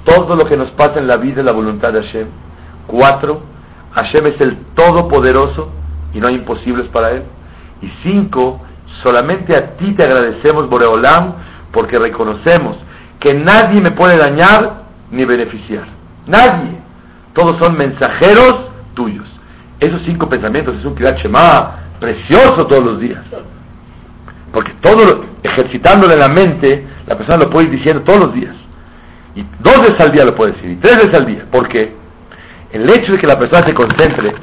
todo 0.05 0.35
lo 0.35 0.45
que 0.47 0.57
nos 0.57 0.71
pasa 0.71 0.99
en 0.99 1.07
la 1.07 1.17
vida 1.17 1.41
es 1.41 1.45
la 1.45 1.53
voluntad 1.53 1.93
de 1.93 2.01
Hashem. 2.03 2.27
Cuatro, 2.87 3.41
Hashem 3.95 4.25
es 4.27 4.41
el 4.41 4.57
todopoderoso 4.75 5.71
y 6.13 6.19
no 6.19 6.27
hay 6.27 6.35
imposibles 6.35 6.87
para 6.87 7.11
él. 7.11 7.23
Y 7.81 7.91
cinco, 8.03 8.61
solamente 9.03 9.53
a 9.55 9.77
ti 9.77 9.93
te 9.93 10.05
agradecemos, 10.05 10.69
Boreolam, 10.69 11.35
porque 11.71 11.99
reconocemos 11.99 12.77
que 13.19 13.33
nadie 13.33 13.81
me 13.81 13.91
puede 13.91 14.17
dañar 14.17 14.83
ni 15.11 15.25
beneficiar. 15.25 15.85
Nadie. 16.27 16.77
Todos 17.33 17.57
son 17.63 17.77
mensajeros 17.77 18.71
tuyos. 18.93 19.27
Esos 19.79 20.01
cinco 20.05 20.29
pensamientos 20.29 20.75
es 20.75 20.85
un 20.85 20.95
Kirat 20.95 21.17
Shema 21.17 21.79
precioso 21.99 22.67
todos 22.67 22.83
los 22.83 22.99
días. 22.99 23.23
Porque 24.51 24.71
todo, 24.81 25.25
ejercitándole 25.41 26.15
la 26.15 26.27
mente, 26.27 26.85
la 27.07 27.17
persona 27.17 27.43
lo 27.43 27.49
puede 27.49 27.65
ir 27.67 27.71
diciendo 27.71 28.03
todos 28.03 28.19
los 28.19 28.33
días. 28.33 28.55
Y 29.35 29.43
dos 29.59 29.81
veces 29.81 29.99
al 29.99 30.11
día 30.11 30.23
lo 30.25 30.35
puede 30.35 30.53
decir, 30.53 30.69
y 30.69 30.75
tres 30.75 30.95
veces 30.97 31.19
al 31.19 31.25
día. 31.25 31.45
porque 31.51 32.02
El 32.73 32.89
hecho 32.89 33.11
de 33.11 33.19
que 33.19 33.27
la 33.27 33.37
persona 33.37 33.65
se 33.65 33.73
concentre 33.73 34.33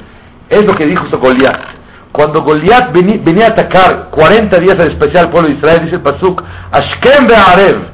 es 0.49 0.63
lo 0.63 0.75
que 0.75 0.85
dijo 0.85 1.05
Goliat. 1.17 1.81
Cuando 2.13 2.43
Goliat 2.43 2.91
venía, 2.93 3.45
a 3.45 3.51
atacar 3.51 4.09
40 4.09 4.57
días 4.57 4.75
al 4.79 4.91
especial 4.93 5.29
pueblo 5.29 5.49
de 5.49 5.55
Israel, 5.55 5.81
dice 5.83 5.97
el 5.97 6.01
Pasuk, 6.01 6.41
Ashkem 6.71 7.27
Be'arev, 7.27 7.87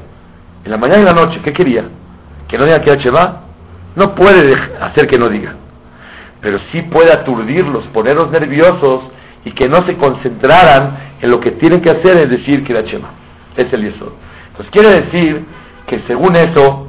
en 0.64 0.70
la 0.70 0.76
mañana 0.76 1.02
y 1.02 1.04
la 1.04 1.12
noche, 1.12 1.40
¿qué 1.44 1.52
quería? 1.52 1.84
¿Que 2.48 2.56
no 2.56 2.64
diga 2.64 2.80
que 2.80 2.96
Shema? 2.98 3.42
No 3.96 4.14
puede 4.14 4.54
hacer 4.80 5.08
que 5.08 5.18
no 5.18 5.28
diga. 5.28 5.54
Pero 6.40 6.58
sí 6.70 6.82
puede 6.82 7.12
aturdirlos, 7.12 7.86
ponerlos 7.88 8.30
nerviosos 8.30 9.10
y 9.44 9.52
que 9.52 9.68
no 9.68 9.86
se 9.86 9.96
concentraran 9.96 11.16
en 11.20 11.30
lo 11.30 11.40
que 11.40 11.52
tienen 11.52 11.80
que 11.80 11.90
hacer, 11.90 12.22
es 12.22 12.30
decir, 12.30 12.64
que 12.64 12.74
Shema. 12.74 13.10
Es 13.56 13.72
el 13.72 13.82
Yesod. 13.82 14.12
Entonces 14.50 14.70
quiere 14.72 15.02
decir 15.02 15.44
que 15.86 16.00
según 16.06 16.36
eso, 16.36 16.87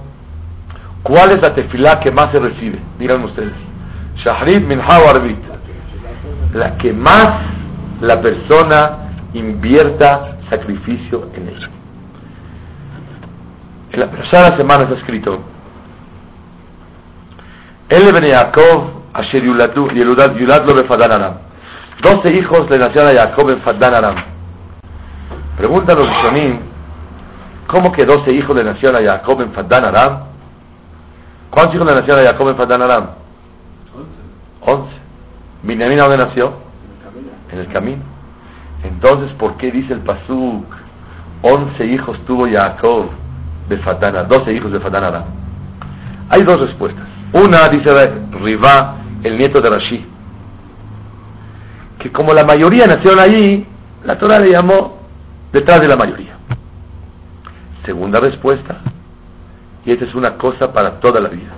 ¿cuál 1.04 1.32
es 1.32 1.42
la 1.42 1.54
tefilá 1.54 2.00
que 2.00 2.12
más 2.12 2.32
se 2.32 2.40
recibe? 2.40 2.80
Díganme 2.98 3.26
ustedes. 3.26 3.54
Shahrid 4.24 4.62
min 4.66 4.82
Arbit. 4.82 5.40
la 6.54 6.78
que 6.78 6.94
más 6.94 7.28
la 8.02 8.22
persona 8.22 9.10
invierta 9.34 10.38
sacrificio 10.50 11.30
en 11.36 11.50
ella. 11.50 11.70
En 13.92 14.00
la 14.00 14.08
primera 14.10 14.58
semana 14.58 14.84
está 14.84 14.96
escrito, 14.96 15.42
El 17.90 18.14
ben 18.14 18.32
Yaakov, 18.32 19.00
Asher 19.14 19.44
Yulad 19.44 19.76
lo 19.76 20.76
befadan 20.76 21.12
Aram. 21.14 21.34
Doce 22.02 22.32
hijos 22.40 22.70
le 22.70 22.78
nacieron 22.78 23.10
a 23.10 23.24
Jacob 23.24 23.50
en 23.50 23.62
Fadan 23.62 23.96
Aram. 23.96 24.16
Preguntan 25.58 25.98
los 25.98 26.08
Rishonim, 26.08 26.60
¿cómo 27.68 27.92
que 27.92 28.06
doce 28.06 28.32
hijos 28.32 28.56
le 28.56 28.64
nacieron 28.64 29.04
a 29.04 29.10
Jacob 29.10 29.42
en 29.42 29.52
Fadan 29.52 29.86
Aram? 29.86 30.29
¿Cuántos 31.50 31.76
hijos 31.76 31.88
le 31.88 32.00
nacieron 32.00 32.26
a 32.26 32.32
Jacob 32.32 32.50
en 32.50 32.58
Fadan 32.58 32.82
Aram? 32.82 33.10
Once. 33.96 34.82
Once. 34.82 34.96
¿Binyamin 35.64 35.98
dónde 35.98 36.18
nació? 36.18 36.54
En 37.52 37.60
el 37.60 37.68
camino. 37.72 38.04
Entonces, 38.84 39.32
¿por 39.38 39.58
qué 39.58 39.72
dice 39.72 39.94
el 39.94 40.02
Pasuk? 40.02 40.66
Once 41.42 41.86
hijos 41.86 42.18
tuvo 42.26 42.48
Jacob 42.48 43.08
de 43.68 43.78
Fatana, 43.78 44.24
doce 44.24 44.54
hijos 44.54 44.72
de 44.72 44.80
Fatana. 44.80 45.26
Hay 46.30 46.44
dos 46.44 46.60
respuestas. 46.60 47.08
Una 47.34 47.68
dice 47.70 47.90
Riva, 48.42 48.98
el 49.24 49.38
nieto 49.38 49.62
de 49.62 49.70
Rashi, 49.70 50.06
que 52.00 52.12
como 52.12 52.34
la 52.34 52.44
mayoría 52.44 52.88
nacieron 52.88 53.20
allí, 53.20 53.66
la 54.04 54.18
Torah 54.18 54.40
le 54.40 54.52
llamó 54.52 55.00
detrás 55.52 55.80
de 55.80 55.88
la 55.88 55.96
mayoría. 55.96 56.38
Segunda 57.86 58.20
respuesta, 58.20 58.78
y 59.90 59.94
esta 59.94 60.06
es 60.06 60.14
una 60.14 60.38
cosa 60.38 60.72
para 60.72 61.00
toda 61.00 61.20
la 61.20 61.30
vida. 61.30 61.50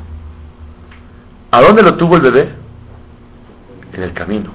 ¿A 1.52 1.60
dónde 1.60 1.84
lo 1.84 1.98
tuvo 1.98 2.16
el 2.16 2.22
bebé? 2.22 2.50
En 3.92 4.04
el 4.04 4.14
camino. 4.14 4.52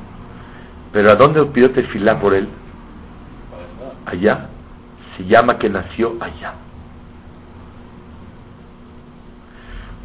Pero 0.93 1.11
¿a 1.11 1.15
dónde 1.15 1.45
pidió 1.53 1.71
tefilá 1.73 2.19
por 2.19 2.33
él? 2.33 2.49
Allá. 4.07 4.47
Se 5.15 5.27
llama 5.27 5.59
que 5.59 5.69
nació 5.69 6.15
allá. 6.19 6.55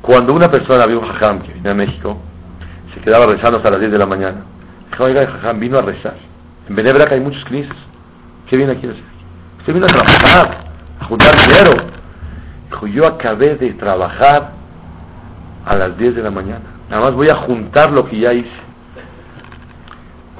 Cuando 0.01 0.33
una 0.33 0.49
persona 0.49 0.85
vio 0.85 0.99
un 0.99 1.07
jajam 1.07 1.41
que 1.43 1.53
vino 1.53 1.71
a 1.71 1.73
México, 1.73 2.17
se 2.93 2.99
quedaba 2.99 3.25
rezando 3.25 3.59
hasta 3.59 3.71
las 3.71 3.79
10 3.79 3.89
de 3.89 3.97
la 3.97 4.05
mañana. 4.05 4.41
Dijo, 4.89 5.05
oiga, 5.05 5.21
el 5.21 5.27
jajam 5.27 5.61
vino 5.61 5.77
a 5.77 5.81
rezar. 5.81 6.15
En 6.67 6.75
Benebraca 6.75 7.15
hay 7.15 7.21
muchos 7.21 7.41
knisses. 7.45 7.71
¿Qué 8.49 8.57
viene 8.57 8.73
aquí 8.73 8.85
a 8.85 8.91
hacer? 8.91 9.03
Usted 9.59 9.73
vino 9.73 9.85
a 9.85 9.95
trabajar, 9.95 10.65
a 10.99 11.05
juntar 11.05 11.33
dinero. 11.37 12.00
Dijo, 12.71 12.87
yo 12.87 13.05
acabé 13.05 13.55
de 13.55 13.73
trabajar 13.73 14.51
a 15.65 15.75
las 15.75 15.97
10 15.97 16.15
de 16.15 16.23
la 16.23 16.31
mañana. 16.31 16.63
Nada 16.89 17.03
más 17.03 17.13
voy 17.13 17.27
a 17.29 17.35
juntar 17.35 17.91
lo 17.91 18.05
que 18.05 18.17
ya 18.17 18.33
hice. 18.33 18.49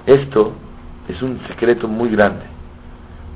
Esto 0.06 0.54
es 1.10 1.22
un 1.22 1.39
secreto 1.48 1.88
muy 1.88 2.10
grande 2.10 2.44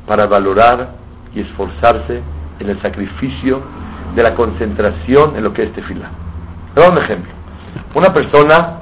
para 0.08 0.28
valorar 0.28 0.92
y 1.34 1.42
esforzarse 1.42 2.22
en 2.60 2.70
el 2.70 2.82
sacrificio 2.82 3.62
de 4.16 4.24
la 4.24 4.34
concentración 4.34 5.36
en 5.36 5.44
lo 5.44 5.54
que 5.54 5.64
es 5.64 5.74
tefila. 5.74 6.10
Voy 6.76 6.86
un 6.90 6.98
ejemplo. 6.98 7.32
Una 7.94 8.14
persona 8.14 8.80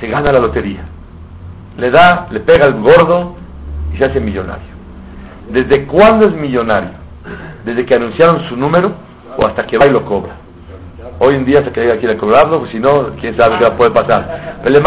se 0.00 0.08
gana 0.08 0.32
la 0.32 0.40
lotería, 0.40 0.82
le 1.78 1.90
da, 1.90 2.26
le 2.30 2.40
pega 2.40 2.66
el 2.66 2.74
gordo 2.74 3.36
y 3.94 3.98
se 3.98 4.04
hace 4.04 4.18
millonario. 4.18 4.72
¿Desde 5.50 5.86
cuándo 5.86 6.26
es 6.26 6.34
millonario? 6.34 7.01
¿Desde 7.64 7.86
que 7.86 7.94
anunciaron 7.94 8.48
su 8.48 8.56
número 8.56 8.92
o 9.36 9.46
hasta 9.46 9.66
que 9.66 9.78
va 9.78 9.86
y 9.86 9.90
lo 9.90 10.04
cobra? 10.04 10.36
Hoy 11.18 11.36
en 11.36 11.44
día 11.44 11.62
se 11.62 11.70
que 11.70 11.98
quiere 11.98 12.16
cobrarlo, 12.16 12.60
pues 12.60 12.72
si 12.72 12.80
no, 12.80 13.14
quién 13.20 13.36
sabe 13.38 13.56
qué 13.58 13.70
puede 13.72 13.92
pasar. 13.92 14.60
Pero 14.64 14.80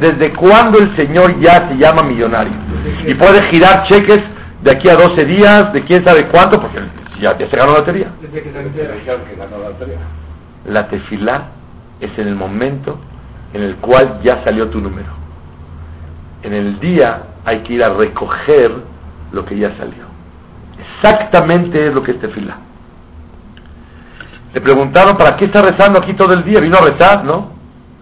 ¿desde 0.00 0.32
cuándo 0.34 0.80
el 0.80 0.96
Señor 0.96 1.38
ya 1.40 1.68
se 1.68 1.74
llama 1.76 2.02
millonario? 2.02 2.52
Y 3.06 3.14
puede 3.14 3.48
girar 3.50 3.86
cheques 3.88 4.18
de 4.62 4.70
aquí 4.70 4.88
a 4.88 4.94
12 4.94 5.24
días, 5.26 5.72
de 5.72 5.84
quién 5.84 6.04
sabe 6.04 6.26
cuánto, 6.28 6.60
porque 6.60 6.80
ya, 7.20 7.36
se 7.36 7.56
ganó 7.56 7.72
la 7.72 7.78
lotería. 7.78 8.08
La 10.66 10.88
tefilá 10.88 11.48
es 12.00 12.18
en 12.18 12.28
el 12.28 12.34
momento 12.34 12.98
en 13.52 13.62
el 13.62 13.76
cual 13.76 14.20
ya 14.22 14.42
salió 14.44 14.68
tu 14.68 14.80
número. 14.80 15.08
En 16.42 16.52
el 16.52 16.80
día 16.80 17.22
hay 17.44 17.60
que 17.60 17.74
ir 17.74 17.84
a 17.84 17.90
recoger 17.90 18.72
lo 19.32 19.44
que 19.44 19.56
ya 19.56 19.76
salió. 19.76 20.09
Exactamente 21.02 21.88
es 21.88 21.94
lo 21.94 22.02
que 22.02 22.12
es 22.12 22.20
tefilá. 22.20 22.58
Le 24.52 24.60
preguntaron, 24.60 25.16
¿para 25.16 25.36
qué 25.36 25.46
está 25.46 25.62
rezando 25.62 26.00
aquí 26.02 26.14
todo 26.14 26.32
el 26.32 26.44
día? 26.44 26.60
Vino 26.60 26.76
a 26.76 26.90
rezar, 26.90 27.24
¿no? 27.24 27.52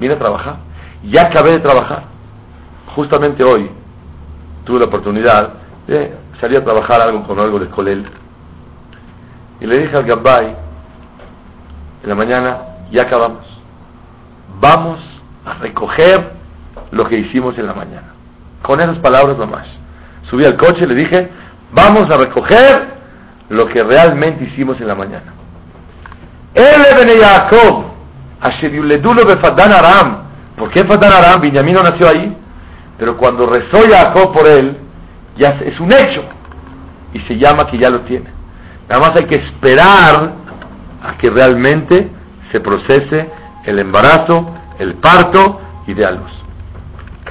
Vine 0.01 0.15
a 0.15 0.19
trabajar. 0.19 0.57
Ya 1.05 1.23
acabé 1.23 1.53
de 1.53 1.61
trabajar. 1.61 2.05
Justamente 2.95 3.45
hoy 3.45 3.71
tuve 4.65 4.81
la 4.81 4.87
oportunidad 4.87 5.53
de 5.87 6.13
salir 6.41 6.59
a 6.59 6.65
trabajar 6.65 7.01
algo 7.03 7.25
con 7.25 7.39
algo 7.39 7.59
de 7.59 7.69
Colel 7.69 8.07
y 9.61 9.67
le 9.67 9.79
dije 9.79 9.97
al 9.97 10.05
Gambay, 10.05 10.55
en 12.03 12.09
la 12.09 12.15
mañana, 12.15 12.59
ya 12.93 13.05
acabamos. 13.05 13.45
Vamos 14.61 15.01
a 15.45 15.55
recoger 15.55 16.33
lo 16.93 17.09
que 17.09 17.19
hicimos 17.19 17.59
en 17.59 17.67
la 17.67 17.75
mañana. 17.75 18.15
Con 18.63 18.81
esas 18.81 18.99
palabras 18.99 19.37
nomás. 19.37 19.67
Subí 20.31 20.45
al 20.45 20.57
coche 20.57 20.85
y 20.85 20.87
le 20.87 20.95
dije, 20.95 21.29
vamos 21.73 22.05
a 22.11 22.19
recoger 22.19 22.99
lo 23.49 23.67
que 23.69 23.83
realmente 23.83 24.45
hicimos 24.45 24.81
en 24.81 24.89
la 24.89 24.95
mañana. 24.95 25.33
Él 26.55 27.21
Jacob, 27.21 27.85
Aram. 29.73 30.29
¿Por 30.57 30.71
qué 30.71 30.85
Fadan 30.85 31.13
Aram? 31.13 31.41
Benjamín 31.41 31.75
no 31.75 31.83
nació 31.83 32.09
ahí. 32.09 32.37
Pero 32.99 33.17
cuando 33.17 33.47
rezó 33.47 33.89
Jacob 33.89 34.33
por 34.33 34.49
él, 34.49 34.77
ya 35.37 35.59
es 35.65 35.79
un 35.81 35.93
hecho. 35.93 36.25
Y 37.13 37.21
se 37.21 37.39
llama 37.39 37.71
que 37.71 37.79
ya 37.79 37.91
lo 37.91 38.01
tiene. 38.01 38.29
Nada 38.89 39.01
más 39.01 39.21
hay 39.21 39.27
que 39.27 39.39
esperar 39.39 40.33
a 41.03 41.17
que 41.19 41.31
realmente 41.31 42.11
se 42.51 42.61
procese 42.61 43.31
el 43.65 43.79
embarazo, 43.79 44.55
el 44.79 44.95
parto 44.95 45.61
y 45.87 45.95
de 45.95 46.05
a 46.05 46.11
luz. 46.11 46.31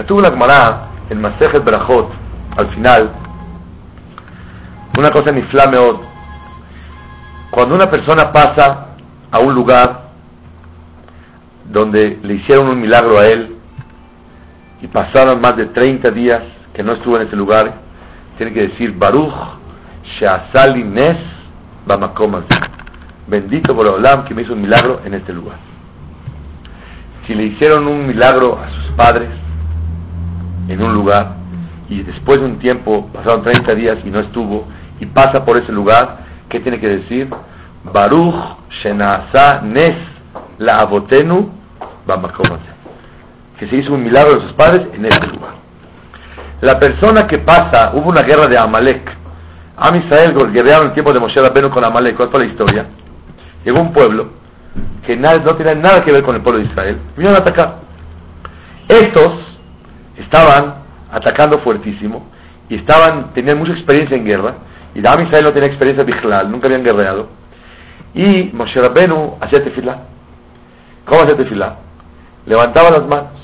tuvo 0.05 0.21
la 0.21 0.29
Gemara 0.29 0.87
en 1.09 1.21
Masejet 1.21 1.63
Berajot, 1.63 2.11
al 2.57 2.69
final, 2.75 3.11
una 4.97 5.11
cosa 5.11 5.31
ni 5.31 5.41
flameot. 5.43 6.01
Cuando 7.51 7.75
una 7.75 7.89
persona 7.89 8.31
pasa 8.31 8.87
a 9.31 9.39
un 9.39 9.53
lugar 9.53 10.07
donde 11.65 12.19
le 12.23 12.33
hicieron 12.35 12.69
un 12.69 12.81
milagro 12.81 13.19
a 13.19 13.27
él 13.27 13.55
y 14.81 14.87
pasaron 14.87 15.39
más 15.41 15.55
de 15.55 15.67
30 15.67 16.11
días 16.11 16.41
que 16.73 16.83
no 16.83 16.93
estuvo 16.93 17.17
en 17.17 17.27
ese 17.27 17.35
lugar, 17.35 17.73
tiene 18.37 18.53
que 18.53 18.67
decir 18.69 18.95
Baruch 18.97 19.33
Sheasali 20.19 20.83
Nes 20.83 21.17
Bendito 23.27 23.75
por 23.75 23.87
Olam 23.87 24.25
que 24.25 24.33
me 24.33 24.41
hizo 24.41 24.53
un 24.53 24.61
milagro 24.61 25.01
en 25.05 25.13
este 25.13 25.33
lugar. 25.33 25.57
Si 27.25 27.35
le 27.35 27.43
hicieron 27.43 27.87
un 27.87 28.07
milagro 28.07 28.57
a 28.57 28.69
sus 28.69 28.95
padres 28.95 29.29
en 30.69 30.81
un 30.81 30.93
lugar 30.93 31.35
y 31.89 32.03
después 32.03 32.39
de 32.39 32.45
un 32.45 32.59
tiempo, 32.59 33.09
pasaron 33.13 33.43
30 33.43 33.75
días 33.75 33.97
y 34.03 34.09
no 34.09 34.19
estuvo, 34.21 34.67
y 34.99 35.05
pasa 35.07 35.45
por 35.45 35.57
ese 35.57 35.71
lugar, 35.71 36.17
¿qué 36.49 36.59
tiene 36.59 36.79
que 36.79 36.87
decir? 36.87 37.29
Baruch 37.83 38.57
Shenasa 38.81 39.61
Nes 39.61 39.95
La 40.57 40.79
Abotenu 40.81 41.51
Que 43.59 43.67
se 43.67 43.75
hizo 43.75 43.93
un 43.93 44.03
milagro 44.03 44.39
de 44.39 44.47
sus 44.47 44.53
padres 44.53 44.87
en 44.93 45.05
este 45.05 45.27
lugar. 45.27 45.55
La 46.61 46.79
persona 46.79 47.27
que 47.27 47.39
pasa, 47.39 47.91
hubo 47.93 48.09
una 48.09 48.21
guerra 48.21 48.47
de 48.47 48.57
Amalek 48.57 49.17
Am 49.79 49.95
Israel 49.95 50.33
guerrearon 50.51 50.85
en 50.85 50.87
el 50.87 50.93
tiempo 50.93 51.13
de 51.13 51.19
Moshe 51.19 51.39
Rabbeinu 51.39 51.69
con 51.69 51.83
Amalek, 51.83 52.17
¿cuál 52.17 52.31
fue 52.31 52.39
la 52.41 52.47
historia? 52.47 52.87
Llegó 53.63 53.79
un 53.79 53.93
pueblo 53.93 54.29
que 55.05 55.15
no 55.15 55.29
tenía 55.55 55.75
nada 55.75 56.03
que 56.03 56.11
ver 56.11 56.23
con 56.23 56.35
el 56.35 56.41
pueblo 56.41 56.61
de 56.61 56.65
Israel, 56.65 56.97
vinieron 57.15 57.39
a 57.39 57.43
atacar. 57.43 57.75
Estos 58.87 59.33
estaban 60.17 60.77
atacando 61.11 61.59
fuertísimo 61.59 62.27
y 62.69 62.75
estaban, 62.75 63.33
tenían 63.33 63.59
mucha 63.59 63.73
experiencia 63.73 64.17
en 64.17 64.25
guerra, 64.25 64.55
y 64.97 65.07
Am 65.07 65.21
Israel 65.21 65.43
no 65.43 65.53
tenía 65.53 65.67
experiencia 65.67 66.03
vigilal, 66.03 66.49
nunca 66.49 66.65
habían 66.65 66.83
guerreado, 66.83 67.27
y 68.15 68.49
Moshe 68.51 68.81
Rabbeinu 68.81 69.37
hacía 69.39 69.63
tefilá. 69.63 69.99
¿Cómo 71.05 71.21
hacía 71.21 71.37
tefilá? 71.37 71.75
Levantaba 72.47 72.89
las 72.89 73.07
manos, 73.07 73.37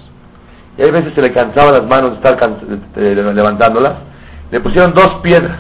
y 0.76 0.82
hay 0.82 0.90
veces 0.90 1.14
se 1.14 1.22
le 1.22 1.32
cansaban 1.32 1.74
las 1.74 1.86
manos 1.86 2.12
de 2.12 2.28
estar 2.28 3.36
levantándolas, 3.36 3.94
le 4.50 4.60
pusieron 4.62 4.96
dos 4.96 5.20
piedras 5.22 5.60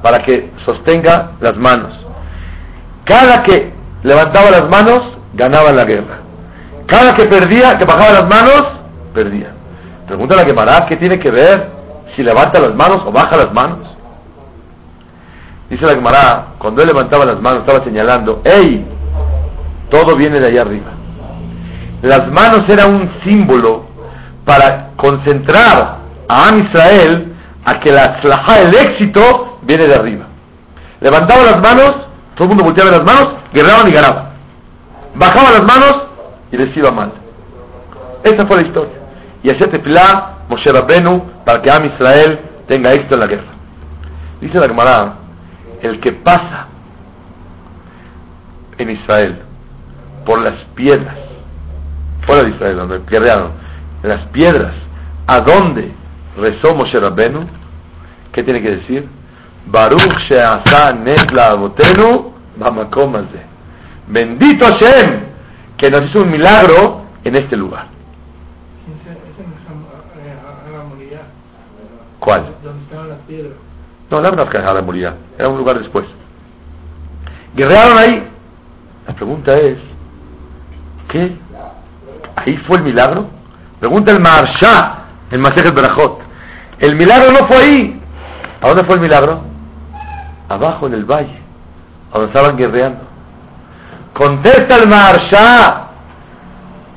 para 0.00 0.18
que 0.18 0.52
sostenga 0.64 1.32
las 1.40 1.56
manos. 1.56 1.92
Cada 3.04 3.42
que 3.42 3.72
levantaba 4.04 4.48
las 4.50 4.62
manos, 4.70 5.18
ganaba 5.34 5.72
la 5.72 5.84
guerra. 5.86 6.18
Cada 6.86 7.14
que 7.14 7.24
perdía, 7.24 7.72
que 7.72 7.84
bajaba 7.84 8.20
las 8.20 8.28
manos, 8.28 8.62
perdía. 9.12 9.50
Pregunta 10.06 10.36
la 10.36 10.44
Gemara, 10.44 10.86
¿qué 10.88 10.96
tiene 10.98 11.18
que 11.18 11.32
ver 11.32 11.68
si 12.14 12.22
levanta 12.22 12.60
las 12.60 12.76
manos 12.76 13.02
o 13.04 13.10
baja 13.10 13.36
las 13.36 13.52
manos? 13.52 13.87
Dice 15.70 15.84
la 15.84 15.94
Gemara, 15.94 16.54
cuando 16.58 16.82
él 16.82 16.88
levantaba 16.88 17.26
las 17.26 17.40
manos, 17.40 17.60
estaba 17.60 17.84
señalando, 17.84 18.40
¡Ey! 18.44 18.86
Todo 19.90 20.16
viene 20.16 20.40
de 20.40 20.46
allá 20.46 20.62
arriba. 20.62 20.90
Las 22.02 22.28
manos 22.28 22.62
eran 22.68 22.94
un 22.94 23.10
símbolo 23.24 23.86
para 24.44 24.90
concentrar 24.96 25.98
a 26.28 26.48
Am 26.48 26.58
Israel 26.58 27.34
a 27.64 27.80
que 27.80 27.92
la 27.92 28.20
tzlaja, 28.20 28.60
el 28.60 28.74
éxito, 28.74 29.58
viene 29.62 29.86
de 29.86 29.94
arriba. 29.94 30.26
Levantaba 31.00 31.42
las 31.44 31.58
manos, 31.58 31.92
todo 32.34 32.44
el 32.44 32.48
mundo 32.48 32.64
volteaba 32.64 32.90
las 32.90 33.04
manos, 33.04 33.34
guerreaban 33.52 33.88
y 33.88 33.92
ganaban. 33.92 34.28
Bajaba 35.14 35.50
las 35.50 35.62
manos 35.62 36.08
y 36.50 36.56
les 36.56 36.76
iba 36.76 36.90
mal. 36.90 37.12
Esa 38.24 38.46
fue 38.46 38.60
la 38.60 38.66
historia. 38.66 38.94
Y 39.42 39.52
hacía 39.52 39.70
tefilá 39.70 40.38
Moshe 40.48 40.70
Rabbenu 40.72 41.22
para 41.44 41.60
que 41.60 41.70
Am 41.70 41.84
Israel 41.84 42.40
tenga 42.66 42.90
éxito 42.90 43.14
en 43.14 43.20
la 43.20 43.26
guerra. 43.26 43.52
Dice 44.40 44.58
la 44.58 44.66
Gemara, 44.66 45.14
el 45.82 46.00
que 46.00 46.12
pasa 46.12 46.68
en 48.78 48.90
Israel 48.90 49.42
por 50.24 50.40
las 50.40 50.56
piedras, 50.74 51.16
fuera 52.26 52.42
de 52.42 52.50
Israel, 52.50 52.76
donde 52.76 53.00
guerrearon, 53.08 53.52
las 54.02 54.26
piedras, 54.28 54.74
¿a 55.26 55.40
dónde 55.40 55.92
rezó 56.36 56.74
Moshe 56.74 56.98
Rabbenu? 56.98 57.46
¿Qué 58.32 58.42
tiene 58.42 58.62
que 58.62 58.76
decir? 58.76 59.08
Baruch 59.66 60.16
She'asa 60.30 60.94
Nesla 60.94 61.46
Abotenu 61.52 62.32
Bendito 64.06 64.66
Hashem 64.66 65.20
que 65.76 65.90
nos 65.90 66.02
hizo 66.10 66.22
un 66.22 66.30
milagro 66.30 67.02
en 67.24 67.36
este 67.36 67.56
lugar. 67.56 67.86
¿Cuál? 72.18 72.54
Donde 72.62 72.82
estaban 72.82 73.08
las 73.08 73.18
piedras. 73.20 73.67
No, 74.10 74.20
era 74.20 74.30
una 74.30 74.82
moría, 74.82 75.14
era 75.38 75.48
un 75.48 75.58
lugar 75.58 75.78
después. 75.78 76.06
Guerrearon 77.54 77.98
ahí. 77.98 78.28
La 79.06 79.14
pregunta 79.14 79.56
es, 79.56 79.78
¿qué? 81.08 81.36
¿Ahí 82.36 82.56
fue 82.66 82.78
el 82.78 82.84
milagro? 82.84 83.28
Pregunta 83.80 84.12
el 84.12 84.20
Marsha, 84.20 85.04
el 85.30 85.38
Masejet 85.38 85.74
Berajot. 85.74 86.20
El 86.78 86.96
milagro 86.96 87.32
no 87.32 87.46
fue 87.48 87.56
ahí. 87.58 88.00
¿A 88.60 88.68
dónde 88.68 88.84
fue 88.84 88.96
el 88.96 89.00
milagro? 89.00 89.42
Abajo 90.48 90.86
en 90.86 90.94
el 90.94 91.04
valle, 91.04 91.38
donde 92.12 92.28
estaban 92.28 92.56
guerreando. 92.56 93.00
Contesta 94.14 94.76
el 94.76 94.88
Marsha. 94.88 95.84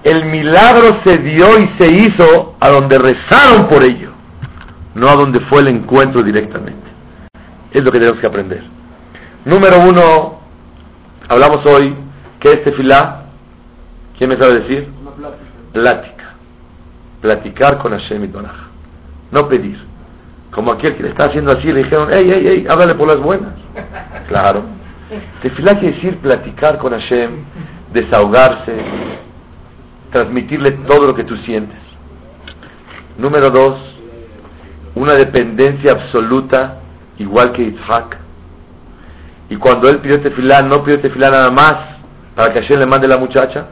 El 0.03 0.26
milagro 0.26 1.01
se 1.05 1.18
dio 1.18 1.59
y 1.59 1.76
se 1.80 1.93
hizo 1.93 2.55
a 2.59 2.70
donde 2.70 2.97
rezaron 2.97 3.68
por 3.68 3.84
ello, 3.84 4.12
no 4.95 5.07
a 5.07 5.16
donde 5.16 5.39
fue 5.41 5.62
el 5.62 5.68
encuentro 5.68 6.24
directamente. 6.24 6.91
Es 7.72 7.84
lo 7.84 7.91
que 7.91 7.99
tenemos 7.99 8.19
que 8.19 8.28
aprender. 8.28 8.63
Número 9.45 9.78
uno, 9.89 10.39
hablamos 11.30 11.65
hoy 11.65 11.95
que 12.39 12.49
es 12.49 12.63
tefilá. 12.63 13.26
¿Quién 14.17 14.30
me 14.30 14.38
sabe 14.38 14.61
decir? 14.61 14.89
Una 15.01 15.11
plática. 15.11 15.51
Plática. 15.72 16.34
Platicar 17.22 17.78
con 17.80 17.91
Hashem 17.93 18.24
y 18.26 18.28
Donaj. 18.28 18.55
No 19.32 19.47
pedir. 19.47 19.80
Como 20.51 20.74
aquel 20.74 20.97
que 20.97 21.03
le 21.03 21.09
está 21.09 21.30
haciendo 21.30 21.53
así, 21.57 21.72
le 21.72 21.84
dijeron, 21.84 22.09
hey, 22.11 22.24
hey, 22.26 22.43
hey, 22.43 22.67
háblale 22.69 22.95
por 22.95 23.07
las 23.07 23.24
buenas. 23.24 23.53
Claro. 24.28 24.63
Tefilá 25.41 25.78
quiere 25.78 25.95
decir 25.95 26.17
platicar 26.19 26.78
con 26.78 26.93
Hashem, 26.93 27.32
desahogarse, 27.91 28.74
transmitirle 30.09 30.72
todo 30.88 31.07
lo 31.07 31.15
que 31.15 31.26
tú 31.26 31.36
sientes. 31.38 31.78
Número 33.17 33.49
dos, 33.49 33.78
una 34.95 35.13
dependencia 35.13 35.91
absoluta 35.91 36.78
igual 37.18 37.51
que 37.53 37.66
Yitzhak. 37.66 38.18
Y 39.49 39.57
cuando 39.57 39.89
él 39.89 39.99
pidió 39.99 40.22
tefilá, 40.22 40.62
no 40.62 40.84
pidió 40.84 41.01
tefilá 41.01 41.28
nada 41.30 41.51
más 41.51 41.74
para 42.36 42.53
que 42.53 42.62
Hashem 42.62 42.80
le 42.80 42.86
mande 42.86 43.07
la 43.07 43.18
muchacha, 43.18 43.68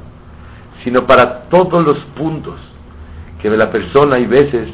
sino 0.83 1.07
para 1.07 1.43
todos 1.49 1.85
los 1.85 1.97
puntos 2.17 2.59
que 3.41 3.49
la 3.49 3.71
persona 3.71 4.17
hay 4.17 4.25
veces 4.25 4.67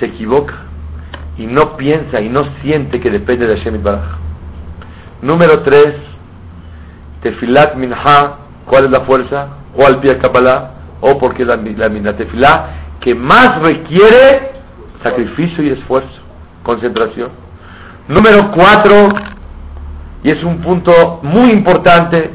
se 0.00 0.06
equivoca 0.06 0.54
y 1.38 1.46
no 1.46 1.76
piensa 1.76 2.20
y 2.20 2.28
no 2.28 2.40
siente 2.60 3.00
que 3.00 3.10
depende 3.10 3.46
de 3.46 3.56
Hashem 3.56 3.82
Baraj. 3.82 4.18
Número 5.22 5.62
tres, 5.62 5.94
tefilat 7.22 7.76
minha, 7.76 8.36
¿cuál 8.66 8.86
es 8.86 8.90
la 8.90 9.04
fuerza? 9.04 9.48
Al 9.86 10.00
pie 10.00 10.18
Kabbalah, 10.18 10.72
o 11.00 11.18
porque 11.18 11.44
la, 11.44 11.56
la, 11.56 11.88
la 11.88 12.16
tefilá 12.16 12.70
que 13.00 13.14
más 13.14 13.50
requiere 13.66 14.52
sacrificio 15.02 15.64
y 15.64 15.70
esfuerzo, 15.70 16.20
concentración. 16.62 17.30
Número 18.08 18.50
cuatro, 18.50 19.14
y 20.24 20.28
es 20.28 20.42
un 20.42 20.60
punto 20.60 21.20
muy 21.22 21.50
importante, 21.50 22.30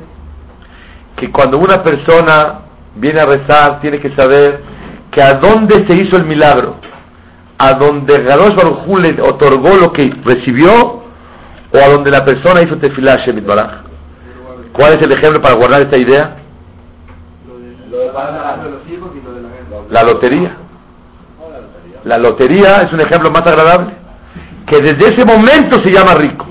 que 1.17 1.31
cuando 1.31 1.57
una 1.57 1.83
persona 1.83 2.59
viene 2.95 3.19
a 3.19 3.25
rezar, 3.25 3.81
tiene 3.81 3.99
que 3.99 4.15
saber 4.15 4.61
que 5.11 5.21
a 5.21 5.33
dónde 5.33 5.85
se 5.87 6.03
hizo 6.03 6.15
el 6.17 6.25
milagro, 6.25 6.75
a 7.57 7.73
donde 7.73 8.23
Garosh 8.23 8.55
Baruj 8.55 8.87
le 8.99 9.21
otorgó 9.21 9.75
lo 9.75 9.91
que 9.91 10.03
recibió, 10.23 10.71
o 10.71 11.77
a 11.83 11.89
donde 11.89 12.11
la 12.11 12.23
persona 12.23 12.61
hizo 12.63 12.77
tefilá 12.77 13.17
Shemit 13.25 13.45
Baraj. 13.45 13.81
¿Cuál 14.71 14.93
es 14.93 15.01
el 15.01 15.11
ejemplo 15.11 15.41
para 15.41 15.55
guardar 15.55 15.81
esta 15.81 15.97
idea? 15.97 16.37
Lo 17.89 17.97
de 17.99 18.09
para 18.09 18.57
de 18.57 18.71
los 18.71 18.87
hijos 18.89 19.09
y 19.15 19.25
lo 19.25 19.33
de 19.33 19.41
la 19.41 19.49
guerra. 19.49 19.85
La 19.89 20.03
lotería. 20.03 20.57
La 22.03 22.17
lotería 22.17 22.77
es 22.85 22.93
un 22.93 23.01
ejemplo 23.01 23.31
más 23.31 23.41
agradable. 23.41 24.06
Que 24.67 24.77
desde 24.81 25.15
ese 25.15 25.25
momento 25.25 25.81
se 25.83 25.91
llama 25.91 26.15
rico. 26.15 26.45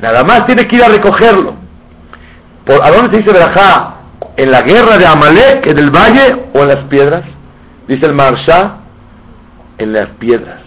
Nada 0.00 0.22
más 0.24 0.46
tiene 0.46 0.68
que 0.68 0.76
ir 0.76 0.84
a 0.84 0.88
recogerlo. 0.88 1.54
¿Por, 2.66 2.84
¿A 2.84 2.90
dónde 2.90 3.10
se 3.10 3.22
dice 3.22 3.32
Berajá? 3.32 3.94
¿En 4.36 4.50
la 4.50 4.62
guerra 4.62 4.98
de 4.98 5.06
Amalek, 5.06 5.66
en 5.66 5.78
el 5.78 5.90
valle 5.90 6.48
o 6.54 6.62
en 6.62 6.68
las 6.68 6.84
piedras? 6.88 7.24
Dice 7.88 8.06
el 8.06 8.14
Marsha, 8.14 8.78
en 9.78 9.92
las 9.92 10.08
piedras. 10.18 10.60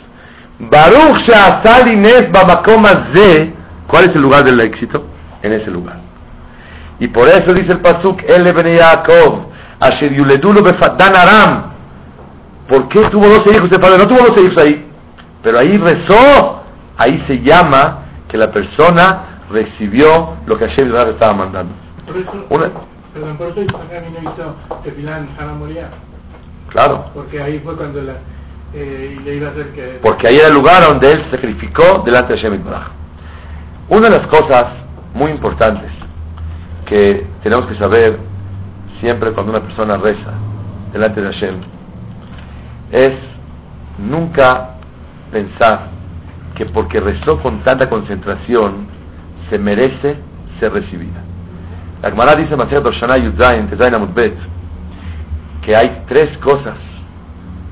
Baruch 0.59 1.27
Sha'asal 1.27 1.91
Inés 1.91 2.31
Bamakom 2.31 2.83
Azeh. 2.85 3.53
¿Cuál 3.87 4.09
es 4.09 4.15
el 4.15 4.21
lugar 4.21 4.43
del 4.43 4.59
éxito? 4.61 5.05
En 5.43 5.53
ese 5.53 5.69
lugar. 5.69 5.99
Y 6.99 7.07
por 7.09 7.27
eso 7.27 7.53
dice 7.53 7.73
el 7.73 7.79
Pasuk, 7.79 8.21
El 8.23 8.43
Ben 8.43 8.77
Yaakov, 8.77 9.49
Asher 9.79 10.13
Yuledulu 10.13 10.63
Befadan 10.63 11.15
Aram. 11.15 11.71
¿Por 12.67 12.89
qué 12.89 13.01
tuvo 13.11 13.27
12 13.27 13.55
hijos 13.55 13.69
el 13.71 13.79
padre? 13.79 13.97
No 13.99 14.07
tuvo 14.07 14.27
12 14.35 14.43
hijos 14.43 14.63
ahí. 14.63 14.86
Pero 15.43 15.59
ahí 15.59 15.77
rezó. 15.77 16.63
Ahí 16.99 17.23
se 17.27 17.39
llama 17.41 18.05
que 18.27 18.37
la 18.37 18.51
persona 18.51 19.41
recibió 19.51 20.35
lo 20.47 20.57
que 20.57 20.67
Hashem 20.67 20.91
le 20.91 21.11
estaba 21.11 21.33
mandando. 21.33 21.73
Eso, 22.07 22.45
Una- 22.49 22.71
perdón, 23.13 23.37
por 23.37 23.47
eso 23.49 23.61
Isaac 23.61 23.81
no 24.11 24.31
hizo 24.31 24.55
Claro. 26.69 27.05
porque 27.13 27.41
ahí 27.41 27.59
fue 27.59 27.75
cuando 27.75 28.01
la, 28.01 28.13
eh, 28.73 29.17
le 29.23 29.35
iba 29.35 29.47
a 29.49 29.51
hacer 29.51 29.67
que... 29.73 29.99
Porque 30.01 30.27
ahí 30.27 30.37
era 30.37 30.47
el 30.49 30.55
lugar 30.55 30.83
donde 30.87 31.07
él 31.09 31.25
sacrificó 31.31 32.01
delante 32.03 32.33
de 32.33 32.39
Hashem 32.39 32.63
Baraj. 32.63 32.87
Una 33.89 34.09
de 34.09 34.17
las 34.17 34.27
cosas 34.27 34.65
muy 35.13 35.31
importantes 35.31 35.91
que 36.87 37.27
tenemos 37.43 37.67
que 37.67 37.75
saber 37.77 38.19
siempre 38.99 39.31
cuando 39.33 39.51
una 39.51 39.61
persona 39.61 39.97
reza 39.97 40.31
delante 40.91 41.21
de 41.21 41.31
Hashem 41.31 41.55
es 42.91 43.11
nunca 43.99 44.76
pensar 45.31 45.89
que 46.55 46.65
porque 46.65 46.99
rezó 46.99 47.41
con 47.41 47.59
tanta 47.59 47.89
concentración 47.89 48.87
se 49.49 49.57
merece 49.57 50.17
ser 50.59 50.73
recibida. 50.73 51.21
La 52.01 52.09
Gemara 52.09 52.33
dice 52.35 52.55
que 55.61 55.75
hay 55.75 56.03
tres 56.07 56.37
cosas 56.37 56.77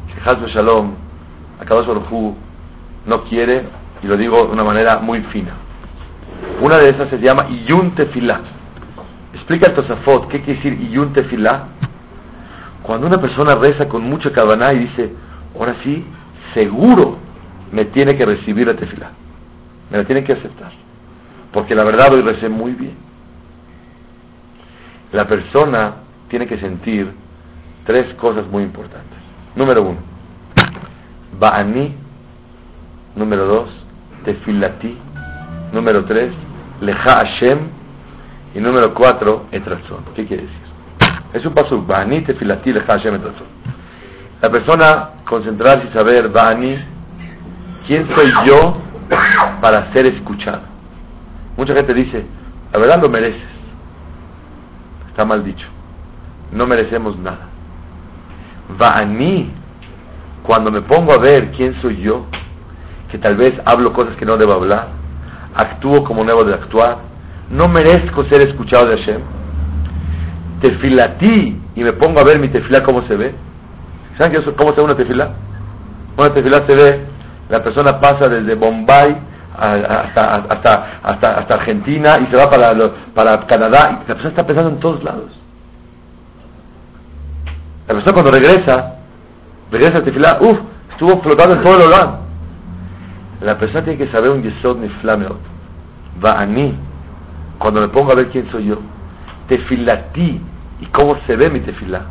que 0.07 0.29
Hazbe 0.29 0.51
Shalom, 0.51 0.93
Akadosh 1.61 1.87
Baruj 1.87 2.35
no 3.05 3.23
quiere, 3.23 3.63
y 4.03 4.07
lo 4.07 4.17
digo 4.17 4.37
de 4.37 4.51
una 4.51 4.63
manera 4.63 4.99
muy 4.99 5.21
fina. 5.31 5.53
Una 6.61 6.77
de 6.77 6.91
esas 6.91 7.09
se 7.09 7.19
llama 7.19 7.47
Iyun 7.49 7.95
Tefilá. 7.95 8.41
Explica 9.33 9.69
el 9.69 9.75
Tosafot, 9.75 10.27
¿qué 10.29 10.41
quiere 10.41 10.55
decir 10.55 10.73
Iyun 10.73 11.13
Tefilá? 11.13 11.67
Cuando 12.83 13.07
una 13.07 13.19
persona 13.19 13.55
reza 13.55 13.87
con 13.87 14.03
mucha 14.03 14.31
cabana 14.31 14.67
y 14.73 14.79
dice, 14.79 15.11
ahora 15.57 15.75
sí, 15.83 16.05
seguro 16.53 17.24
me 17.71 17.85
tiene 17.85 18.17
que 18.17 18.25
recibir 18.25 18.67
la 18.67 18.75
tefilá, 18.75 19.11
me 19.91 19.97
la 19.97 20.03
tiene 20.05 20.23
que 20.23 20.33
aceptar, 20.33 20.71
porque 21.51 21.75
la 21.75 21.83
verdad 21.83 22.13
hoy 22.13 22.21
recé 22.21 22.49
muy 22.49 22.73
bien. 22.73 22.95
La 25.11 25.27
persona 25.27 25.93
tiene 26.27 26.47
que 26.47 26.57
sentir 26.59 27.09
tres 27.85 28.13
cosas 28.15 28.47
muy 28.47 28.63
importantes. 28.63 29.17
Número 29.55 29.83
uno, 29.83 29.99
Ba'ani. 31.39 31.95
Número 33.15 33.45
dos, 33.45 33.69
Tefilati. 34.25 34.97
Número 35.71 36.03
tres, 36.05 36.33
Leja 36.81 37.13
Hashem. 37.21 37.59
Y 38.55 38.59
número 38.59 38.93
cuatro, 38.93 39.45
Etrazón. 39.51 40.03
¿Qué 40.15 40.25
quiere 40.25 40.43
decir? 40.43 40.59
Es 41.33 41.45
un 41.45 41.53
paso, 41.53 41.81
Ba'ani, 41.81 42.21
Tefilati, 42.23 42.73
Leja 42.73 42.93
Hashem, 42.93 43.15
Etrazón. 43.15 43.47
La 44.41 44.49
persona 44.49 45.09
concentrarse 45.25 45.87
y 45.89 45.93
saber, 45.93 46.29
Ba'ani, 46.29 46.77
¿quién 47.87 48.07
soy 48.15 48.31
yo 48.47 48.77
para 49.61 49.93
ser 49.93 50.07
escuchado? 50.07 50.61
Mucha 51.57 51.73
gente 51.73 51.93
dice, 51.93 52.25
la 52.73 52.79
verdad 52.79 53.01
lo 53.01 53.09
mereces. 53.09 53.41
Está 55.09 55.25
mal 55.25 55.43
dicho. 55.43 55.65
No 56.51 56.65
merecemos 56.67 57.17
nada. 57.17 57.47
Va'ani, 58.77 59.51
cuando 60.43 60.71
me 60.71 60.81
pongo 60.81 61.13
a 61.13 61.21
ver 61.21 61.51
quién 61.51 61.79
soy 61.81 62.01
yo, 62.01 62.25
que 63.11 63.17
tal 63.17 63.35
vez 63.35 63.53
hablo 63.65 63.93
cosas 63.93 64.15
que 64.17 64.25
no 64.25 64.37
debo 64.37 64.53
hablar, 64.53 64.87
actúo 65.55 66.03
como 66.03 66.23
no 66.23 66.35
debo 66.35 66.43
de 66.43 66.53
actuar, 66.53 66.97
no 67.49 67.67
merezco 67.67 68.25
ser 68.25 68.47
escuchado 68.47 68.89
de 68.89 68.97
Hashem, 68.97 69.21
ti 71.19 71.61
y 71.75 71.83
me 71.83 71.93
pongo 71.93 72.19
a 72.19 72.23
ver 72.23 72.39
mi 72.39 72.49
tefilá 72.49 72.83
cómo 72.83 73.03
se 73.07 73.15
ve. 73.15 73.33
¿Saben 74.17 74.41
cómo 74.57 74.71
se 74.71 74.77
ve 74.77 74.83
una 74.83 74.95
tefilá? 74.95 75.31
Una 76.17 76.33
tefilá 76.33 76.65
se 76.67 76.75
ve, 76.75 77.05
la 77.49 77.63
persona 77.63 77.99
pasa 77.99 78.29
desde 78.29 78.55
Bombay 78.55 79.17
hasta, 79.57 80.35
hasta, 80.35 80.99
hasta, 81.03 81.33
hasta 81.35 81.53
Argentina 81.53 82.09
y 82.21 82.25
se 82.27 82.35
va 82.35 82.49
para, 82.49 82.73
para 83.13 83.47
Canadá 83.47 84.01
y 84.03 84.07
la 84.07 84.15
persona 84.15 84.29
está 84.29 84.45
pensando 84.45 84.71
en 84.71 84.79
todos 84.79 85.03
lados. 85.03 85.31
La 87.87 87.93
persona 87.93 88.13
cuando 88.13 88.31
regresa, 88.31 88.95
regresa 89.71 89.99
a 89.99 90.03
tefilá, 90.03 90.37
uff, 90.41 90.57
estuvo 90.91 91.21
flotando 91.21 91.57
en 91.57 91.63
todo 91.63 91.77
el 91.77 91.83
hogar. 91.83 92.19
La 93.41 93.57
persona 93.57 93.83
tiene 93.83 93.99
que 94.03 94.11
saber 94.11 94.31
un 94.31 94.41
yesod 94.41 94.77
ni 94.77 94.89
flameot. 94.89 95.37
Va 96.25 96.41
a 96.41 96.45
mí, 96.45 96.73
cuando 97.59 97.81
me 97.81 97.89
pongo 97.89 98.11
a 98.11 98.15
ver 98.15 98.29
quién 98.29 98.49
soy 98.49 98.65
yo, 98.65 98.79
ti 99.47 100.41
y 100.81 100.85
cómo 100.87 101.17
se 101.27 101.35
ve 101.35 101.49
mi 101.49 101.59
tefilá. 101.59 102.01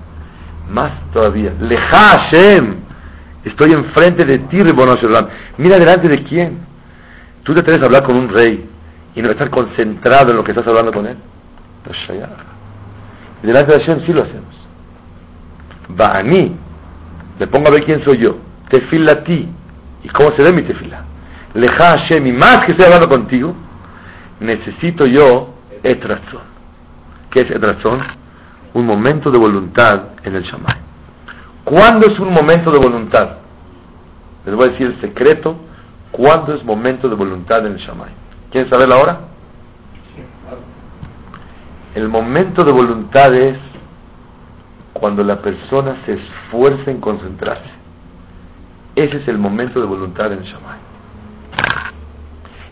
Más 0.70 0.92
todavía, 1.12 1.52
leja 1.60 1.96
Hashem, 1.96 2.83
estoy 3.44 3.72
enfrente 3.72 4.24
de 4.24 4.38
ti, 4.40 4.62
Ribono 4.62 4.94
Mira 5.58 5.78
delante 5.78 6.08
de 6.08 6.22
quién. 6.24 6.58
Tú 7.42 7.54
te 7.54 7.60
atreves 7.60 7.82
a 7.82 7.86
hablar 7.86 8.04
con 8.04 8.16
un 8.16 8.28
rey 8.28 8.68
y 9.14 9.22
no 9.22 9.30
estar 9.30 9.50
concentrado 9.50 10.30
en 10.30 10.36
lo 10.36 10.44
que 10.44 10.52
estás 10.52 10.66
hablando 10.66 10.92
con 10.92 11.06
él. 11.06 11.16
Y 13.42 13.46
delante 13.46 13.72
de 13.72 13.80
Hashem 13.80 14.06
sí 14.06 14.12
lo 14.12 14.22
hacemos. 14.22 14.54
Va 16.00 16.18
a 16.18 16.22
mí, 16.22 16.56
me 17.38 17.46
pongo 17.46 17.68
a 17.68 17.72
ver 17.72 17.84
quién 17.84 18.02
soy 18.04 18.18
yo. 18.18 18.38
ti 19.24 19.48
y 20.02 20.08
cómo 20.08 20.34
se 20.36 20.42
ve 20.42 20.52
mi 20.52 20.62
tefilá. 20.62 21.04
Leja 21.54 21.98
Hashem, 21.98 22.26
y 22.26 22.32
más 22.32 22.60
que 22.60 22.72
estoy 22.72 22.86
hablando 22.86 23.08
contigo, 23.08 23.54
necesito 24.40 25.06
yo 25.06 25.54
etrazón. 25.82 26.42
¿Qué 27.30 27.40
es 27.40 27.50
etrazón? 27.50 28.00
un 28.74 28.86
momento 28.86 29.30
de 29.30 29.38
voluntad 29.38 30.08
en 30.24 30.34
el 30.34 30.42
Shammai. 30.42 30.76
¿Cuándo 31.64 32.06
es 32.10 32.18
un 32.18 32.30
momento 32.32 32.70
de 32.70 32.78
voluntad? 32.78 33.38
Les 34.44 34.54
voy 34.54 34.68
a 34.68 34.72
decir 34.72 34.86
el 34.86 35.00
secreto. 35.00 35.56
¿Cuándo 36.12 36.54
es 36.54 36.62
momento 36.64 37.08
de 37.08 37.16
voluntad 37.16 37.66
en 37.66 37.72
el 37.72 37.78
Shammai? 37.78 38.10
¿Quieren 38.50 38.70
saber 38.70 38.88
la 38.88 38.96
hora? 38.96 39.20
El 41.94 42.08
momento 42.08 42.64
de 42.64 42.72
voluntad 42.72 43.34
es 43.34 43.58
cuando 44.92 45.24
la 45.24 45.40
persona 45.40 45.96
se 46.04 46.12
esfuerza 46.12 46.90
en 46.90 47.00
concentrarse. 47.00 47.70
Ese 48.94 49.16
es 49.16 49.28
el 49.28 49.38
momento 49.38 49.80
de 49.80 49.86
voluntad 49.86 50.32
en 50.32 50.38
el 50.40 50.44
Shammai. 50.44 50.78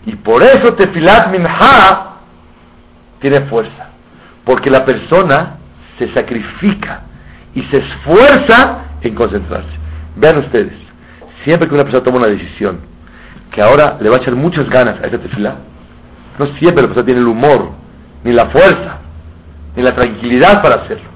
Y 0.06 0.16
por 0.16 0.42
eso 0.42 0.74
Tefilat 0.76 1.30
Minha 1.30 2.16
tiene 3.20 3.46
fuerza. 3.48 3.90
Porque 4.44 4.70
la 4.70 4.84
persona 4.84 5.58
se 5.98 6.12
sacrifica 6.12 7.02
y 7.54 7.62
se 7.62 7.78
esfuerza 7.78 8.84
en 9.02 9.14
concentrarse. 9.14 9.70
Vean 10.16 10.38
ustedes, 10.38 10.72
siempre 11.44 11.68
que 11.68 11.74
una 11.74 11.84
persona 11.84 12.04
toma 12.04 12.18
una 12.18 12.28
decisión 12.28 12.92
que 13.50 13.60
ahora 13.60 13.98
le 14.00 14.08
va 14.08 14.16
a 14.16 14.20
echar 14.20 14.34
muchas 14.34 14.68
ganas 14.70 15.02
a 15.02 15.06
esa 15.06 15.18
tefila, 15.18 15.56
no 16.38 16.46
siempre 16.58 16.82
la 16.82 16.88
persona 16.88 17.06
tiene 17.06 17.20
el 17.20 17.28
humor, 17.28 17.70
ni 18.24 18.32
la 18.32 18.46
fuerza, 18.46 18.98
ni 19.76 19.82
la 19.82 19.94
tranquilidad 19.94 20.62
para 20.62 20.82
hacerlo. 20.82 21.10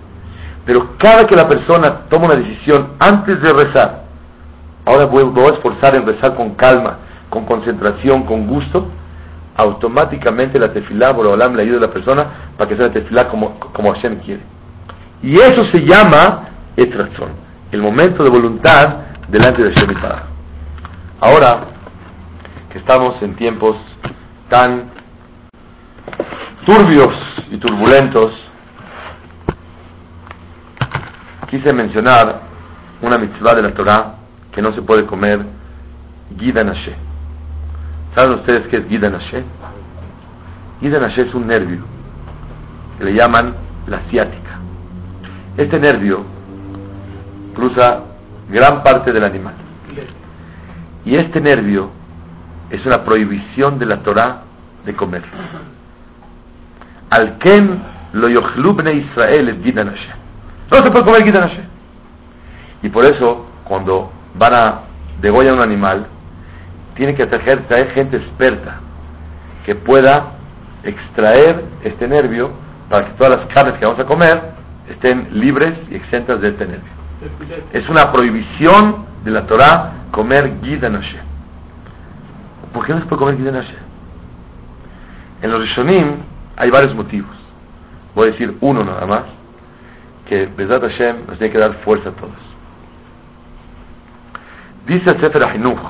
Pero 0.67 0.97
cada 0.99 1.27
que 1.27 1.35
la 1.35 1.49
persona 1.49 2.03
toma 2.11 2.27
una 2.27 2.37
decisión 2.37 2.95
antes 2.99 3.41
de 3.41 3.53
rezar, 3.53 4.03
ahora 4.85 5.07
voy, 5.07 5.23
a 5.23 5.55
esforzar 5.55 5.97
en 5.97 6.07
rezar 6.07 6.35
con 6.35 6.55
calma, 6.57 6.99
con 7.31 7.47
concentración, 7.47 8.25
con 8.25 8.47
gusto, 8.47 8.87
automáticamente 9.57 10.59
la 10.59 10.73
tefilá, 10.73 11.13
Borobalam 11.15 11.57
le 11.57 11.63
ayuda 11.63 11.79
a 11.79 11.87
la 11.89 11.93
persona 11.93 12.27
para 12.59 12.69
que 12.69 12.77
sea 12.77 12.89
la 12.89 12.93
tefilá 12.93 13.29
como, 13.29 13.59
como 13.59 13.93
Hashem 13.95 14.19
quiere. 14.21 14.43
Y 15.27 15.35
eso 15.41 15.65
se 15.75 15.81
llama 15.81 16.51
etrazón, 16.77 17.31
el 17.73 17.83
momento 17.83 18.23
de 18.23 18.31
voluntad 18.31 18.85
delante 19.27 19.61
de 19.61 19.73
Hashem 19.75 19.97
Ahora 21.21 21.67
que 22.71 22.79
estamos 22.79 23.21
en 23.23 23.35
tiempos 23.35 23.77
tan 24.49 24.85
turbios 26.65 27.13
y 27.51 27.57
turbulentos, 27.57 28.35
quise 31.51 31.73
mencionar 31.73 32.43
una 33.03 33.19
mitzvah 33.19 33.55
de 33.57 33.63
la 33.63 33.75
Torah 33.75 34.15
que 34.53 34.63
no 34.63 34.73
se 34.75 34.83
puede 34.83 35.07
comer, 35.07 35.45
Gida 36.39 36.63
Nashe. 36.63 36.95
¿Saben 38.15 38.39
ustedes 38.39 38.69
qué 38.69 38.77
es 38.77 38.87
Gida 38.87 39.11
Nashe? 39.11 39.43
Gida 40.81 41.01
Nashe 41.01 41.23
es 41.23 41.35
un 41.35 41.49
nervio 41.49 41.83
que 42.99 43.07
le 43.07 43.15
llaman 43.15 43.57
la 43.89 44.03
ciática. 44.09 44.46
Este 45.57 45.79
nervio 45.79 46.25
cruza 47.55 48.03
gran 48.51 48.83
parte 48.83 49.13
del 49.13 49.25
animal. 49.25 49.55
Y 51.05 51.17
este 51.17 51.41
nervio 51.41 51.91
es 52.71 52.85
una 52.85 53.05
prohibición 53.05 53.79
de 53.79 53.87
la 53.87 53.99
Torah 54.03 54.43
de 54.85 54.95
comer. 54.95 55.23
Al 57.11 57.39
ken 57.39 57.83
lo 58.13 58.29
yohlubne 58.29 58.93
Israel 58.93 59.49
es 59.49 59.57
No 60.71 60.77
se 60.77 60.91
puede 60.91 61.05
comer 61.05 61.25
gidanashe. 61.25 61.63
Y 62.83 62.89
por 62.91 63.05
eso, 63.05 63.47
cuando 63.65 64.11
van 64.35 64.55
a 64.55 64.81
degollar 65.21 65.55
un 65.55 65.61
animal, 65.61 66.07
tiene 66.97 67.15
que 67.15 67.27
traer, 67.27 67.67
traer 67.69 67.93
gente 67.93 68.17
experta 68.17 68.81
que 69.65 69.75
pueda 69.75 70.33
extraer 70.83 71.65
este 71.83 72.07
nervio 72.09 72.51
para 72.91 73.07
que 73.07 73.13
todas 73.13 73.37
las 73.37 73.47
carnes 73.55 73.79
que 73.79 73.87
vamos 73.87 74.01
a 74.01 74.05
comer 74.05 74.66
estén 74.91 75.41
libres 75.41 75.75
y 75.91 75.97
exentas 75.97 76.41
de 76.41 76.53
nervio. 76.53 76.97
Es 77.73 77.89
una 77.89 78.13
prohibición 78.13 79.07
de 79.25 79.31
la 79.31 79.47
Torah 79.47 79.93
comer 80.11 80.59
Gidanashe. 80.63 81.19
¿Por 82.73 82.87
qué 82.87 82.93
no 82.93 83.01
se 83.01 83.07
puede 83.07 83.21
comer 83.21 83.37
Gidanashe? 83.37 83.75
En 85.43 85.51
los 85.51 85.61
Rishonim 85.61 86.17
hay 86.57 86.71
varios 86.71 86.95
motivos. 86.95 87.35
Voy 88.15 88.29
a 88.29 88.33
decir 88.33 88.57
uno 88.61 88.85
nada 88.85 89.07
más, 89.07 89.25
que 90.29 90.47
Bezat 90.47 90.83
Hashem 90.83 91.27
nos 91.27 91.39
tiene 91.39 91.53
que 91.53 91.59
dar 91.59 91.75
fuerza 91.85 92.11
a 92.11 92.13
todos. 92.13 92.33
Dice 94.87 95.05
el 95.11 95.21
Sefer 95.21 95.47
Ahinuch, 95.47 95.81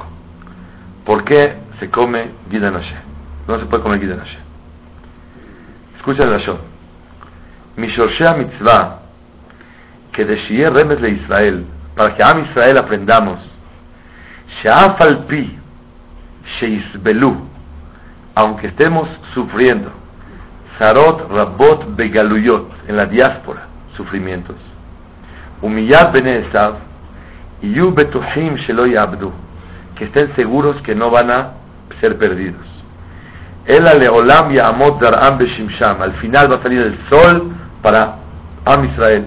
¿por 1.05 1.25
qué 1.25 1.55
se 1.79 1.91
come 1.91 2.31
Gidanashe? 2.51 2.97
No 3.47 3.59
se 3.59 3.67
puede 3.67 3.83
comer 3.83 4.01
Gidanashe. 4.01 4.39
Escucha 5.99 6.23
el 6.25 6.31
Lashon. 6.31 6.76
Mishoshea 7.77 8.35
mitzvah, 8.39 9.01
que 10.13 10.25
de 10.25 10.71
Remes 10.71 11.01
de 11.01 11.11
Israel, 11.11 11.67
para 11.95 12.15
que 12.15 12.23
a 12.23 12.39
Israel 12.51 12.79
aprendamos, 12.79 13.39
Sheaf 14.63 15.01
al 15.03 15.25
pi, 15.27 15.59
Sheisbelu, 16.59 17.37
aunque 18.35 18.69
estemos 18.69 19.09
sufriendo, 19.35 19.91
Sarot 20.79 21.31
Rabot 21.31 21.97
Begaluyot, 21.97 22.89
en 22.89 22.97
la 22.97 23.07
diáspora, 23.07 23.67
sufrimientos, 23.97 24.57
Humillad 25.61 26.13
Bene 26.13 26.47
Esav, 26.47 26.77
Yu 27.61 27.93
Betuhim 27.93 28.57
Shelo 28.57 28.87
Yabdu, 28.87 29.33
que 29.97 30.05
estén 30.07 30.35
seguros 30.35 30.81
que 30.83 30.95
no 30.95 31.11
van 31.11 31.31
a 31.31 31.53
ser 32.01 32.17
perdidos. 32.17 32.67
El 33.67 33.85
Leolam 33.85 34.53
Yamot 34.53 35.01
Daram 35.01 35.39
Beshimsham, 35.39 36.01
al 36.01 36.13
final 36.15 36.51
va 36.51 36.57
a 36.57 36.63
salir 36.63 36.81
el 36.81 36.99
sol 37.11 37.66
para 37.83 38.17
Am 38.65 38.85
Israel. 38.85 39.27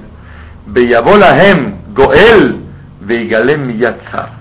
Beyabolahem 0.67 1.93
Goel 1.93 2.61
Veigalem 3.01 3.67
Miyatzar. 3.67 4.39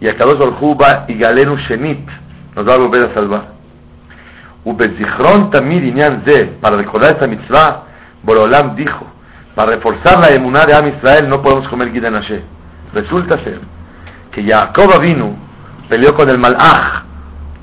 Y 0.00 0.08
a 0.08 0.16
Kadosh 0.16 0.38
Baruj 0.38 0.78
y 1.08 1.14
Galenu 1.14 1.56
Shenit 1.68 2.08
nos 2.54 2.68
va 2.68 2.74
a 2.74 2.78
volver 2.78 3.10
a 3.10 3.14
salvar. 3.14 3.54
Ubezichron 4.64 5.50
Tamir 5.50 5.94
Ze, 6.26 6.46
para 6.60 6.76
recordar 6.76 7.12
esta 7.12 7.26
mitzvah, 7.26 7.84
Borolam 8.22 8.74
dijo, 8.76 9.06
para 9.54 9.72
reforzar 9.72 10.18
la 10.20 10.34
emuná 10.34 10.64
de 10.64 10.74
Am 10.74 10.88
Israel 10.88 11.28
no 11.28 11.42
podemos 11.42 11.68
comer 11.68 11.92
Gidan 11.92 12.20
Resulta 12.92 13.42
ser 13.44 13.60
que 14.32 14.42
Jacob 14.44 15.00
vino, 15.00 15.36
peleó 15.88 16.14
con 16.14 16.28
el 16.28 16.38
Malach 16.38 17.04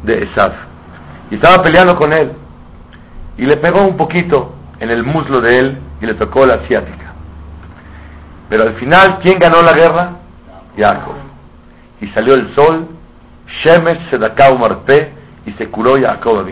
de 0.03 0.23
Esav. 0.23 0.53
Y 1.29 1.35
estaba 1.35 1.63
peleando 1.63 1.95
con 1.95 2.11
él. 2.17 2.31
Y 3.37 3.45
le 3.45 3.57
pegó 3.57 3.83
un 3.83 3.97
poquito 3.97 4.55
en 4.81 4.89
el 4.89 5.03
muslo 5.03 5.39
de 5.41 5.59
él 5.59 5.77
y 6.01 6.05
le 6.07 6.15
tocó 6.15 6.45
la 6.45 6.55
asiática. 6.55 7.13
Pero 8.49 8.63
al 8.63 8.73
final, 8.73 9.19
¿quién 9.23 9.39
ganó 9.39 9.61
la 9.61 9.73
guerra? 9.73 10.09
Jacob. 10.75 11.15
Y 12.01 12.07
salió 12.09 12.33
el 12.33 12.53
sol, 12.55 12.87
Shemesh 13.63 14.09
Sedakau 14.09 14.57
Marpe, 14.57 15.13
y 15.45 15.51
se 15.53 15.67
curó 15.69 15.93
Jacob 16.01 16.47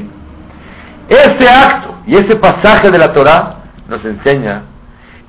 Ese 1.09 1.49
acto 1.49 1.97
y 2.05 2.13
ese 2.13 2.35
pasaje 2.35 2.89
de 2.91 2.97
la 2.99 3.13
Torah 3.13 3.55
nos 3.87 4.03
enseña 4.05 4.61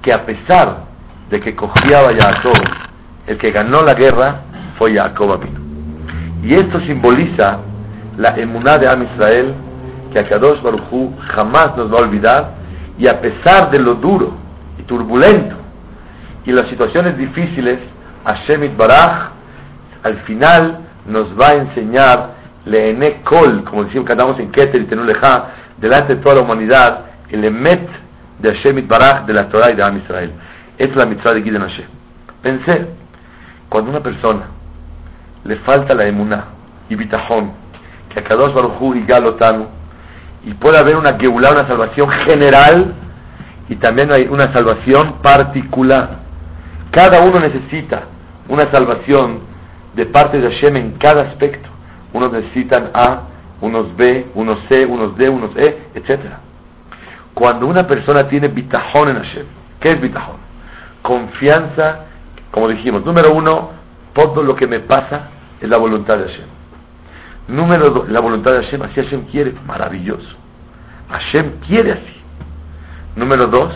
que 0.02 0.12
a 0.12 0.24
pesar 0.24 0.84
de 1.30 1.40
que 1.40 1.56
cogiaba 1.56 2.08
Jacob, 2.08 2.60
el 3.26 3.38
que 3.38 3.50
ganó 3.50 3.82
la 3.82 3.94
guerra, 3.94 4.42
fue 4.78 4.94
Jacob 4.94 5.32
Abinu. 5.32 5.60
Y 6.42 6.54
esto 6.54 6.80
simboliza 6.80 7.60
la 8.18 8.30
emuná 8.36 8.76
de 8.76 8.90
Am 8.90 9.02
Israel, 9.02 9.54
que 10.12 10.20
Akadosh 10.20 10.60
Baruj 10.62 10.92
Hu 10.92 11.14
jamás 11.34 11.76
nos 11.76 11.92
va 11.92 11.98
a 11.98 12.02
olvidar, 12.02 12.59
y 13.00 13.08
a 13.08 13.18
pesar 13.18 13.70
de 13.70 13.78
lo 13.78 13.94
duro 13.94 14.34
y 14.78 14.82
turbulento 14.82 15.56
y 16.44 16.52
las 16.52 16.68
situaciones 16.68 17.16
difíciles, 17.16 17.78
Hashem 18.26 18.76
Baraj 18.76 19.30
al 20.02 20.18
final 20.24 20.80
nos 21.06 21.28
va 21.28 21.48
a 21.48 21.54
enseñar 21.54 22.30
Leene 22.66 23.22
Kol, 23.22 23.64
como 23.64 23.84
decimos, 23.84 24.06
cantamos 24.06 24.38
en 24.38 24.50
Keter 24.52 24.82
y 24.82 24.84
Tenuleja, 24.84 25.48
delante 25.78 26.16
de 26.16 26.20
toda 26.20 26.36
la 26.36 26.42
humanidad, 26.42 27.06
el 27.30 27.42
Emet 27.42 27.88
de 28.38 28.54
Hashem 28.54 28.86
Baraj 28.86 29.24
de 29.24 29.32
la 29.32 29.48
Torah 29.48 29.72
y 29.72 29.76
de 29.76 29.82
Am 29.82 29.96
Israel. 29.96 30.32
Es 30.76 30.94
la 30.94 31.06
mitzvah 31.06 31.32
de 31.32 31.42
Gideon 31.42 31.62
Hashem. 31.62 31.86
Pensé, 32.42 32.86
cuando 33.70 33.90
una 33.90 34.00
persona 34.00 34.42
le 35.44 35.56
falta 35.56 35.94
la 35.94 36.06
emuná 36.06 36.44
y 36.90 36.96
bitajón, 36.96 37.52
que 38.12 38.20
a 38.20 38.24
Kadosh 38.24 38.52
Baruj 38.52 38.96
y 38.96 39.06
Galotanu, 39.06 39.79
y 40.44 40.54
puede 40.54 40.78
haber 40.78 40.96
una 40.96 41.18
geulá, 41.18 41.50
una 41.52 41.68
salvación 41.68 42.08
general, 42.26 42.94
y 43.68 43.76
también 43.76 44.10
hay 44.12 44.26
una 44.28 44.52
salvación 44.52 45.18
particular. 45.22 46.20
Cada 46.90 47.22
uno 47.22 47.38
necesita 47.38 48.02
una 48.48 48.70
salvación 48.72 49.40
de 49.94 50.06
parte 50.06 50.40
de 50.40 50.50
Hashem 50.50 50.76
en 50.76 50.90
cada 50.92 51.28
aspecto. 51.28 51.68
Unos 52.12 52.32
necesitan 52.32 52.90
A, 52.94 53.22
unos 53.60 53.96
B, 53.96 54.26
unos 54.34 54.58
C, 54.68 54.84
unos 54.84 55.16
D, 55.16 55.28
unos 55.28 55.56
E, 55.56 55.78
etc. 55.94 56.20
Cuando 57.34 57.66
una 57.66 57.86
persona 57.86 58.28
tiene 58.28 58.48
bitajón 58.48 59.10
en 59.10 59.16
Hashem, 59.16 59.46
¿qué 59.80 59.92
es 59.92 60.00
bitajón? 60.00 60.38
Confianza, 61.02 62.06
como 62.50 62.68
dijimos, 62.68 63.04
número 63.04 63.32
uno, 63.34 63.70
todo 64.14 64.42
lo 64.42 64.56
que 64.56 64.66
me 64.66 64.80
pasa 64.80 65.28
es 65.60 65.68
la 65.68 65.78
voluntad 65.78 66.18
de 66.18 66.24
Hashem. 66.24 66.59
Número 67.50 67.90
dos, 67.90 68.08
la 68.08 68.20
voluntad 68.20 68.52
de 68.52 68.62
Hashem, 68.64 68.82
así 68.82 68.94
Hashem 68.94 69.24
quiere, 69.24 69.54
maravilloso. 69.66 70.36
Hashem 71.08 71.58
quiere 71.66 71.92
así. 71.92 72.22
Número 73.16 73.46
dos, 73.46 73.74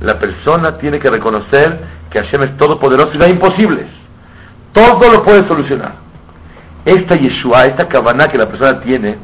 la 0.00 0.18
persona 0.18 0.78
tiene 0.78 0.98
que 0.98 1.10
reconocer 1.10 1.80
que 2.10 2.18
Hashem 2.18 2.42
es 2.44 2.56
todopoderoso 2.56 3.10
y 3.14 3.22
hay 3.22 3.32
imposibles. 3.32 3.86
Todo 4.72 5.12
lo 5.12 5.22
puede 5.22 5.46
solucionar. 5.46 5.96
Esta 6.86 7.18
Yeshua, 7.18 7.64
esta 7.64 7.88
Kavaná 7.88 8.24
que 8.26 8.38
la 8.38 8.48
persona 8.48 8.80
tiene 8.80 9.18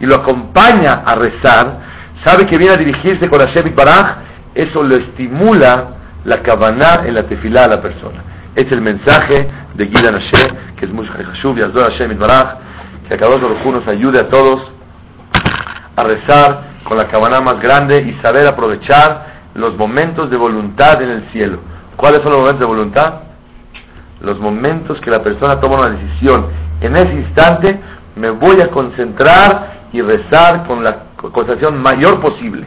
y 0.00 0.06
lo 0.06 0.16
acompaña 0.16 1.04
a 1.06 1.14
rezar, 1.14 1.78
sabe 2.24 2.46
que 2.46 2.58
viene 2.58 2.72
a 2.72 2.76
dirigirse 2.76 3.28
con 3.28 3.40
Hashem 3.40 3.76
Baraj, 3.76 4.16
eso 4.56 4.82
lo 4.82 4.96
estimula 4.96 5.90
la 6.24 6.42
Kavaná 6.42 7.06
en 7.06 7.14
la 7.14 7.28
tefilá 7.28 7.66
a 7.66 7.68
la 7.68 7.80
persona. 7.80 8.24
Es 8.56 8.70
el 8.72 8.80
mensaje 8.80 9.48
de 9.74 9.86
Gideon 9.86 10.20
Hashem, 10.20 10.56
que 10.76 10.86
es 10.86 10.92
muy 10.92 11.06
Hashuv 11.06 11.56
y 11.58 11.60
Hashem 11.60 12.18
Baraj, 12.18 12.73
que 13.08 13.14
a 13.14 13.18
cada 13.18 13.36
uno 13.36 13.48
nos 13.48 13.88
ayude 13.88 14.18
a 14.18 14.28
todos 14.28 14.72
a 15.96 16.02
rezar 16.02 16.74
con 16.84 16.98
la 16.98 17.08
Kavaná 17.08 17.38
más 17.40 17.60
grande 17.60 18.02
y 18.02 18.20
saber 18.22 18.48
aprovechar 18.48 19.34
los 19.54 19.76
momentos 19.76 20.30
de 20.30 20.36
voluntad 20.36 21.00
en 21.02 21.10
el 21.10 21.30
cielo. 21.32 21.58
¿Cuáles 21.96 22.22
son 22.22 22.32
los 22.32 22.38
momentos 22.38 22.60
de 22.60 22.66
voluntad? 22.66 23.14
Los 24.20 24.38
momentos 24.38 25.00
que 25.00 25.10
la 25.10 25.22
persona 25.22 25.60
toma 25.60 25.86
una 25.86 25.90
decisión. 25.90 26.46
En 26.80 26.94
ese 26.96 27.12
instante 27.12 27.78
me 28.16 28.30
voy 28.30 28.56
a 28.62 28.70
concentrar 28.70 29.88
y 29.92 30.00
rezar 30.00 30.66
con 30.66 30.82
la 30.82 31.04
concentración 31.16 31.80
mayor 31.80 32.20
posible. 32.20 32.66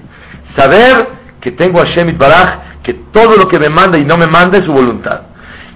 Saber 0.56 1.08
que 1.42 1.52
tengo 1.52 1.82
a 1.82 1.86
Shemit 1.86 2.18
Baraj, 2.18 2.82
que 2.84 2.94
todo 3.12 3.36
lo 3.38 3.50
que 3.50 3.60
me 3.60 3.70
manda 3.70 4.00
y 4.00 4.06
no 4.06 4.16
me 4.18 4.28
manda 4.28 4.58
es 4.60 4.66
su 4.66 4.72
voluntad. 4.72 5.22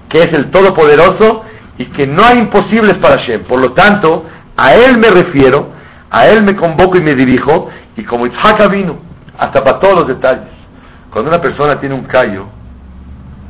Que 0.08 0.20
es 0.20 0.32
el 0.32 0.50
Todopoderoso 0.50 1.44
y 1.78 1.86
que 1.86 2.06
no 2.06 2.24
hay 2.24 2.38
imposibles 2.38 2.94
para 2.98 3.20
Hashem. 3.20 3.44
Por 3.44 3.64
lo 3.64 3.72
tanto, 3.74 4.24
a 4.56 4.74
Él 4.74 4.98
me 4.98 5.10
refiero, 5.10 5.70
a 6.10 6.26
Él 6.26 6.42
me 6.42 6.54
convoco 6.56 6.98
y 6.98 7.02
me 7.02 7.14
dirijo, 7.14 7.70
y 7.96 8.04
como 8.04 8.26
Itzhak 8.26 8.70
vino, 8.70 8.98
hasta 9.38 9.64
para 9.64 9.80
todos 9.80 9.94
los 10.00 10.08
detalles. 10.08 10.48
Cuando 11.10 11.30
una 11.30 11.40
persona 11.40 11.78
tiene 11.80 11.94
un 11.94 12.04
callo, 12.04 12.46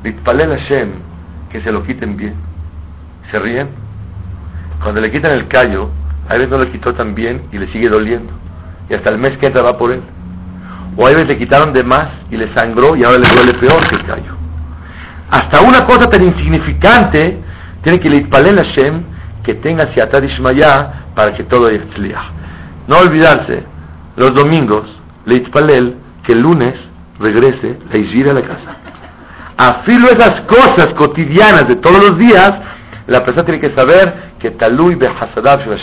Litpalel 0.04 0.58
Hashem, 0.58 0.90
que 1.50 1.60
se 1.62 1.70
lo 1.70 1.84
quiten 1.84 2.16
bien. 2.16 2.34
¿Se 3.30 3.38
ríen? 3.38 3.68
Cuando 4.82 5.00
le 5.00 5.12
quitan 5.12 5.32
el 5.32 5.48
callo, 5.48 5.90
a 6.28 6.34
veces 6.34 6.50
no 6.50 6.58
le 6.58 6.70
quitó 6.70 6.94
tan 6.94 7.14
bien 7.14 7.42
y 7.52 7.58
le 7.58 7.70
sigue 7.72 7.88
doliendo. 7.88 8.32
Y 8.88 8.94
hasta 8.94 9.10
el 9.10 9.18
mes 9.18 9.38
que 9.38 9.46
entra 9.46 9.62
va 9.62 9.78
por 9.78 9.92
él. 9.92 10.02
O 10.96 11.06
a 11.06 11.10
veces 11.10 11.26
le 11.28 11.38
quitaron 11.38 11.72
de 11.72 11.84
más 11.84 12.08
y 12.30 12.36
le 12.36 12.52
sangró 12.54 12.96
y 12.96 13.04
ahora 13.04 13.18
le 13.18 13.34
duele 13.34 13.54
peor 13.54 13.86
que 13.86 13.96
el 13.96 14.06
callo. 14.06 14.34
Hasta 15.30 15.60
una 15.62 15.86
cosa 15.86 16.10
tan 16.10 16.22
insignificante 16.24 17.38
tiene 17.82 18.00
que 18.00 18.10
Litpalel 18.10 18.56
Hashem 18.56 19.02
que 19.44 19.54
tenga 19.54 19.92
Siatad 19.92 20.22
Ishmaya 20.22 21.06
para 21.14 21.34
que 21.34 21.44
todo 21.44 21.68
explique. 21.68 22.16
No 22.86 22.96
olvidarse, 22.98 23.64
los 24.16 24.34
domingos, 24.34 24.84
Litpalel, 25.26 25.96
que 26.24 26.32
el 26.32 26.40
lunes 26.40 26.74
regrese 27.18 27.78
la 27.90 27.98
ir 27.98 28.28
a 28.28 28.34
la 28.34 28.42
casa. 28.42 28.76
Afilo 29.56 30.06
esas 30.06 30.42
cosas 30.42 30.88
cotidianas 30.96 31.68
de 31.68 31.76
todos 31.76 32.10
los 32.10 32.18
días, 32.18 32.52
la 33.06 33.24
persona 33.24 33.44
tiene 33.44 33.60
que 33.60 33.74
saber 33.74 34.32
que 34.40 34.52
Talui 34.52 34.94
Behasadav 34.94 35.60